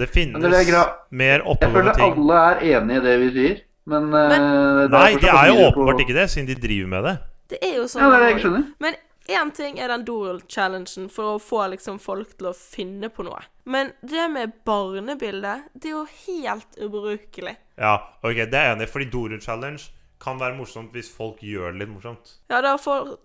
Det 0.00 0.08
finnes 0.08 0.40
det 0.40 0.50
mer 0.50 0.64
gra- 0.64 0.86
ting. 1.10 1.20
Jeg 1.60 1.74
føler 1.74 2.00
alle 2.06 2.38
er 2.46 2.62
enig 2.78 2.96
i 2.96 3.04
det 3.04 3.16
vi 3.20 3.28
sier, 3.36 3.60
men, 3.90 4.08
uh, 4.14 4.86
Nei, 4.88 5.12
det 5.14 5.20
de 5.26 5.28
er 5.34 5.50
jo 5.52 5.68
åpenbart 5.68 5.98
på- 5.98 6.06
ikke 6.06 6.16
det, 6.16 6.26
siden 6.32 6.48
de 6.48 6.56
driver 6.62 6.88
med 6.94 7.04
det. 7.04 7.14
Det 7.50 7.58
er 7.66 7.76
jo 7.76 7.84
sånn. 7.90 8.00
Ja, 8.02 8.10
det 8.10 8.16
er 8.16 8.24
det 8.24 8.32
jeg 8.32 8.42
skjønner. 8.46 8.66
Men 8.80 8.98
én 9.30 9.50
ting 9.54 9.78
er 9.78 9.88
den 9.92 10.04
Doral-challengen 10.06 11.10
for 11.10 11.34
å 11.36 11.38
få 11.42 11.64
liksom 11.74 11.98
folk 12.00 12.32
til 12.38 12.48
å 12.50 12.54
finne 12.56 13.10
på 13.12 13.24
noe. 13.26 13.42
Men 13.66 13.92
det 14.02 14.30
med 14.32 14.52
barnebildet, 14.66 15.68
det 15.74 15.90
er 15.90 15.96
jo 15.98 16.06
helt 16.26 16.78
ubrukelig. 16.80 17.56
Ja, 17.78 17.96
ok, 18.22 18.40
det 18.50 18.54
er 18.54 18.70
jeg 18.70 18.76
enig 18.76 18.88
i, 18.88 18.92
fordi 18.94 19.10
Doral-challenge 19.12 19.90
kan 20.20 20.38
være 20.40 20.56
morsomt 20.58 20.92
hvis 20.92 21.10
folk 21.12 21.38
gjør 21.44 21.72
det 21.72 21.80
litt 21.84 21.92
morsomt. 21.92 22.34
Ja, 22.50 22.60
da 22.64 22.76
får 22.80 23.16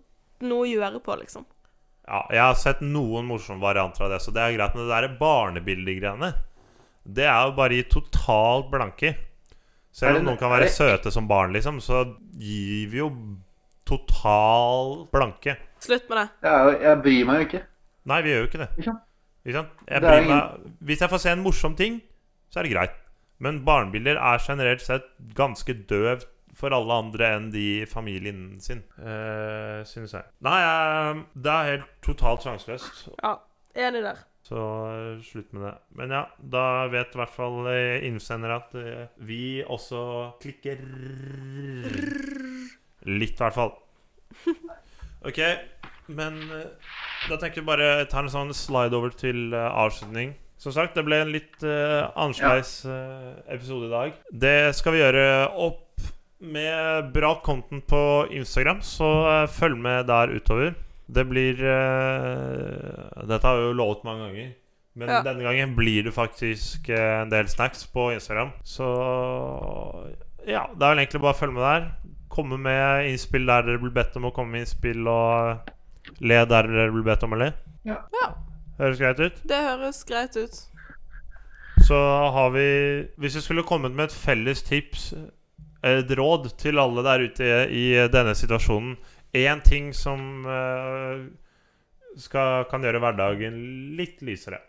noe 0.45 0.65
å 0.65 0.69
gjøre 0.69 1.01
på, 1.03 1.15
liksom. 1.21 1.45
Ja, 2.05 2.19
jeg 2.29 2.41
har 2.41 2.57
sett 2.59 2.83
noen 2.85 3.25
morsomme 3.25 3.63
varianter 3.63 4.05
av 4.05 4.11
det, 4.13 4.19
så 4.21 4.33
det 4.33 4.43
er 4.43 4.53
greit. 4.57 4.75
Men 4.75 4.85
det 4.85 4.93
der 4.93 5.15
barnebildegreiene, 5.19 6.31
det 7.17 7.25
er 7.25 7.47
jo 7.47 7.55
bare 7.57 7.79
i 7.79 7.85
totalt 7.89 8.69
blanke 8.73 9.09
i. 9.09 9.15
Selv 9.95 10.19
om 10.19 10.27
noen 10.27 10.39
kan 10.39 10.51
være 10.51 10.67
søte 10.73 11.11
som 11.13 11.27
barn, 11.29 11.53
liksom, 11.55 11.79
så 11.81 12.03
gir 12.35 12.89
vi 12.91 12.99
jo 12.99 13.09
totalt 13.87 15.07
blanke. 15.13 15.55
Slutt 15.81 16.09
med 16.09 16.19
det. 16.19 16.27
Jeg, 16.43 16.77
jeg 16.83 17.01
bryr 17.05 17.29
meg 17.29 17.39
jo 17.39 17.47
ikke. 17.47 17.61
Nei, 18.11 18.19
vi 18.25 18.33
gjør 18.33 18.43
jo 18.43 18.49
ikke 18.49 18.61
det. 18.61 18.69
Ikke 18.75 18.89
sant? 18.89 19.05
Ikke 19.45 19.57
sant? 19.59 19.73
Jeg 19.87 20.03
Det 20.03 20.11
bryr 20.11 20.29
meg, 20.29 20.69
hvis 20.89 21.03
jeg 21.05 21.13
får 21.13 21.23
se 21.23 21.33
en 21.33 21.43
morsom 21.45 21.77
ting, 21.79 21.99
så 22.51 22.59
er 22.59 22.67
det 22.67 22.73
greit. 22.75 23.01
Men 23.41 23.63
barnebilder 23.67 24.19
er 24.19 24.43
generelt 24.43 24.83
sett 24.83 25.07
ganske 25.37 25.77
døvt 25.89 26.27
for 26.55 26.75
alle 26.75 26.99
andre 27.03 27.31
enn 27.35 27.49
de 27.53 27.85
familien 27.89 28.55
sin, 28.63 28.83
uh, 28.99 29.83
synes 29.87 30.15
jeg. 30.15 30.23
Nei, 30.45 30.59
eh, 30.63 31.19
det 31.35 31.51
er 31.51 31.71
helt 31.73 31.91
totalt 32.05 32.45
sjanseløst. 32.45 33.09
Ja, 33.19 33.35
enig 33.87 34.05
der. 34.05 34.23
Så 34.45 34.61
eh, 34.91 35.23
slutt 35.25 35.51
med 35.55 35.65
det. 35.65 35.73
Men 35.97 36.13
ja, 36.13 36.23
da 36.55 36.65
vet 36.93 37.15
i 37.15 37.19
hvert 37.19 37.33
fall 37.33 37.65
innsender 38.05 38.55
at 38.59 38.75
vi 39.25 39.63
også 39.63 40.01
klikker 40.43 40.83
Litt, 43.05 43.35
i 43.35 43.43
hvert 43.43 43.57
fall. 43.57 43.75
Ok, 45.25 45.39
men 46.13 46.35
da 46.45 47.37
tenker 47.41 47.63
vi 47.63 47.65
bare 47.65 48.03
ta 48.05 48.19
en 48.21 48.29
sånn 48.29 48.51
slide 48.53 48.93
over 48.93 49.15
til 49.17 49.55
avslutning. 49.57 50.35
Som 50.61 50.73
sagt, 50.75 50.95
det 50.95 51.03
ble 51.05 51.17
en 51.21 51.33
litt 51.33 51.63
uh, 51.67 52.07
annerledes 52.17 52.77
uh, 52.87 53.35
episode 53.51 53.89
i 53.89 53.91
dag. 53.91 54.21
Det 54.31 54.59
skal 54.77 54.95
vi 54.95 55.01
gjøre 55.01 55.25
opp 55.65 55.84
med 56.53 57.11
bra 57.13 57.33
content 57.45 57.85
på 57.87 58.01
Instagram, 58.31 58.81
så 58.85 59.09
eh, 59.31 59.47
følg 59.51 59.77
med 59.81 60.05
der 60.09 60.33
utover. 60.35 60.73
Det 61.07 61.21
blir 61.29 61.59
uh, 61.61 63.25
Dette 63.29 63.45
har 63.45 63.59
vi 63.59 63.67
jo 63.67 63.73
lovet 63.77 64.05
mange 64.07 64.23
ganger. 64.25 64.53
Men 64.95 65.09
Ja. 65.11 65.19
denne 65.21 65.43
gangen 65.43 65.75
blir 65.75 66.03
det 66.07 66.13
faktisk 66.15 66.89
eh, 66.89 67.21
en 67.21 67.29
del 67.29 67.47
snacks 67.51 67.83
på 67.91 68.07
Instagram. 68.15 68.49
Så 68.63 68.87
ja, 70.47 70.63
det 70.71 70.81
er 70.85 70.93
vel 70.93 71.01
egentlig 71.03 71.21
bare 71.21 71.35
å 71.35 71.39
følge 71.39 71.57
med 71.57 71.65
der. 71.65 71.87
Komme 72.31 72.57
med 72.59 73.09
innspill 73.11 73.45
der 73.47 73.65
dere 73.67 73.81
blir 73.83 73.93
bedt 73.95 74.15
om 74.19 74.25
å 74.29 74.33
komme 74.35 74.55
med 74.55 74.65
innspill, 74.65 75.05
og 75.07 75.69
le 76.23 76.39
der 76.45 76.69
dere 76.71 76.91
blir 76.95 77.05
bedt 77.07 77.25
om 77.27 77.35
å 77.35 77.41
le. 77.43 77.51
Ja. 77.87 77.99
Ja. 78.21 78.31
Høres 78.79 78.99
greit 78.99 79.19
ut? 79.21 79.37
Det 79.47 79.61
høres 79.67 80.01
greit 80.07 80.35
ut. 80.39 80.57
Så 81.85 81.95
har 82.33 82.49
vi 82.55 82.65
Hvis 83.19 83.35
vi 83.35 83.41
skulle 83.45 83.63
kommet 83.67 83.91
med 83.93 84.09
et 84.09 84.15
felles 84.15 84.63
tips, 84.63 85.13
et 85.85 86.11
råd 86.17 86.49
til 86.57 86.81
alle 86.81 87.03
der 87.05 87.25
ute 87.29 87.49
i 87.69 87.85
denne 88.11 88.33
situasjonen 88.37 88.95
Én 89.35 89.59
ting 89.59 89.89
som 89.93 90.45
eh, 90.47 91.25
skal, 92.15 92.63
kan 92.71 92.83
gjøre 92.85 93.01
hverdagen 93.03 93.57
litt 93.99 94.21
lysere. 94.23 94.61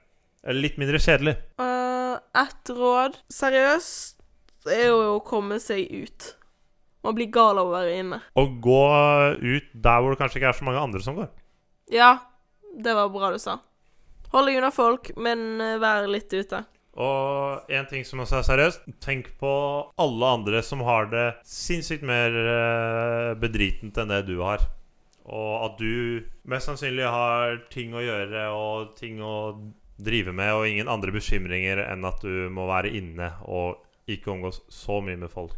Eller 0.42 0.64
litt 0.64 0.80
mindre 0.80 0.98
kjedelig. 0.98 1.36
Uh, 1.62 2.18
ett 2.34 2.72
råd 2.74 3.20
Seriøst 3.30 4.66
er 4.66 4.88
jo 4.88 4.98
å 5.14 5.22
komme 5.26 5.60
seg 5.62 5.86
ut. 5.86 6.32
Man 7.06 7.14
blir 7.14 7.30
gal 7.30 7.60
av 7.62 7.70
å 7.70 7.76
være 7.76 7.94
inne. 8.00 8.18
Å 8.34 8.44
gå 8.62 8.82
ut 9.38 9.70
der 9.70 10.02
hvor 10.02 10.10
det 10.10 10.18
kanskje 10.18 10.40
ikke 10.40 10.50
er 10.50 10.58
så 10.58 10.66
mange 10.66 10.82
andre 10.82 11.02
som 11.04 11.18
går. 11.18 11.30
Ja, 11.94 12.16
det 12.74 12.96
var 12.98 13.12
bra 13.14 13.30
du 13.30 13.38
sa. 13.38 13.60
Hold 14.32 14.50
deg 14.50 14.58
unna 14.58 14.72
folk, 14.74 15.12
men 15.14 15.62
vær 15.78 16.10
litt 16.10 16.34
ute. 16.34 16.64
Og 16.96 17.72
en 17.76 17.88
ting 17.90 18.06
som 18.08 18.22
også 18.22 18.38
er 18.38 18.46
seriøst 18.46 18.86
Tenk 19.04 19.28
på 19.40 19.52
alle 20.00 20.30
andre 20.38 20.62
som 20.64 20.80
har 20.86 21.10
det 21.12 21.26
sinnssykt 21.44 22.06
mer 22.08 22.32
eh, 22.32 23.32
bedritent 23.40 23.98
enn 24.00 24.12
det 24.12 24.22
du 24.30 24.38
har. 24.40 24.64
Og 25.26 25.66
at 25.66 25.80
du 25.80 26.22
mest 26.48 26.70
sannsynlig 26.70 27.08
har 27.10 27.58
ting 27.72 27.92
å 27.96 28.04
gjøre 28.04 28.46
og 28.54 28.94
ting 28.98 29.20
å 29.20 29.36
drive 29.96 30.32
med, 30.36 30.52
og 30.54 30.68
ingen 30.68 30.90
andre 30.92 31.12
bekymringer 31.14 31.80
enn 31.86 32.04
at 32.06 32.20
du 32.22 32.46
må 32.52 32.66
være 32.68 32.92
inne 32.98 33.32
og 33.48 33.82
ikke 34.12 34.30
omgås 34.34 34.60
så 34.70 35.00
mye 35.02 35.18
med 35.18 35.32
folk. 35.32 35.56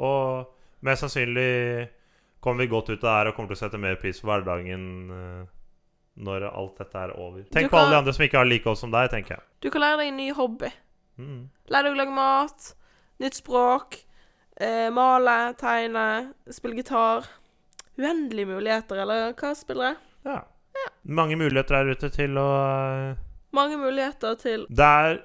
Og 0.00 0.46
mest 0.86 1.04
sannsynlig 1.04 1.88
kommer 2.40 2.64
vi 2.64 2.72
godt 2.72 2.92
ut 2.92 3.00
av 3.02 3.04
det 3.04 3.16
her 3.16 3.30
og 3.30 3.36
kommer 3.36 3.52
til 3.52 3.58
å 3.58 3.62
sette 3.64 3.80
mer 3.80 3.98
pris 4.00 4.20
på 4.22 4.30
hverdagen 4.30 4.84
eh, 5.16 5.48
når 6.20 6.46
alt 6.50 6.80
dette 6.82 7.02
er 7.06 7.14
over. 7.16 7.42
Tenk 7.52 7.68
kan... 7.68 7.72
på 7.72 7.80
alle 7.80 7.94
de 7.94 7.98
andre 8.02 8.14
som 8.16 8.26
ikke 8.26 8.40
har 8.40 8.48
like 8.48 8.70
oss 8.70 8.82
som 8.84 8.92
deg, 8.92 9.10
tenker 9.12 9.36
jeg. 9.36 9.44
Du 9.62 9.70
kan 9.70 9.84
lære 9.84 10.02
deg 10.02 10.12
en 10.12 10.20
ny 10.20 10.28
hobby. 10.36 10.70
Mm. 11.20 11.42
Lær 11.70 11.86
deg 11.86 11.96
å 11.96 12.00
lage 12.00 12.16
mat. 12.16 12.70
Nytt 13.20 13.40
språk. 13.40 14.00
Eh, 14.60 14.88
male, 14.92 15.36
tegne, 15.60 16.06
spille 16.52 16.80
gitar. 16.80 17.28
Uendelige 18.00 18.48
muligheter, 18.48 19.00
eller 19.02 19.32
hva 19.36 19.52
spiller 19.56 19.92
jeg? 19.92 20.00
Ja. 20.30 20.40
Mange 21.02 21.36
muligheter 21.36 21.80
der 21.80 21.96
ute 21.96 22.10
til 22.12 22.36
å 22.40 22.46
eh, 22.60 23.18
Mange 23.56 23.76
muligheter 23.80 24.36
til 24.38 24.62
Det 24.70 24.86
er 24.86 25.16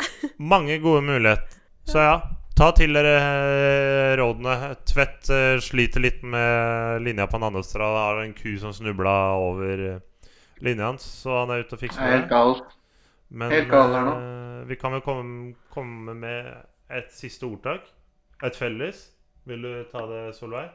mange 0.42 0.80
gode 0.84 1.04
muligheter. 1.06 1.62
Så 1.92 2.02
ja, 2.02 2.16
ta 2.58 2.72
til 2.74 2.96
dere 2.98 3.14
eh, 3.20 4.16
rådene. 4.18 4.74
Tvedt 4.90 5.30
eh, 5.30 5.60
sliter 5.62 6.02
litt 6.02 6.24
med 6.26 7.04
linja 7.06 7.28
på 7.30 7.40
Nannestad. 7.42 7.84
Har 7.84 8.24
en 8.24 8.34
ku 8.34 8.56
som 8.62 8.74
snubla 8.74 9.16
over 9.38 9.86
linja 10.64 10.92
hans, 10.92 11.04
så 11.24 11.42
han 11.42 11.52
er 11.52 11.64
ute 11.66 11.76
og 11.76 11.82
fikser 11.82 12.02
er 12.02 12.12
helt 12.16 12.28
det. 12.28 12.32
galt. 12.32 12.78
Men 13.30 13.52
helt 13.52 13.70
galt 13.72 13.96
her 13.96 14.06
nå. 14.08 14.14
eh, 14.22 14.62
vi 14.70 14.78
kan 14.80 14.94
vel 14.96 15.02
komme, 15.06 15.54
komme 15.74 16.14
med 16.16 16.54
et 16.90 17.12
siste 17.14 17.44
ordtak. 17.48 17.88
Et 18.44 18.56
felles. 18.56 19.12
Vil 19.46 19.62
du 19.62 19.84
ta 19.92 20.06
det, 20.10 20.22
Solveig? 20.38 20.70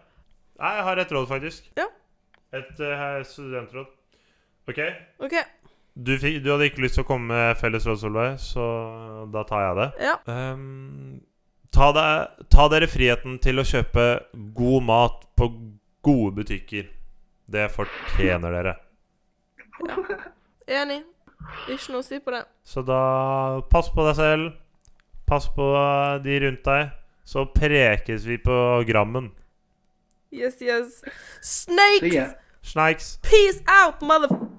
Nei, 0.60 0.74
jeg 0.76 0.84
har 0.86 1.00
et 1.02 1.12
råd, 1.12 1.26
faktisk. 1.30 1.70
Ja. 1.78 1.86
Et 2.54 2.80
uh, 2.82 3.22
studentråd. 3.26 3.88
OK? 4.68 4.78
OK. 5.26 5.34
Du, 5.96 6.12
fikk, 6.18 6.38
du 6.44 6.52
hadde 6.52 6.68
ikke 6.70 6.84
lyst 6.84 6.98
til 6.98 7.04
å 7.04 7.08
komme 7.08 7.32
med 7.32 7.58
felles 7.58 7.86
råd, 7.88 7.98
Solveig, 8.02 8.36
så 8.42 8.66
da 9.32 9.42
tar 9.48 9.64
jeg 9.64 9.78
det. 9.80 9.88
Ja. 10.06 10.14
Um, 10.30 11.18
ta, 11.74 11.90
deg, 11.96 12.44
ta 12.52 12.68
dere 12.70 12.90
friheten 12.90 13.38
til 13.42 13.58
å 13.62 13.66
kjøpe 13.66 14.06
god 14.56 14.86
mat 14.86 15.26
på 15.38 15.50
gode 16.06 16.36
butikker. 16.38 16.86
Det 17.50 17.66
fortjener 17.74 18.54
dere. 18.54 18.76
Enig. 20.70 21.02
Ikke 21.70 21.94
noe 21.94 22.02
å 22.02 22.06
si 22.06 22.20
på 22.22 22.34
det. 22.34 22.44
Så 22.66 22.84
da 22.86 23.00
pass 23.72 23.90
på 23.94 24.04
deg 24.06 24.16
selv. 24.18 24.52
Pass 25.30 25.48
på 25.54 25.66
de 26.24 26.38
rundt 26.44 26.64
deg. 26.66 26.94
Så 27.26 27.46
prekes 27.54 28.26
vi 28.26 28.40
på 28.42 28.56
Grammen. 28.88 29.30
Yes, 30.30 30.60
yes. 30.62 31.02
Snakes! 31.42 32.34
Snakes. 32.62 33.18
Peace 33.22 33.62
out, 33.66 34.02
mother... 34.02 34.49